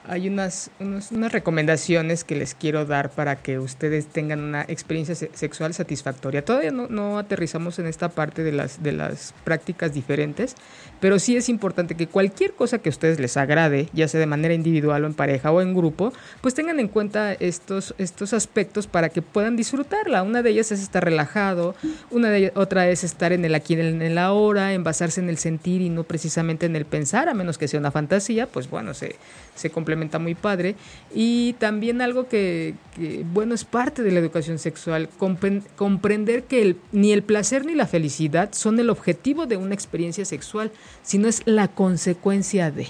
hay 0.08 0.28
unas, 0.28 0.70
unas 0.80 1.32
recomendaciones 1.32 2.24
que 2.24 2.34
les 2.34 2.54
quiero 2.54 2.84
dar 2.86 3.10
para 3.10 3.36
que 3.36 3.58
ustedes 3.58 4.06
tengan 4.06 4.40
una 4.40 4.62
experiencia 4.62 5.14
sexual 5.14 5.74
satisfactoria. 5.74 6.44
Todavía 6.44 6.70
no, 6.70 6.88
no, 6.88 7.18
aterrizamos 7.18 7.78
en 7.78 7.86
esta 7.86 8.08
parte 8.08 8.42
de 8.42 8.52
las, 8.52 8.82
de 8.82 8.92
las 8.92 9.34
prácticas 9.44 9.92
diferentes, 9.92 10.56
pero 11.00 11.18
sí 11.18 11.36
es 11.36 11.48
importante 11.48 11.94
que 11.94 12.06
cualquier 12.06 12.52
cosa 12.52 12.78
que 12.78 12.88
a 12.88 12.90
ustedes 12.90 13.20
les 13.20 13.36
agrade, 13.36 13.88
ya 13.92 14.08
sea 14.08 14.20
de 14.20 14.26
manera 14.26 14.54
individual 14.54 15.04
o 15.04 15.06
en 15.06 15.14
pareja 15.14 15.52
o 15.52 15.60
en 15.60 15.74
grupo, 15.74 16.12
pues 16.40 16.54
tengan 16.54 16.80
en 16.80 16.88
cuenta 16.88 17.32
estos, 17.34 17.94
estos 17.98 18.32
aspectos 18.32 18.86
para 18.86 19.08
que 19.08 19.22
puedan 19.22 19.56
disfrutarla. 19.56 20.22
Una 20.22 20.42
de 20.42 20.50
ellas 20.50 20.72
es 20.72 20.80
estar 20.80 21.04
relajado, 21.04 21.74
una 22.10 22.30
de 22.30 22.38
ellas, 22.38 22.52
otra 22.54 22.88
es 22.88 23.04
estar 23.04 23.32
en 23.32 23.44
el 23.44 23.54
aquí, 23.54 23.74
en 23.74 24.02
el 24.02 24.18
ahora, 24.18 24.74
en 24.74 24.84
basarse 24.84 25.20
en 25.20 25.28
el 25.28 25.38
sentir 25.38 25.80
y 25.82 25.88
no 25.88 26.04
precisamente 26.04 26.66
en 26.66 26.76
el 26.76 26.84
pensar, 26.84 27.28
a 27.28 27.34
menos 27.34 27.58
que 27.58 27.68
sea 27.68 27.80
una 27.80 27.90
fantasía, 27.90 28.46
pues 28.46 28.68
bueno, 28.70 28.94
se, 28.94 29.16
se 29.54 29.70
complementa 29.70 30.18
muy 30.18 30.34
padre. 30.34 30.76
Y 31.14 31.54
también 31.54 32.00
algo 32.00 32.28
que, 32.28 32.74
bueno, 33.32 33.54
es 33.54 33.64
parte 33.64 34.02
de 34.02 34.12
la 34.12 34.20
educación 34.20 34.58
sexual, 34.58 35.08
comprender 35.76 36.44
que 36.44 36.76
ni 36.92 37.12
el 37.12 37.22
placer 37.22 37.66
ni 37.66 37.74
la 37.74 37.86
felicidad 37.86 38.50
son 38.52 38.78
el 38.80 38.90
objetivo 38.90 39.46
de 39.46 39.56
una 39.56 39.74
experiencia 39.74 40.24
sexual, 40.24 40.70
sino 41.02 41.28
es 41.28 41.42
la 41.44 41.68
consecuencia 41.68 42.70
de. 42.70 42.88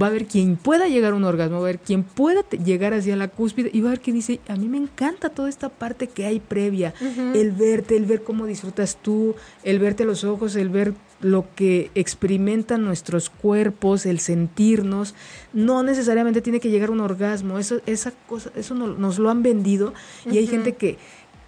Va 0.00 0.06
a 0.06 0.10
haber 0.10 0.26
quien 0.26 0.56
pueda 0.56 0.88
llegar 0.88 1.12
a 1.12 1.16
un 1.16 1.24
orgasmo, 1.24 1.56
va 1.56 1.60
a 1.60 1.68
haber 1.68 1.78
quien 1.78 2.02
pueda 2.02 2.42
llegar 2.50 2.92
hacia 2.92 3.16
la 3.16 3.28
cúspide 3.28 3.70
y 3.72 3.80
va 3.80 3.88
a 3.88 3.90
haber 3.92 4.00
quien 4.00 4.16
dice, 4.16 4.40
a 4.48 4.56
mí 4.56 4.68
me 4.68 4.76
encanta 4.76 5.30
toda 5.30 5.48
esta 5.48 5.70
parte 5.70 6.08
que 6.08 6.26
hay 6.26 6.38
previa, 6.38 6.92
el 7.34 7.52
verte, 7.52 7.96
el 7.96 8.04
ver 8.04 8.22
cómo 8.22 8.46
disfrutas 8.46 8.98
tú, 9.00 9.36
el 9.62 9.78
verte 9.78 10.02
a 10.02 10.06
los 10.06 10.24
ojos, 10.24 10.54
el 10.56 10.68
ver 10.68 10.92
lo 11.20 11.46
que 11.54 11.90
experimentan 11.94 12.84
nuestros 12.84 13.30
cuerpos, 13.30 14.04
el 14.04 14.18
sentirnos, 14.18 15.14
no 15.52 15.82
necesariamente 15.82 16.42
tiene 16.42 16.60
que 16.60 16.68
llegar 16.68 16.90
a 16.90 16.92
un 16.92 17.00
orgasmo, 17.00 17.58
eso, 17.58 17.80
esa 17.86 18.12
cosa, 18.26 18.50
eso 18.54 18.74
nos 18.74 19.18
lo 19.18 19.30
han 19.30 19.42
vendido 19.42 19.94
y 20.30 20.36
hay 20.36 20.46
gente 20.46 20.74
que, 20.74 20.98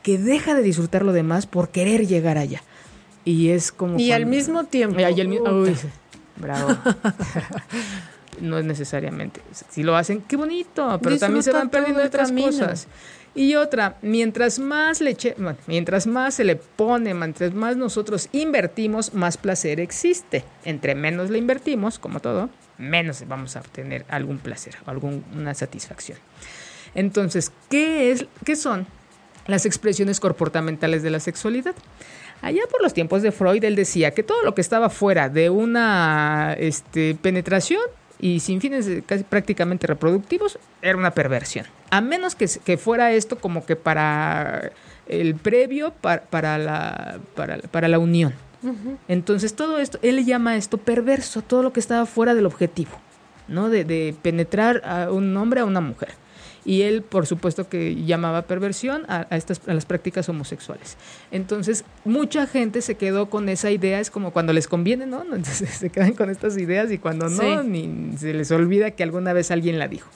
que 0.03 0.17
deja 0.17 0.55
de 0.55 0.63
disfrutar 0.63 1.05
lo 1.05 1.13
demás 1.13 1.47
por 1.47 1.69
querer 1.69 2.07
llegar 2.07 2.39
allá. 2.39 2.63
Y 3.29 3.51
es 3.51 3.73
como... 3.73 3.99
Y 3.99 4.11
al 4.11 4.25
mismo 4.25 4.65
tiempo... 4.65 4.99
bravo. 6.37 6.79
no 8.41 8.57
es 8.57 8.65
necesariamente. 8.65 9.43
Si 9.69 9.83
lo 9.83 9.97
hacen, 9.97 10.23
qué 10.23 10.37
bonito, 10.37 10.99
pero 11.03 11.19
también 11.19 11.43
se 11.43 11.53
van 11.53 11.69
perdiendo 11.69 12.03
otras 12.03 12.33
cosas. 12.33 12.89
Y 13.35 13.55
otra, 13.57 13.99
mientras 14.01 14.59
más 14.59 15.03
leche, 15.03 15.37
mientras 15.67 16.07
más 16.07 16.37
se 16.37 16.45
le 16.45 16.57
pone, 16.57 17.13
mientras 17.13 17.53
más 17.53 17.77
nosotros 17.77 18.31
invertimos, 18.33 19.13
más 19.13 19.37
placer 19.37 19.79
existe. 19.79 20.43
Entre 20.65 20.95
menos 20.95 21.29
le 21.29 21.37
invertimos, 21.37 21.99
como 21.99 22.21
todo, 22.21 22.49
menos 22.79 23.23
vamos 23.29 23.57
a 23.57 23.61
obtener 23.61 24.07
algún 24.09 24.39
placer 24.39 24.77
o 24.87 24.91
alguna 24.91 25.53
satisfacción. 25.53 26.17
Entonces, 26.95 27.53
¿qué, 27.69 28.11
es, 28.11 28.25
¿qué 28.47 28.57
son 28.57 28.87
las 29.47 29.67
expresiones 29.67 30.19
comportamentales 30.19 31.03
de 31.03 31.11
la 31.11 31.21
sexualidad? 31.21 31.75
Allá 32.41 32.63
por 32.71 32.83
los 32.83 32.95
tiempos 32.95 33.23
de 33.23 33.33
Freud, 33.33 33.63
él 33.65 33.75
decía 33.75 34.13
que 34.13 34.23
todo 34.23 34.43
lo 34.45 34.55
que 34.55 34.61
estaba 34.61 34.91
fuera 34.91 35.29
de 35.29 35.51
una 35.51 36.55
este, 36.59 37.17
penetración 37.21 37.83
y 38.21 38.41
sin 38.41 38.61
fines 38.61 38.89
casi 39.07 39.25
prácticamente 39.25 39.87
reproductivos, 39.87 40.59
era 40.83 40.97
una 40.97 41.13
perversión. 41.13 41.67
A 41.91 42.01
menos 42.01 42.35
que, 42.35 42.47
que 42.65 42.77
fuera 42.77 43.13
esto 43.13 43.39
como 43.39 43.65
que 43.65 43.77
para 43.77 44.73
el 45.07 45.35
previo, 45.37 45.93
para, 46.01 46.23
para, 46.23 46.59
la, 46.59 47.19
para, 47.71 47.89
la 47.89 47.99
unión. 47.99 48.35
Entonces 49.07 49.55
todo 49.55 49.79
esto, 49.79 49.99
él 50.03 50.25
llama 50.25 50.57
esto 50.57 50.79
perverso, 50.79 51.43
todo 51.43 51.63
lo 51.63 51.73
que 51.73 51.81
estaba 51.81 52.07
fuera 52.07 52.35
del 52.35 52.45
objetivo, 52.47 52.91
¿no? 53.47 53.69
De, 53.69 53.85
de 53.85 54.17
penetrar 54.21 54.83
a 54.85 55.13
un 55.13 55.37
hombre 55.37 55.61
a 55.61 55.65
una 55.65 55.81
mujer 55.81 56.11
y 56.69 56.83
él 56.83 57.01
por 57.01 57.27
supuesto 57.27 57.67
que 57.71 57.95
llamaba 58.05 58.43
perversión 58.43 59.07
a, 59.09 59.27
estas 59.35 59.63
a 59.67 59.73
las 59.73 59.87
prácticas 59.87 60.29
homosexuales. 60.29 60.99
Entonces 61.31 61.87
mucha 62.05 62.47
gente 62.47 62.83
se 62.83 62.97
quedó 62.97 63.31
con 63.31 63.49
esa 63.49 63.71
idea, 63.71 64.01
es 64.01 64.11
como 64.11 64.33
cuando 64.33 64.53
les 64.53 64.69
conviene, 64.69 65.07
¿no? 65.07 65.23
Entonces 65.35 65.71
se 65.71 65.89
quedan 65.89 66.13
con 66.13 66.29
estas 66.29 66.59
ideas 66.59 66.93
y 66.93 66.99
cuando 66.99 67.31
no, 67.31 67.63
ni 67.63 68.19
se 68.19 68.35
les 68.35 68.51
olvida 68.51 68.91
que 68.91 69.03
alguna 69.03 69.33
vez 69.33 69.51
alguien 69.51 69.79
la 69.79 69.89
dijo. 69.89 70.11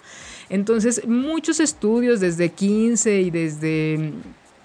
Entonces 0.50 1.08
muchos 1.08 1.58
estudios 1.58 2.20
desde 2.20 2.50
15 2.50 3.22
y 3.22 3.30
desde 3.30 4.12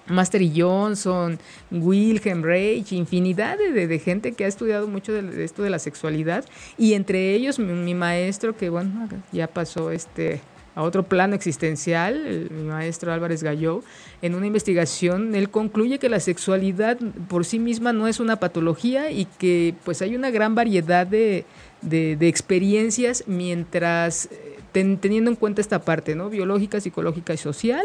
Master 0.08 0.42
Johnson, 0.54 1.38
Wilhelm 1.70 2.42
Reich, 2.42 2.92
infinidad 2.92 3.56
de, 3.56 3.86
de, 3.86 3.98
gente 3.98 4.32
que 4.32 4.44
ha 4.44 4.48
estudiado 4.48 4.88
mucho 4.88 5.14
de, 5.14 5.42
esto 5.42 5.62
de 5.62 5.70
la 5.70 5.78
sexualidad 5.78 6.44
y 6.76 6.92
entre 6.92 7.34
ellos 7.34 7.58
mi, 7.58 7.72
mi, 7.72 7.94
maestro 7.94 8.54
que 8.54 8.68
bueno 8.68 9.08
ya 9.32 9.46
pasó 9.46 9.90
este 9.90 10.42
a 10.78 10.82
otro 10.84 11.02
plano 11.02 11.34
existencial, 11.34 12.48
mi 12.52 12.62
maestro 12.62 13.12
Álvarez 13.12 13.42
Galló, 13.42 13.82
en 14.22 14.36
una 14.36 14.46
investigación, 14.46 15.34
él 15.34 15.50
concluye 15.50 15.98
que 15.98 16.08
la 16.08 16.20
sexualidad 16.20 16.96
por 17.26 17.44
sí 17.44 17.58
misma 17.58 17.92
no 17.92 18.06
es 18.06 18.20
una 18.20 18.36
patología 18.36 19.10
y 19.10 19.24
que 19.24 19.74
pues 19.84 20.02
hay 20.02 20.14
una 20.14 20.30
gran 20.30 20.54
variedad 20.54 21.04
de, 21.04 21.44
de, 21.82 22.28
experiencias 22.28 23.24
mientras 23.26 24.26
eh, 24.26 24.60
teniendo 24.72 25.30
en 25.30 25.36
cuenta 25.36 25.60
esta 25.60 25.80
parte, 25.80 26.14
¿no? 26.14 26.30
Biológica, 26.30 26.80
psicológica 26.80 27.34
y 27.34 27.38
social, 27.38 27.84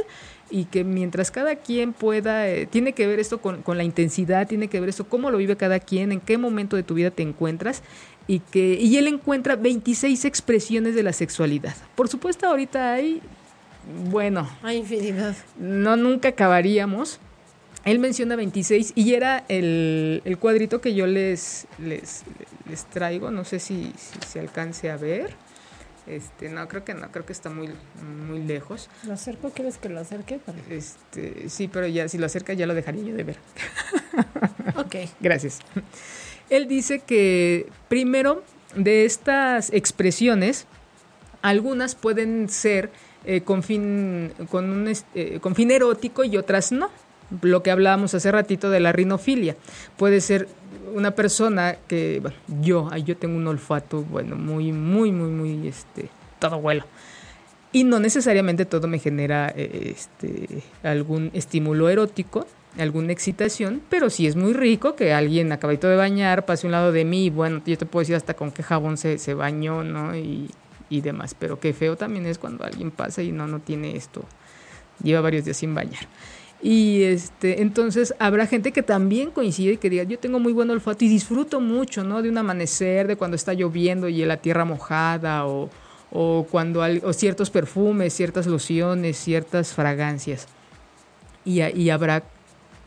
y 0.51 0.65
que 0.65 0.83
mientras 0.83 1.31
cada 1.31 1.55
quien 1.55 1.93
pueda, 1.93 2.47
eh, 2.47 2.67
tiene 2.67 2.93
que 2.93 3.07
ver 3.07 3.19
esto 3.19 3.41
con, 3.41 3.63
con, 3.63 3.77
la 3.77 3.83
intensidad, 3.83 4.47
tiene 4.47 4.67
que 4.67 4.79
ver 4.79 4.89
esto 4.89 5.05
cómo 5.05 5.31
lo 5.31 5.39
vive 5.39 5.55
cada 5.55 5.79
quien, 5.79 6.11
en 6.11 6.19
qué 6.19 6.37
momento 6.37 6.75
de 6.75 6.83
tu 6.83 6.93
vida 6.93 7.09
te 7.09 7.23
encuentras, 7.23 7.81
y 8.27 8.39
que 8.39 8.75
y 8.79 8.97
él 8.97 9.07
encuentra 9.07 9.55
26 9.55 10.25
expresiones 10.25 10.95
de 10.95 11.03
la 11.03 11.13
sexualidad. 11.13 11.75
Por 11.95 12.07
supuesto, 12.07 12.47
ahorita 12.47 12.93
hay 12.93 13.21
bueno, 14.09 14.49
hay 14.61 14.77
infinidad. 14.77 15.35
No 15.57 15.95
nunca 15.95 16.29
acabaríamos. 16.29 17.19
Él 17.85 17.99
menciona 17.99 18.37
26 18.37 18.93
y 18.95 19.13
era 19.13 19.43
el, 19.49 20.21
el 20.23 20.37
cuadrito 20.37 20.79
que 20.79 20.93
yo 20.93 21.05
les, 21.05 21.67
les, 21.79 22.23
les 22.69 22.85
traigo, 22.85 23.29
no 23.29 23.43
sé 23.43 23.59
si, 23.59 23.93
se 24.25 24.39
alcance 24.39 24.89
a 24.89 24.95
ver. 24.95 25.35
Este, 26.07 26.49
no, 26.49 26.67
creo 26.67 26.83
que 26.83 26.93
no, 26.93 27.11
creo 27.11 27.25
que 27.25 27.33
está 27.33 27.49
muy, 27.49 27.69
muy 28.27 28.41
lejos. 28.43 28.89
¿Lo 29.05 29.13
acerco? 29.13 29.51
¿Quieres 29.51 29.77
que 29.77 29.89
lo 29.89 29.99
acerque? 29.99 30.39
Este, 30.69 31.49
sí, 31.49 31.67
pero 31.67 31.87
ya 31.87 32.07
si 32.07 32.17
lo 32.17 32.25
acerca 32.25 32.53
ya 32.53 32.67
lo 32.67 32.73
dejaría 32.73 33.03
yo 33.03 33.15
de 33.15 33.23
ver. 33.23 33.37
ok. 34.75 34.95
Gracias. 35.19 35.59
Él 36.53 36.67
dice 36.67 36.99
que 36.99 37.67
primero 37.87 38.43
de 38.75 39.05
estas 39.05 39.73
expresiones, 39.73 40.67
algunas 41.41 41.95
pueden 41.95 42.47
ser 42.47 42.91
eh, 43.25 43.41
con, 43.41 43.63
fin, 43.63 44.31
con, 44.51 44.69
un, 44.69 44.93
eh, 45.15 45.39
con 45.41 45.55
fin 45.55 45.71
erótico 45.71 46.23
y 46.23 46.37
otras 46.37 46.71
no. 46.71 46.91
Lo 47.41 47.63
que 47.63 47.71
hablábamos 47.71 48.13
hace 48.13 48.31
ratito 48.31 48.69
de 48.69 48.79
la 48.79 48.91
rinofilia. 48.91 49.55
Puede 49.97 50.21
ser 50.21 50.47
una 50.93 51.11
persona 51.15 51.77
que, 51.87 52.19
bueno, 52.21 52.37
yo, 52.61 52.95
yo 52.97 53.17
tengo 53.17 53.35
un 53.35 53.47
olfato, 53.47 54.03
bueno, 54.03 54.35
muy, 54.35 54.71
muy, 54.71 55.11
muy, 55.11 55.31
muy, 55.31 55.67
este, 55.67 56.09
todo 56.37 56.59
vuelo. 56.59 56.85
Y 57.71 57.83
no 57.83 57.99
necesariamente 57.99 58.65
todo 58.65 58.87
me 58.87 58.99
genera 58.99 59.51
eh, 59.55 59.95
este, 59.95 60.61
algún 60.83 61.31
estímulo 61.33 61.89
erótico, 61.89 62.45
alguna 62.77 63.11
excitación, 63.11 63.81
pero 63.89 64.09
sí 64.09 64.25
es 64.27 64.35
muy 64.35 64.53
rico 64.53 64.95
que 64.95 65.13
alguien 65.13 65.51
acabadito 65.51 65.87
de 65.87 65.95
bañar 65.95 66.45
pase 66.45 66.65
un 66.65 66.71
lado 66.71 66.91
de 66.91 67.05
mí, 67.05 67.29
bueno, 67.29 67.61
yo 67.65 67.77
te 67.77 67.85
puedo 67.85 68.01
decir 68.01 68.15
hasta 68.15 68.33
con 68.33 68.51
qué 68.51 68.63
jabón 68.63 68.97
se, 68.97 69.17
se 69.17 69.33
bañó, 69.33 69.83
¿no? 69.83 70.15
Y, 70.15 70.49
y 70.89 71.01
demás, 71.01 71.35
pero 71.37 71.59
qué 71.59 71.73
feo 71.73 71.95
también 71.95 72.25
es 72.25 72.37
cuando 72.37 72.63
alguien 72.63 72.91
pasa 72.91 73.21
y 73.21 73.31
no, 73.31 73.47
no 73.47 73.59
tiene 73.59 73.95
esto, 73.95 74.23
lleva 75.01 75.21
varios 75.21 75.45
días 75.45 75.57
sin 75.57 75.73
bañar. 75.73 76.07
Y 76.61 77.03
este, 77.03 77.61
entonces 77.61 78.15
habrá 78.19 78.47
gente 78.47 78.71
que 78.71 78.83
también 78.83 79.31
coincide 79.31 79.73
y 79.73 79.77
que 79.77 79.89
diga, 79.89 80.03
yo 80.03 80.17
tengo 80.17 80.39
muy 80.39 80.53
buen 80.53 80.69
olfato 80.69 81.03
y 81.03 81.09
disfruto 81.09 81.59
mucho, 81.59 82.05
¿no? 82.05 82.21
De 82.21 82.29
un 82.29 82.37
amanecer, 82.37 83.05
de 83.05 83.17
cuando 83.17 83.35
está 83.35 83.53
lloviendo 83.53 84.07
y 84.07 84.23
la 84.23 84.37
tierra 84.37 84.63
mojada 84.63 85.45
o, 85.45 85.69
o 86.09 86.47
cuando 86.49 86.81
o 87.03 87.11
ciertos 87.11 87.49
perfumes, 87.49 88.13
ciertas 88.13 88.47
lociones, 88.47 89.17
ciertas 89.17 89.73
fragancias. 89.73 90.47
Y, 91.43 91.61
y 91.61 91.89
habrá 91.89 92.23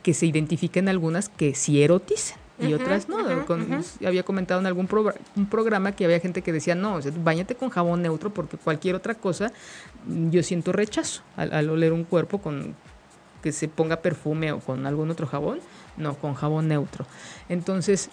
que 0.06 0.14
se 0.14 0.24
identifiquen 0.24 0.88
algunas 0.88 1.28
que 1.28 1.56
sí 1.56 1.82
erotizan 1.82 2.38
y 2.60 2.74
otras 2.74 3.08
no. 3.08 3.18
Había 4.06 4.22
comentado 4.22 4.60
en 4.60 4.66
algún 4.66 4.88
un 5.34 5.46
programa 5.46 5.90
que 5.96 6.04
había 6.04 6.20
gente 6.20 6.42
que 6.42 6.52
decía, 6.52 6.76
no, 6.76 6.94
o 6.94 7.00
bañate 7.24 7.56
con 7.56 7.70
jabón 7.70 8.02
neutro 8.02 8.32
porque 8.32 8.56
cualquier 8.56 8.94
otra 8.94 9.16
cosa 9.16 9.50
mm, 10.06 10.30
yo 10.30 10.44
siento 10.44 10.70
rechazo 10.70 11.22
al, 11.36 11.52
al, 11.52 11.68
oler 11.70 11.92
un 11.92 12.04
cuerpo 12.04 12.38
con 12.38 12.76
que 13.42 13.50
se 13.50 13.66
ponga 13.66 13.96
perfume 13.96 14.52
o 14.52 14.60
con 14.60 14.86
algún 14.86 15.10
otro 15.10 15.26
jabón, 15.26 15.58
no, 15.96 16.14
con 16.14 16.34
jabón 16.34 16.68
neutro. 16.68 17.04
Entonces, 17.48 18.08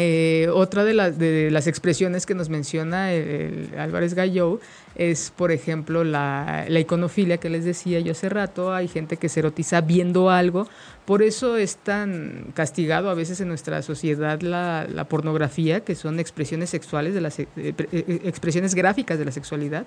eh, 0.00 0.48
otra 0.52 0.84
de, 0.84 0.94
de, 1.12 1.50
las 1.50 1.66
expresiones 1.66 2.24
que 2.24 2.34
nos 2.34 2.48
menciona 2.48 3.12
el, 3.12 3.70
Álvarez 3.76 4.14
Gallo 4.14 4.60
es, 4.94 5.32
por 5.34 5.50
ejemplo, 5.50 6.04
la, 6.04 6.66
iconofilia 6.68 7.38
que 7.38 7.50
les 7.50 7.64
decía 7.64 7.98
yo 7.98 8.12
hace 8.12 8.28
rato. 8.28 8.72
Hay 8.72 8.86
gente 8.86 9.16
que 9.16 9.28
se 9.28 9.40
erotiza 9.40 9.80
viendo 9.80 10.30
algo. 10.30 10.68
Por 11.04 11.22
eso 11.22 11.56
es 11.56 11.76
tan 11.76 12.52
castigado 12.54 13.10
a 13.10 13.14
veces 13.14 13.40
en 13.40 13.48
nuestra 13.48 13.82
sociedad 13.82 14.40
la, 14.40 15.06
pornografía, 15.08 15.80
que 15.80 15.96
son 15.96 16.20
expresiones 16.20 16.70
sexuales, 16.70 17.12
de 17.12 17.20
las, 17.20 17.40
eh, 17.40 17.46
eh, 17.56 18.20
expresiones 18.24 18.76
gráficas 18.76 19.18
de 19.18 19.24
la 19.24 19.32
sexualidad 19.32 19.84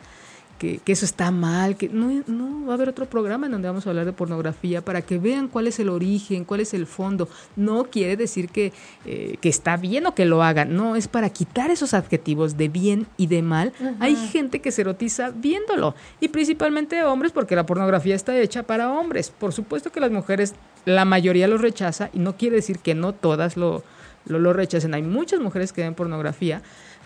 que, 0.62 0.94
eso 0.94 1.06
está 1.06 1.32
mal, 1.32 1.76
que 1.76 1.90
no, 1.90 2.24
no 2.28 2.68
va 2.68 2.74
a 2.74 2.76
haber 2.76 2.90
otro 2.90 3.08
programa 3.08 3.48
en 3.48 3.54
donde 3.54 3.68
vamos 3.68 3.88
a 3.88 3.90
hablar 3.90 4.06
de 4.06 4.14
pornografía 4.14 4.86
para 4.86 5.02
que 5.02 5.18
vean 5.18 5.48
cuál 5.48 5.66
es 5.66 5.80
el 5.80 5.90
origen, 5.90 6.46
cuál 6.46 6.60
es 6.60 6.76
el 6.76 6.86
fondo. 6.86 7.28
No 7.56 7.86
quiere 7.86 8.16
decir 8.16 8.50
que, 8.50 8.72
eh, 9.06 9.38
que 9.42 9.50
está 9.50 9.78
bien 9.78 10.06
o 10.06 10.14
que 10.14 10.26
lo 10.26 10.44
hagan, 10.44 10.76
no, 10.76 10.96
es 10.96 11.08
para 11.08 11.32
quitar 11.32 11.72
esos 11.72 11.96
adjetivos 11.96 12.58
de 12.58 12.70
bien 12.70 13.08
y 13.18 13.26
de 13.26 13.42
mal. 13.42 13.74
Hay 14.00 14.16
gente 14.16 14.62
que 14.62 14.72
se 14.72 14.82
erotiza 14.82 15.32
viéndolo 15.32 15.96
y 16.20 16.28
principalmente 16.28 17.04
hombres 17.04 17.32
porque 17.32 17.56
la 17.56 17.66
pornografía 17.66 18.14
está 18.14 18.38
hecha 18.40 18.62
para 18.62 18.92
hombres. 18.92 19.32
Por 19.32 19.54
supuesto 19.54 19.92
que 19.92 20.00
las 20.00 20.12
mujeres, 20.12 20.54
la 20.86 21.06
mayoría 21.06 21.48
lo 21.48 21.58
rechaza 21.58 22.12
y 22.14 22.20
no 22.20 22.38
quiere 22.38 22.58
decir 22.58 22.78
que 22.78 22.94
no 22.94 23.14
todas 23.14 23.58
lo, 23.58 23.84
lo, 24.26 24.38
lo 24.38 24.54
rechacen. 24.54 24.94
Hay 24.94 25.02
muchas 25.02 25.40
mujeres 25.40 25.74
que 25.74 25.82
ven 25.82 25.96
pornografía 25.96 26.62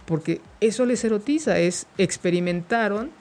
porque 0.06 0.42
eso 0.60 0.86
les 0.86 1.04
erotiza, 1.06 1.58
es 1.58 1.88
experimentaron 1.98 3.12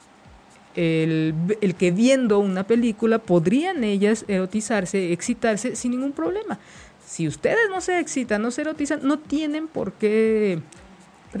el, 0.75 1.75
que 1.77 1.91
viendo 1.91 2.39
una 2.39 2.65
película 2.65 3.19
podrían 3.19 3.83
ellas 3.83 4.25
erotizarse, 4.27 5.11
excitarse 5.11 5.75
sin 5.75 5.91
ningún 5.91 6.11
problema. 6.11 6.59
Si 7.05 7.27
ustedes 7.27 7.69
no 7.69 7.81
se 7.81 7.99
excitan, 7.99 8.41
no 8.41 8.51
se 8.51 8.61
erotizan, 8.61 8.99
no 9.03 9.19
tienen 9.19 9.67
por 9.67 9.93
qué 9.93 10.59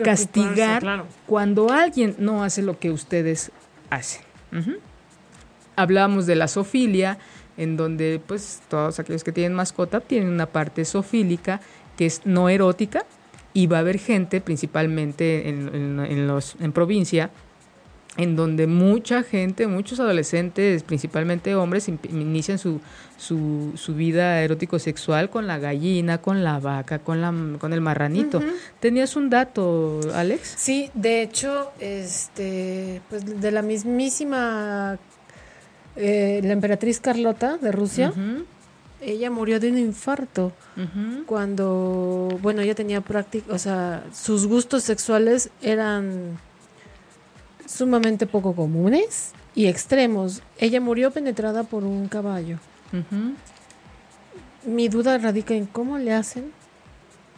castigar 0.03 1.05
cuando 1.25 1.71
alguien 1.71 2.15
no 2.19 2.43
hace 2.43 2.61
lo 2.61 2.79
que 2.79 2.91
ustedes 2.91 3.51
hacen. 3.89 4.21
Hablábamos 5.75 6.25
de 6.25 6.35
la 6.35 6.47
sofilia, 6.47 7.17
en 7.57 7.77
donde 7.77 8.21
pues 8.25 8.61
todos 8.69 8.99
aquellos 8.99 9.23
que 9.23 9.31
tienen 9.31 9.53
mascota 9.53 9.99
tienen 9.99 10.29
una 10.29 10.45
parte 10.45 10.85
sofílica 10.85 11.61
que 11.97 12.05
es 12.05 12.21
no 12.25 12.49
erótica 12.49 13.05
y 13.53 13.67
va 13.67 13.77
a 13.77 13.79
haber 13.79 13.99
gente, 13.99 14.41
principalmente 14.41 15.47
en, 15.47 16.27
los, 16.27 16.57
en 16.59 16.73
provincia, 16.73 17.31
en 18.17 18.35
donde 18.35 18.65
mucha 18.65 19.23
gente, 19.23 19.67
muchos 19.67 19.99
adolescentes, 19.99 20.83
principalmente 20.83 21.53
hombres, 21.55 21.87
inician 21.87 22.57
su, 22.57 22.79
su, 23.17 23.73
su 23.75 23.93
vida 23.93 24.41
erótico-sexual 24.41 25.29
con 25.29 25.47
la 25.47 25.59
gallina, 25.59 26.19
con 26.19 26.43
la 26.43 26.59
vaca, 26.59 26.99
con, 26.99 27.19
la, 27.19 27.33
con 27.59 27.73
el 27.73 27.81
marranito. 27.81 28.41
¿Tenías 28.79 29.15
un 29.17 29.29
dato, 29.29 29.99
Alex? 30.13 30.53
Sí, 30.57 30.89
de 30.93 31.23
hecho, 31.23 31.71
este, 31.79 33.01
pues 33.09 33.41
de 33.41 33.51
la 33.51 33.61
mismísima, 33.61 34.97
eh, 35.97 36.39
la 36.43 36.53
emperatriz 36.53 37.01
Carlota 37.01 37.57
de 37.57 37.71
Rusia, 37.73 38.13
ella 39.01 39.29
murió 39.29 39.59
de 39.59 39.69
un 39.71 39.77
infarto 39.77 40.53
cuando, 41.25 42.29
bueno, 42.41 42.61
ella 42.61 42.75
tenía 42.75 43.01
práctica, 43.01 43.53
o 43.53 43.59
sea, 43.59 44.05
sus 44.13 44.47
gustos 44.47 44.83
sexuales 44.83 45.49
eran 45.61 46.39
sumamente 47.65 48.27
poco 48.27 48.55
comunes 48.55 49.33
y 49.53 49.67
extremos. 49.67 50.41
Ella 50.57 50.81
murió 50.81 51.11
penetrada 51.11 51.63
por 51.63 51.83
un 51.83 52.07
caballo. 52.07 52.57
Mi 54.65 54.87
duda 54.87 55.17
radica 55.17 55.53
en 55.53 55.65
cómo 55.65 55.97
le 55.97 56.13
hacen 56.13 56.51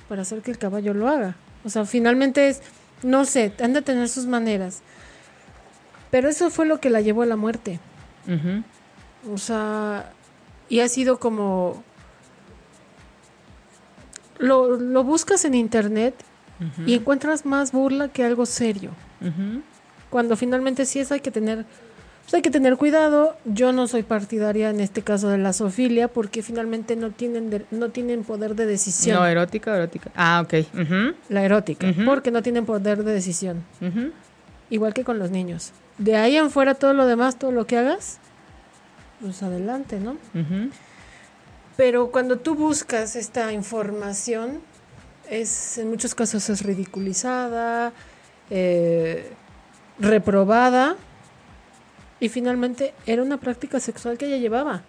para 0.07 0.21
hacer 0.21 0.41
que 0.41 0.51
el 0.51 0.57
caballo 0.57 0.93
lo 0.93 1.07
haga. 1.07 1.36
O 1.65 1.69
sea, 1.69 1.86
finalmente 1.86 2.47
es, 2.47 2.61
no 3.03 3.25
sé, 3.25 3.53
han 3.61 3.73
de 3.73 3.82
tener 3.82 4.07
sus 4.09 4.25
maneras. 4.25 4.82
Pero 6.11 6.30
eso 6.30 6.49
fue 6.49 6.65
lo 6.65 6.80
que 6.80 6.89
la 6.89 7.01
llevó 7.01 7.23
a 7.23 7.25
la 7.25 7.36
muerte. 7.36 7.80
O 9.32 9.38
sea, 9.38 10.11
y 10.69 10.80
ha 10.80 10.88
sido 10.88 11.19
como... 11.19 11.84
Lo, 14.39 14.78
lo 14.78 15.03
buscas 15.03 15.45
en 15.45 15.55
internet 15.55 16.13
y 16.86 16.93
encuentras 16.93 17.45
más 17.45 17.71
burla 17.71 18.07
que 18.07 18.23
algo 18.23 18.45
serio 18.45 18.91
cuando 20.10 20.36
finalmente 20.36 20.86
sí 20.86 20.99
es 20.99 21.12
hay 21.12 21.20
que 21.20 21.32
tener 21.32 21.66
pues 22.28 22.34
hay 22.34 22.41
que 22.41 22.51
tener 22.51 22.76
cuidado. 22.76 23.38
Yo 23.45 23.72
no 23.72 23.88
soy 23.88 24.03
partidaria 24.03 24.70
en 24.70 24.82
este 24.82 25.01
caso 25.01 25.30
de 25.30 25.38
la 25.38 25.53
zoofilia 25.53 26.10
porque 26.10 26.43
finalmente 26.43 26.97
no 26.97 27.12
tienen 27.12 27.66
no 27.72 27.89
tienen 27.89 28.26
poder 28.26 28.53
de 28.55 28.66
decisión. 28.66 29.16
No, 29.16 29.26
erótica 29.26 29.74
erótica. 29.74 30.12
Ah, 30.14 30.43
ok. 30.43 30.68
La 31.30 31.43
erótica, 31.43 31.88
porque 32.05 32.32
no 32.32 32.43
tienen 32.43 32.66
poder 32.66 33.05
de 33.05 33.14
decisión. 33.14 33.64
Igual 34.70 34.93
que 34.93 35.05
con 35.05 35.20
los 35.20 35.32
niños. 35.32 35.72
De 35.97 36.18
ahí 36.18 36.36
en 36.36 36.51
fuera 36.51 36.76
todo 36.76 36.93
lo 36.93 37.05
demás, 37.05 37.39
todo 37.39 37.51
lo 37.51 37.66
que 37.66 37.78
hagas, 37.78 38.18
pues 39.22 39.41
adelante, 39.41 40.01
¿no? 40.01 40.18
Pero 41.78 42.12
cuando 42.12 42.39
tú 42.39 42.55
buscas 42.55 43.16
esta 43.16 43.53
información, 43.53 44.60
es 45.30 45.78
en 45.78 45.89
muchos 45.89 46.14
casos 46.14 46.49
es 46.49 46.62
ridiculizada, 46.64 47.93
eh, 48.49 49.32
reprobada 50.00 50.95
y 52.20 52.30
finalmente 52.30 52.93
era 53.06 53.22
una 53.22 53.38
práctica 53.38 53.80
sexual 53.80 54.18
que 54.18 54.28
ella 54.28 54.38
llevaba. 54.38 54.84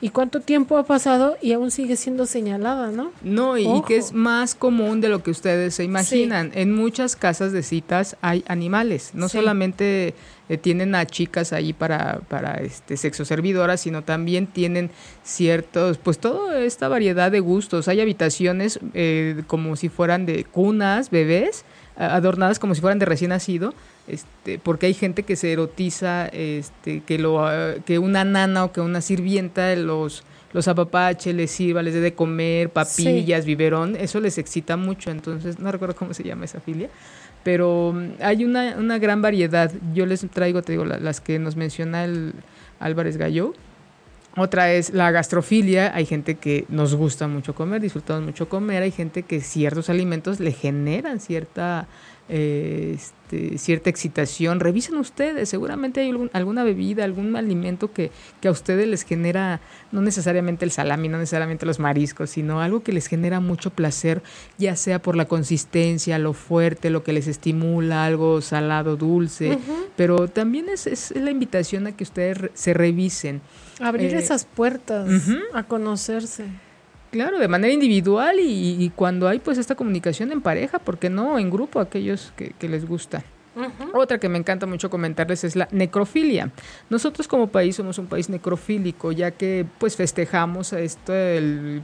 ¿Y 0.00 0.10
cuánto 0.10 0.40
tiempo 0.40 0.76
ha 0.76 0.84
pasado 0.84 1.38
y 1.40 1.52
aún 1.52 1.70
sigue 1.70 1.96
siendo 1.96 2.26
señalada, 2.26 2.90
no? 2.90 3.12
No, 3.22 3.56
y, 3.56 3.82
que 3.86 3.96
es 3.96 4.12
más 4.12 4.54
común 4.54 5.00
de 5.00 5.08
lo 5.08 5.22
que 5.22 5.30
ustedes 5.30 5.76
se 5.76 5.84
imaginan. 5.84 6.50
En 6.54 6.74
muchas 6.74 7.16
casas 7.16 7.52
de 7.52 7.62
citas 7.62 8.16
hay 8.20 8.44
animales, 8.48 9.12
no 9.14 9.28
solamente 9.28 10.14
eh, 10.48 10.58
tienen 10.58 10.94
a 10.94 11.06
chicas 11.06 11.52
ahí 11.52 11.72
para, 11.72 12.20
para 12.28 12.56
este 12.56 12.96
sexo 12.96 13.24
servidoras, 13.24 13.80
sino 13.80 14.02
también 14.02 14.46
tienen 14.46 14.90
ciertos, 15.22 15.96
pues 15.96 16.18
toda 16.18 16.60
esta 16.60 16.88
variedad 16.88 17.30
de 17.30 17.40
gustos. 17.40 17.88
Hay 17.88 18.00
habitaciones 18.00 18.80
eh, 18.92 19.42
como 19.46 19.76
si 19.76 19.88
fueran 19.88 20.26
de 20.26 20.44
cunas, 20.44 21.10
bebés, 21.10 21.64
adornadas 21.96 22.58
como 22.58 22.74
si 22.74 22.80
fueran 22.80 22.98
de 22.98 23.06
recién 23.06 23.30
nacido, 23.30 23.74
este, 24.08 24.58
porque 24.58 24.86
hay 24.86 24.94
gente 24.94 25.22
que 25.22 25.36
se 25.36 25.52
erotiza, 25.52 26.26
este, 26.26 27.00
que 27.00 27.18
lo, 27.18 27.46
que 27.84 27.98
una 27.98 28.24
nana 28.24 28.64
o 28.64 28.72
que 28.72 28.80
una 28.80 29.00
sirvienta 29.00 29.74
los, 29.76 30.24
los 30.52 30.68
apapache, 30.68 31.32
les 31.32 31.50
sirva, 31.50 31.82
les 31.82 31.94
dé 31.94 32.00
de 32.00 32.14
comer, 32.14 32.70
papillas, 32.70 33.44
biberón, 33.44 33.96
eso 33.96 34.20
les 34.20 34.38
excita 34.38 34.76
mucho, 34.76 35.10
entonces 35.10 35.58
no 35.58 35.70
recuerdo 35.72 35.94
cómo 35.94 36.14
se 36.14 36.24
llama 36.24 36.44
esa 36.44 36.60
filia, 36.60 36.90
pero 37.44 37.92
mm, 37.94 38.22
hay 38.22 38.44
una, 38.44 38.76
una 38.76 38.98
gran 38.98 39.22
variedad. 39.22 39.70
Yo 39.94 40.06
les 40.06 40.20
traigo, 40.30 40.62
te 40.62 40.72
digo, 40.72 40.84
las 40.84 41.20
que 41.20 41.38
nos 41.38 41.56
menciona 41.56 42.04
el 42.04 42.32
Álvarez 42.80 43.16
Gallo. 43.16 43.54
Otra 44.36 44.72
es 44.72 44.92
la 44.92 45.10
gastrofilia. 45.10 45.94
Hay 45.94 46.06
gente 46.06 46.36
que 46.36 46.64
nos 46.68 46.94
gusta 46.94 47.28
mucho 47.28 47.54
comer, 47.54 47.80
disfrutamos 47.80 48.24
mucho 48.24 48.48
comer. 48.48 48.82
Hay 48.82 48.90
gente 48.90 49.22
que 49.22 49.40
ciertos 49.40 49.90
alimentos 49.90 50.40
le 50.40 50.52
generan 50.52 51.20
cierta 51.20 51.86
eh, 52.28 52.96
este, 53.34 53.58
cierta 53.58 53.90
excitación, 53.90 54.60
revisen 54.60 54.96
ustedes, 54.96 55.48
seguramente 55.48 56.00
hay 56.00 56.10
alguna 56.32 56.64
bebida, 56.64 57.04
algún 57.04 57.36
alimento 57.36 57.92
que, 57.92 58.10
que, 58.40 58.48
a 58.48 58.50
ustedes 58.50 58.86
les 58.86 59.02
genera, 59.02 59.60
no 59.92 60.00
necesariamente 60.00 60.64
el 60.64 60.70
salami, 60.70 61.08
no 61.08 61.18
necesariamente 61.18 61.66
los 61.66 61.78
mariscos, 61.78 62.30
sino 62.30 62.60
algo 62.60 62.82
que 62.82 62.92
les 62.92 63.08
genera 63.08 63.40
mucho 63.40 63.70
placer, 63.70 64.22
ya 64.56 64.74
sea 64.76 65.02
por 65.02 65.16
la 65.16 65.26
consistencia, 65.26 66.18
lo 66.18 66.32
fuerte, 66.32 66.88
lo 66.88 67.02
que 67.02 67.12
les 67.12 67.26
estimula, 67.26 68.06
algo 68.06 68.40
salado, 68.40 68.96
dulce, 68.96 69.58
pero 69.96 70.28
también 70.28 70.68
es, 70.70 70.86
es, 70.86 71.14
la 71.14 71.30
invitación 71.30 71.86
a 71.86 71.92
que 71.92 72.04
ustedes 72.04 72.50
se 72.54 72.72
revisen. 72.72 73.42
Abrir 73.80 74.14
eh, 74.14 74.18
esas 74.18 74.44
puertas, 74.44 75.08
a 75.52 75.62
conocerse. 75.64 76.44
Claro, 77.14 77.38
de 77.38 77.46
manera 77.46 77.72
individual 77.72 78.38
y, 78.40 78.90
cuando 78.96 79.28
hay 79.28 79.38
pues 79.38 79.56
esta 79.58 79.76
comunicación 79.76 80.32
en 80.32 80.40
pareja, 80.40 80.80
porque 80.80 81.10
no 81.10 81.38
en 81.38 81.48
grupo, 81.48 81.78
aquellos 81.78 82.32
que, 82.36 82.68
les 82.68 82.86
gusta. 82.86 83.22
Otra 83.92 84.18
que 84.18 84.28
me 84.28 84.36
encanta 84.36 84.66
mucho 84.66 84.90
comentarles 84.90 85.44
es 85.44 85.54
la 85.54 85.68
necrofilia. 85.70 86.50
Nosotros 86.90 87.28
como 87.28 87.46
país 87.46 87.76
somos 87.76 87.98
un 87.98 88.06
país 88.06 88.28
necrofílico, 88.28 89.12
ya 89.12 89.30
que 89.30 89.64
pues 89.78 89.94
festejamos 89.94 90.72
esto 90.72 91.14
el, 91.14 91.82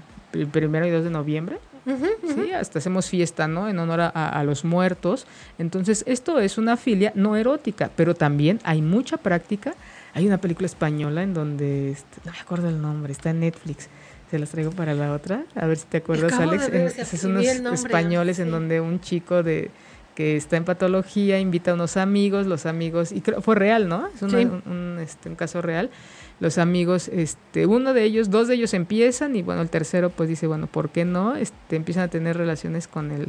primero 0.51 0.85
y 0.89 0.91
2 0.91 1.05
de 1.05 1.11
noviembre. 1.11 1.61
Sí, 2.35 2.51
hasta 2.51 2.81
hacemos 2.81 3.09
fiesta, 3.09 3.47
¿no? 3.47 3.69
En 3.69 3.79
honor 3.79 4.01
a, 4.13 4.43
los 4.45 4.65
muertos. 4.65 5.29
Entonces, 5.59 6.03
esto 6.09 6.41
es 6.41 6.59
una 6.59 6.77
filia 6.77 7.13
no 7.15 7.37
erótica, 7.37 7.89
pero 7.95 8.15
también 8.15 8.59
hay 8.65 8.83
mucha 8.83 9.17
práctica. 9.17 9.75
Hay 10.15 10.27
una 10.27 10.39
película 10.39 10.67
española 10.67 11.23
en 11.23 11.35
donde, 11.35 11.93
este, 11.93 12.21
no 12.25 12.33
me 12.33 12.39
acuerdo 12.39 12.69
el 12.69 12.81
nombre, 12.81 13.13
está 13.13 13.31
en 13.31 13.41
Netflix, 13.41 13.89
se 14.31 14.39
las 14.39 14.51
traigo 14.51 14.71
para 14.73 14.95
la 14.95 15.13
otra. 15.13 15.45
A 15.55 15.67
ver 15.67 15.77
si 15.77 15.87
te 15.87 15.99
acuerdas, 15.99 16.33
Alex. 16.35 16.69
es 17.13 17.25
unos 17.25 17.45
españoles 17.45 18.39
en 18.39 18.51
donde 18.51 18.81
un 18.81 19.01
chico 19.01 19.43
de 19.43 19.71
que 20.15 20.37
está 20.37 20.57
en 20.57 20.65
patología 20.65 21.39
invita 21.39 21.71
a 21.71 21.75
unos 21.75 21.97
amigos, 21.97 22.47
los 22.47 22.67
amigos, 22.67 23.13
y 23.13 23.21
creo, 23.21 23.41
fue 23.41 23.55
real, 23.55 23.89
¿no? 23.89 24.09
Es 24.09 24.23
un, 24.23 24.99
este, 25.01 25.29
un 25.29 25.37
caso 25.37 25.63
real. 25.63 25.91
Los 26.41 26.59
amigos, 26.59 27.09
este, 27.09 27.67
uno 27.67 27.95
de 27.95 28.05
ellos, 28.05 28.31
dos 28.31 28.49
de 28.49 28.55
ellos 28.55 28.75
empiezan 28.75 29.37
y 29.37 29.43
bueno, 29.43 29.63
el 29.63 29.71
tercero 29.71 30.11
pues 30.11 30.29
dice, 30.29 30.47
bueno, 30.47 30.67
¿por 30.67 30.91
qué 30.91 31.05
no? 31.05 31.37
Este, 31.37 31.77
empiezan 31.77 32.05
a 32.05 32.09
tener 32.09 32.37
relaciones 32.37 32.89
con 32.89 33.11
el, 33.11 33.29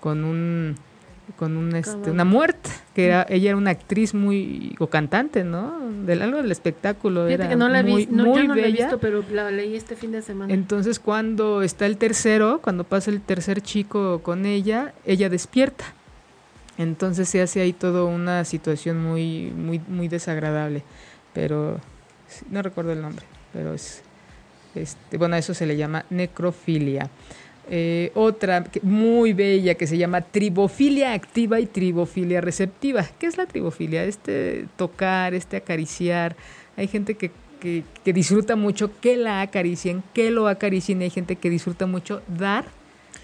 con 0.00 0.24
un 0.24 0.76
con 1.38 1.56
un, 1.56 1.74
este, 1.74 2.10
una 2.10 2.24
muerte, 2.24 2.70
que 2.96 3.04
era, 3.04 3.26
ella 3.28 3.50
era 3.50 3.58
una 3.58 3.72
actriz 3.72 4.14
muy, 4.14 4.74
o 4.78 4.86
cantante, 4.86 5.44
¿no? 5.44 5.78
Del 6.06 6.22
algo 6.22 6.38
del 6.38 6.50
espectáculo, 6.50 7.28
era 7.28 7.46
que 7.46 7.54
no 7.54 7.68
la 7.68 7.82
muy, 7.82 8.06
no, 8.06 8.24
muy 8.24 8.40
yo 8.40 8.48
no 8.48 8.54
bella. 8.54 8.68
La 8.68 8.68
he 8.68 8.72
visto, 8.72 8.98
pero 8.98 9.22
la 9.30 9.50
leí 9.50 9.76
este 9.76 9.96
fin 9.96 10.12
de 10.12 10.22
semana. 10.22 10.50
Entonces 10.54 10.98
cuando 10.98 11.60
está 11.60 11.84
el 11.84 11.98
tercero, 11.98 12.60
cuando 12.62 12.84
pasa 12.84 13.10
el 13.10 13.20
tercer 13.20 13.60
chico 13.60 14.22
con 14.22 14.46
ella, 14.46 14.94
ella 15.04 15.28
despierta. 15.28 15.84
Entonces 16.78 17.28
se 17.28 17.42
hace 17.42 17.60
ahí 17.60 17.74
todo 17.74 18.06
una 18.06 18.46
situación 18.46 19.04
muy, 19.04 19.52
muy, 19.54 19.78
muy 19.88 20.08
desagradable, 20.08 20.82
pero 21.34 21.78
no 22.50 22.62
recuerdo 22.62 22.92
el 22.92 23.02
nombre, 23.02 23.26
pero 23.52 23.74
es, 23.74 24.00
este, 24.74 25.18
bueno, 25.18 25.36
a 25.36 25.38
eso 25.38 25.52
se 25.52 25.66
le 25.66 25.76
llama 25.76 26.06
necrofilia. 26.08 27.10
Eh, 27.68 28.12
otra 28.14 28.64
muy 28.82 29.32
bella 29.32 29.74
que 29.74 29.88
se 29.88 29.98
llama 29.98 30.20
tribofilia 30.20 31.12
activa 31.12 31.58
y 31.58 31.66
tribofilia 31.66 32.40
receptiva. 32.40 33.04
¿Qué 33.18 33.26
es 33.26 33.36
la 33.36 33.46
tribofilia? 33.46 34.04
Este 34.04 34.66
tocar, 34.76 35.34
este 35.34 35.56
acariciar. 35.56 36.36
Hay 36.76 36.86
gente 36.86 37.16
que, 37.16 37.32
que, 37.60 38.12
disfruta 38.12 38.54
mucho 38.54 38.90
que 39.00 39.16
la 39.16 39.40
acaricien, 39.40 40.04
que 40.12 40.30
lo 40.30 40.46
acaricien. 40.46 41.00
Hay 41.02 41.10
gente 41.10 41.36
que 41.36 41.50
disfruta 41.50 41.86
mucho 41.86 42.22
dar 42.28 42.66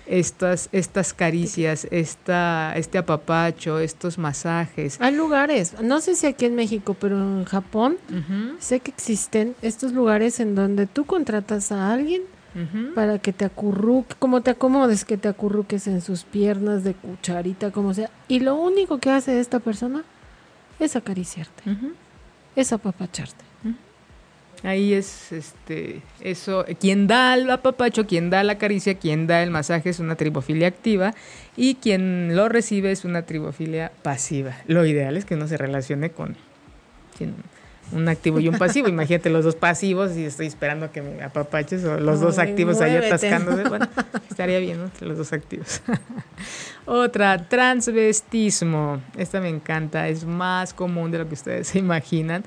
estas, 0.07 0.68
estas 0.72 1.14
caricias, 1.14 1.86
esta, 1.93 2.74
este 2.76 2.99
apapacho, 2.99 3.78
estos 3.78 4.18
masajes. 4.18 5.01
Hay 5.01 5.14
lugares, 5.14 5.80
no 5.80 6.01
sé 6.01 6.16
si 6.16 6.26
aquí 6.26 6.47
en 6.47 6.57
México, 6.57 6.97
pero 6.99 7.16
en 7.16 7.45
Japón 7.45 7.97
sé 8.59 8.80
que 8.80 8.90
existen 8.90 9.55
estos 9.62 9.93
lugares 9.93 10.40
en 10.40 10.57
donde 10.57 10.86
tú 10.86 11.05
contratas 11.05 11.70
a 11.70 11.93
alguien 11.93 12.22
para 12.94 13.18
que 13.18 13.32
te 13.32 13.44
acurruque, 13.44 14.14
como 14.18 14.42
te 14.42 14.50
acomodes, 14.50 15.05
que 15.05 15.16
te 15.16 15.28
acurruques 15.28 15.86
en 15.86 16.00
sus 16.00 16.24
piernas 16.24 16.84
de 16.84 16.94
cucharita, 16.94 17.70
como 17.70 17.94
sea. 17.94 18.11
Y 18.28 18.40
lo 18.40 18.55
único 18.55 18.98
que 18.98 19.11
hace 19.11 19.40
esta 19.40 19.61
persona 19.61 20.05
es 20.78 20.96
acariciarte, 20.96 21.62
es 22.57 22.72
apapacharte. 22.72 23.44
Ahí 24.64 24.94
es 24.94 25.32
este 25.32 26.03
eso, 26.20 26.64
quien 26.78 27.09
da 27.09 27.34
el 27.34 27.50
apapacho, 27.50 28.07
quien 28.07 28.30
da 28.30 28.44
la 28.44 28.59
caricia, 28.59 28.94
quien 28.94 29.26
da 29.26 29.42
el 29.42 29.50
masaje 29.50 29.90
es 29.90 29.98
una 29.98 30.14
tribofilia 30.14 30.68
activa 30.68 31.14
y 31.57 31.74
quien 31.76 32.36
lo 32.36 32.48
recibe 32.48 32.92
es 32.92 33.05
una 33.05 33.22
tribofilia 33.22 33.90
pasiva. 34.03 34.57
Lo 34.68 34.86
ideal 34.86 35.16
es 35.16 35.24
que 35.24 35.34
uno 35.34 35.48
se 35.48 35.57
relacione 35.57 36.11
con 36.11 36.36
un 37.93 38.09
activo 38.09 38.40
y 38.40 38.49
un 38.49 38.59
pasivo. 38.59 38.88
Imagínate 38.88 39.30
los 39.30 39.45
dos 39.45 39.55
pasivos 39.55 40.16
y 40.16 40.24
estoy 40.24 40.47
esperando 40.47 40.90
que 40.90 41.03
me 41.03 41.22
apapaches 41.22 41.84
o 41.84 41.99
los 41.99 42.20
dos 42.20 42.38
activos 42.38 42.80
ahí 42.80 42.97
atascándose. 42.97 43.68
Bueno, 43.68 43.88
estaría 44.30 44.59
bien, 44.59 44.78
¿no? 44.78 44.90
Los 45.01 45.18
dos 45.18 45.32
activos. 45.32 45.82
Otra, 46.86 47.49
transvestismo. 47.49 49.01
Esta 49.16 49.40
me 49.40 49.49
encanta, 49.49 50.09
es 50.09 50.24
más 50.24 50.74
común 50.74 51.11
de 51.11 51.18
lo 51.18 51.28
que 51.28 51.34
ustedes 51.34 51.68
se 51.68 51.78
imaginan. 51.78 52.45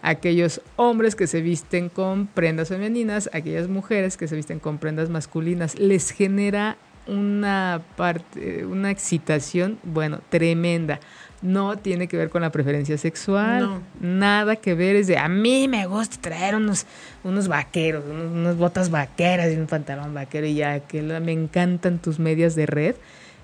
Aquellos 0.00 0.60
hombres 0.76 1.16
que 1.16 1.26
se 1.26 1.40
visten 1.40 1.88
con 1.88 2.28
prendas 2.28 2.68
femeninas, 2.68 3.28
aquellas 3.32 3.68
mujeres 3.68 4.16
que 4.16 4.28
se 4.28 4.36
visten 4.36 4.60
con 4.60 4.78
prendas 4.78 5.08
masculinas, 5.08 5.76
les 5.78 6.10
genera 6.10 6.76
una 7.08 7.82
parte, 7.96 8.64
una 8.64 8.90
excitación, 8.90 9.78
bueno, 9.82 10.20
tremenda 10.28 11.00
no 11.40 11.78
tiene 11.78 12.08
que 12.08 12.16
ver 12.16 12.30
con 12.30 12.42
la 12.42 12.50
preferencia 12.50 12.98
sexual. 12.98 13.80
Nada 14.00 14.56
que 14.56 14.74
ver. 14.74 14.96
Es 14.96 15.06
de 15.06 15.18
a 15.18 15.28
mí 15.28 15.68
me 15.68 15.86
gusta 15.86 16.16
traer 16.20 16.56
unos, 16.56 16.86
unos 17.22 17.48
vaqueros, 17.48 18.04
unos, 18.08 18.56
botas 18.56 18.90
vaqueras 18.90 19.52
y 19.52 19.56
un 19.56 19.66
pantalón 19.66 20.14
vaquero 20.14 20.46
y 20.46 20.54
ya, 20.54 20.80
que 20.80 21.02
me 21.02 21.32
encantan 21.32 21.98
tus 21.98 22.18
medias 22.18 22.54
de 22.54 22.66
red. 22.66 22.96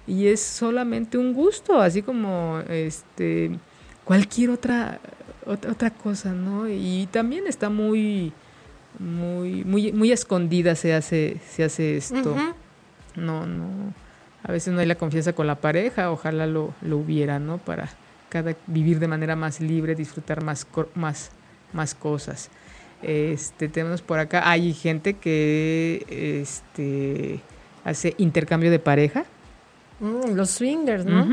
Y 0.06 0.26
es 0.26 0.40
solamente 0.40 1.16
un 1.18 1.32
gusto, 1.32 1.80
así 1.80 2.02
como 2.02 2.60
este 2.68 3.52
cualquier 4.04 4.50
otra, 4.50 5.00
otra, 5.46 5.90
cosa, 5.90 6.32
¿no? 6.32 6.68
Y 6.68 7.08
también 7.10 7.46
está 7.46 7.70
muy, 7.70 8.32
muy, 8.98 9.64
muy, 9.64 9.92
muy 9.92 10.12
escondida 10.12 10.74
se 10.74 10.92
hace, 10.92 11.38
se 11.48 11.64
hace 11.64 11.96
esto. 11.96 12.36
No, 13.16 13.46
no 13.46 13.92
a 14.44 14.52
veces 14.52 14.74
no 14.74 14.80
hay 14.80 14.86
la 14.86 14.96
confianza 14.96 15.32
con 15.32 15.46
la 15.46 15.54
pareja, 15.54 16.10
ojalá 16.10 16.46
lo, 16.46 16.74
lo 16.82 16.98
hubiera, 16.98 17.38
¿no? 17.38 17.56
Para 17.58 17.88
cada 18.28 18.54
vivir 18.66 18.98
de 18.98 19.08
manera 19.08 19.36
más 19.36 19.60
libre, 19.60 19.94
disfrutar 19.94 20.44
más, 20.44 20.66
más, 20.94 21.30
más 21.72 21.94
cosas. 21.94 22.50
Este, 23.02 23.68
tenemos 23.68 24.02
por 24.02 24.18
acá, 24.18 24.48
hay 24.50 24.74
gente 24.74 25.14
que 25.14 26.42
este, 26.42 27.40
hace 27.84 28.14
intercambio 28.18 28.70
de 28.70 28.78
pareja. 28.78 29.24
Mm, 30.00 30.34
los 30.34 30.50
swingers, 30.50 31.06
¿no? 31.06 31.26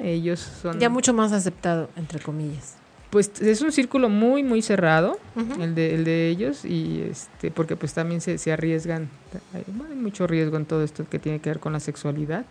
Ellos 0.00 0.40
son... 0.40 0.80
Ya 0.80 0.88
mucho 0.88 1.14
más 1.14 1.30
aceptado, 1.32 1.88
entre 1.96 2.18
comillas 2.18 2.76
pues 3.10 3.40
es 3.40 3.62
un 3.62 3.72
círculo 3.72 4.08
muy 4.08 4.42
muy 4.42 4.60
cerrado 4.60 5.18
el 5.60 5.74
de 5.74 5.94
el 5.94 6.04
de 6.04 6.28
ellos 6.28 6.64
y 6.64 7.02
este 7.10 7.50
porque 7.50 7.76
pues 7.76 7.94
también 7.94 8.20
se, 8.20 8.38
se 8.38 8.52
arriesgan 8.52 9.08
hay, 9.54 9.64
mucho 9.94 10.26
riesgo 10.26 10.56
en 10.56 10.66
todo 10.66 10.82
esto 10.82 11.06
que 11.08 11.18
tiene 11.18 11.40
que 11.40 11.50
ver 11.50 11.58
con 11.58 11.72
la 11.72 11.80
sexualidad 11.80 12.44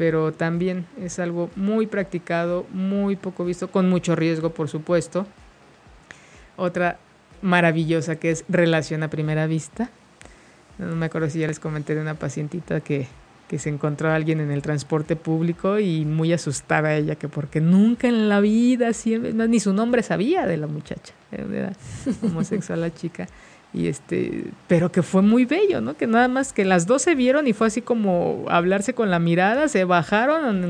pero 0.00 0.32
también 0.32 0.86
es 0.98 1.18
algo 1.18 1.50
muy 1.56 1.86
practicado 1.86 2.64
muy 2.72 3.16
poco 3.16 3.44
visto 3.44 3.70
con 3.70 3.90
mucho 3.90 4.16
riesgo 4.16 4.48
por 4.48 4.70
supuesto. 4.70 5.26
Otra 6.56 6.98
maravillosa 7.42 8.16
que 8.16 8.30
es 8.30 8.46
relación 8.48 9.02
a 9.02 9.10
primera 9.10 9.46
vista. 9.46 9.90
No 10.78 10.96
me 10.96 11.04
acuerdo 11.04 11.28
si 11.28 11.40
ya 11.40 11.48
les 11.48 11.60
comenté 11.60 11.94
de 11.94 12.00
una 12.00 12.14
pacientita 12.14 12.80
que 12.80 13.08
que 13.50 13.58
se 13.58 13.68
encontró 13.68 14.10
a 14.10 14.14
alguien 14.14 14.38
en 14.38 14.52
el 14.52 14.62
transporte 14.62 15.16
público 15.16 15.80
y 15.80 16.04
muy 16.04 16.32
asustada 16.32 16.94
ella, 16.94 17.16
que 17.16 17.26
porque 17.26 17.60
nunca 17.60 18.06
en 18.06 18.28
la 18.28 18.38
vida, 18.38 18.92
siempre, 18.92 19.32
ni 19.32 19.58
su 19.58 19.72
nombre 19.72 20.04
sabía 20.04 20.46
de 20.46 20.56
la 20.56 20.68
muchacha, 20.68 21.14
era 21.32 21.72
homosexual 22.22 22.80
la 22.80 22.94
chica. 22.94 23.26
Y 23.74 23.88
este, 23.88 24.44
pero 24.68 24.92
que 24.92 25.02
fue 25.02 25.22
muy 25.22 25.46
bello, 25.46 25.80
¿no? 25.80 25.96
Que 25.96 26.06
nada 26.06 26.28
más 26.28 26.52
que 26.52 26.64
las 26.64 26.86
dos 26.86 27.02
se 27.02 27.16
vieron 27.16 27.48
y 27.48 27.52
fue 27.52 27.66
así 27.66 27.82
como 27.82 28.44
hablarse 28.48 28.94
con 28.94 29.10
la 29.10 29.18
mirada, 29.18 29.66
se 29.66 29.82
bajaron, 29.82 30.62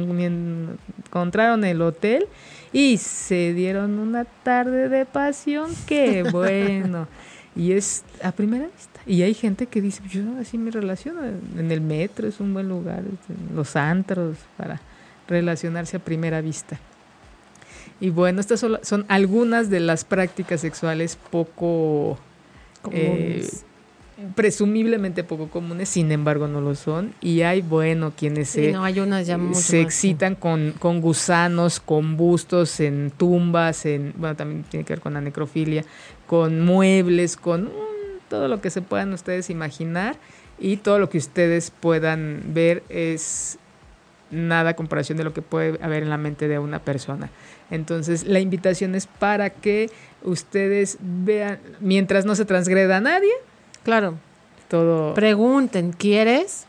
encontraron 1.05 1.65
el 1.65 1.83
hotel 1.83 2.29
y 2.73 2.97
se 2.97 3.53
dieron 3.53 3.99
una 3.99 4.25
tarde 4.25 4.89
de 4.89 5.05
pasión, 5.05 5.71
qué 5.87 6.23
bueno. 6.33 7.09
Y 7.55 7.73
es 7.73 8.05
a 8.23 8.33
primera 8.33 8.65
vista. 8.65 8.90
Y 9.07 9.23
hay 9.23 9.35
gente 9.35 9.67
que 9.67 9.81
dice, 9.81 10.03
yo 10.09 10.23
así 10.41 10.59
me 10.59 10.71
relaciono. 10.71 11.21
En 11.25 11.71
el 11.71 11.81
metro 11.81 12.29
es 12.29 12.41
un 12.41 12.53
buen 12.53 12.69
lugar, 12.69 13.03
los 13.55 13.77
antros, 13.77 14.37
para 14.57 14.81
relacionarse 15.29 15.97
a 15.97 16.01
primera 16.01 16.41
vista. 16.41 16.79
Y 18.01 18.11
bueno, 18.11 18.41
estas 18.41 18.61
son, 18.61 19.05
algunas 19.09 19.71
de 19.71 19.81
las 19.81 20.05
prácticas 20.05 20.61
sexuales 20.61 21.17
poco... 21.31 22.19
Eh, 22.93 23.47
presumiblemente 24.35 25.25
poco 25.25 25.49
comunes, 25.49 25.89
sin 25.89 26.13
embargo 26.13 26.47
no 26.47 26.61
lo 26.61 26.75
son. 26.75 27.15
Y 27.21 27.43
hay, 27.43 27.63
bueno, 27.63 28.13
quienes 28.17 28.49
se, 28.49 28.75
se 29.55 29.81
excitan 29.81 30.35
con, 30.35 30.73
con, 30.79 31.01
gusanos, 31.01 31.81
con 31.81 32.17
bustos 32.17 32.81
en 32.81 33.11
tumbas, 33.17 33.87
en, 33.87 34.13
bueno, 34.17 34.37
también 34.37 34.65
tiene 34.65 34.85
que 34.85 34.95
ver 34.95 35.01
con 35.01 35.15
la 35.15 35.21
necrofilia, 35.21 35.85
con 36.27 36.61
muebles, 36.61 37.37
con 37.37 37.71
todo 38.31 38.49
lo 38.49 38.63
que 38.63 38.71
se 38.71 38.81
puedan 38.81 39.13
ustedes 39.13 39.51
imaginar 39.51 40.17
y 40.59 40.79
todo 40.79 40.99
lo 40.99 41.11
que 41.11 41.19
ustedes 41.19 41.71
puedan 41.71 42.41
ver 42.47 42.83
es 42.89 43.59
nada 44.31 44.71
a 44.71 44.77
comparación 44.77 45.19
de 45.19 45.25
lo 45.25 45.35
que 45.35 45.43
puede 45.43 45.79
haber 45.83 46.03
en 46.03 46.09
la 46.09 46.17
mente 46.17 46.49
de 46.49 46.59
una 46.59 46.79
persona. 46.79 47.29
Entonces, 47.71 48.25
la 48.25 48.41
invitación 48.41 48.95
es 48.95 49.07
para 49.07 49.51
que 49.51 49.91
ustedes 50.23 50.97
vean, 51.01 51.59
mientras 51.81 52.25
no 52.25 52.35
se 52.35 52.47
transgreda 52.47 52.97
a 52.97 53.01
nadie, 53.01 53.33
Claro. 53.83 54.19
Todo. 54.69 55.15
Pregunten, 55.15 55.93
¿quieres? 55.93 56.67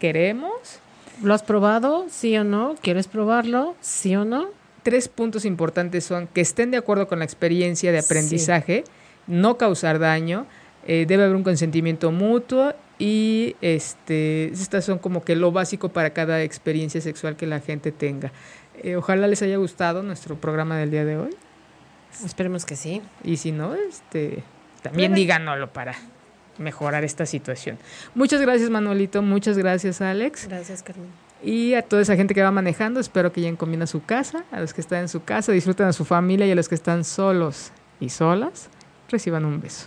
¿Queremos? 0.00 0.80
¿Lo 1.22 1.34
has 1.34 1.42
probado? 1.42 2.06
¿Sí 2.10 2.36
o 2.36 2.44
no? 2.44 2.74
¿Quieres 2.82 3.06
probarlo? 3.06 3.76
¿Sí 3.80 4.16
o 4.16 4.24
no? 4.24 4.48
Tres 4.82 5.08
puntos 5.08 5.44
importantes 5.44 6.04
son 6.04 6.26
que 6.26 6.40
estén 6.40 6.70
de 6.70 6.78
acuerdo 6.78 7.06
con 7.06 7.20
la 7.20 7.24
experiencia 7.24 7.92
de 7.92 7.98
aprendizaje, 7.98 8.84
no 9.26 9.56
causar 9.56 9.98
daño, 9.98 10.46
eh, 10.86 11.04
debe 11.06 11.24
haber 11.24 11.36
un 11.36 11.44
consentimiento 11.44 12.10
mutuo 12.12 12.74
y 12.98 13.56
este, 13.60 14.46
estas 14.52 14.84
son 14.84 14.98
como 14.98 15.24
que 15.24 15.36
lo 15.36 15.52
básico 15.52 15.90
para 15.90 16.10
cada 16.10 16.42
experiencia 16.42 17.00
sexual 17.00 17.36
que 17.36 17.46
la 17.46 17.60
gente 17.60 17.92
tenga. 17.92 18.32
Eh, 18.82 18.96
ojalá 18.96 19.26
les 19.26 19.42
haya 19.42 19.56
gustado 19.56 20.02
nuestro 20.02 20.36
programa 20.36 20.76
del 20.76 20.90
día 20.90 21.04
de 21.04 21.16
hoy. 21.16 21.30
Esperemos 22.24 22.64
que 22.64 22.76
sí. 22.76 23.02
Y 23.22 23.36
si 23.36 23.52
no, 23.52 23.74
este, 23.74 24.42
también 24.82 25.14
díganoslo 25.14 25.72
para 25.72 25.94
mejorar 26.58 27.04
esta 27.04 27.26
situación. 27.26 27.78
Muchas 28.14 28.40
gracias 28.40 28.70
Manuelito, 28.70 29.22
muchas 29.22 29.56
gracias 29.56 30.00
Alex. 30.00 30.48
Gracias 30.48 30.82
Carmen. 30.82 31.08
Y 31.42 31.74
a 31.74 31.82
toda 31.82 32.02
esa 32.02 32.16
gente 32.16 32.34
que 32.34 32.42
va 32.42 32.50
manejando, 32.50 32.98
espero 32.98 33.32
que 33.32 33.40
lleguen 33.40 33.56
con 33.56 33.80
a 33.80 33.86
su 33.86 34.02
casa, 34.02 34.44
a 34.50 34.58
los 34.60 34.74
que 34.74 34.80
están 34.80 35.02
en 35.02 35.08
su 35.08 35.22
casa, 35.22 35.52
disfruten 35.52 35.86
a 35.86 35.92
su 35.92 36.04
familia 36.04 36.46
y 36.46 36.50
a 36.50 36.56
los 36.56 36.68
que 36.68 36.74
están 36.74 37.04
solos 37.04 37.70
y 38.00 38.08
solas, 38.08 38.68
reciban 39.08 39.44
un 39.44 39.60
beso. 39.60 39.86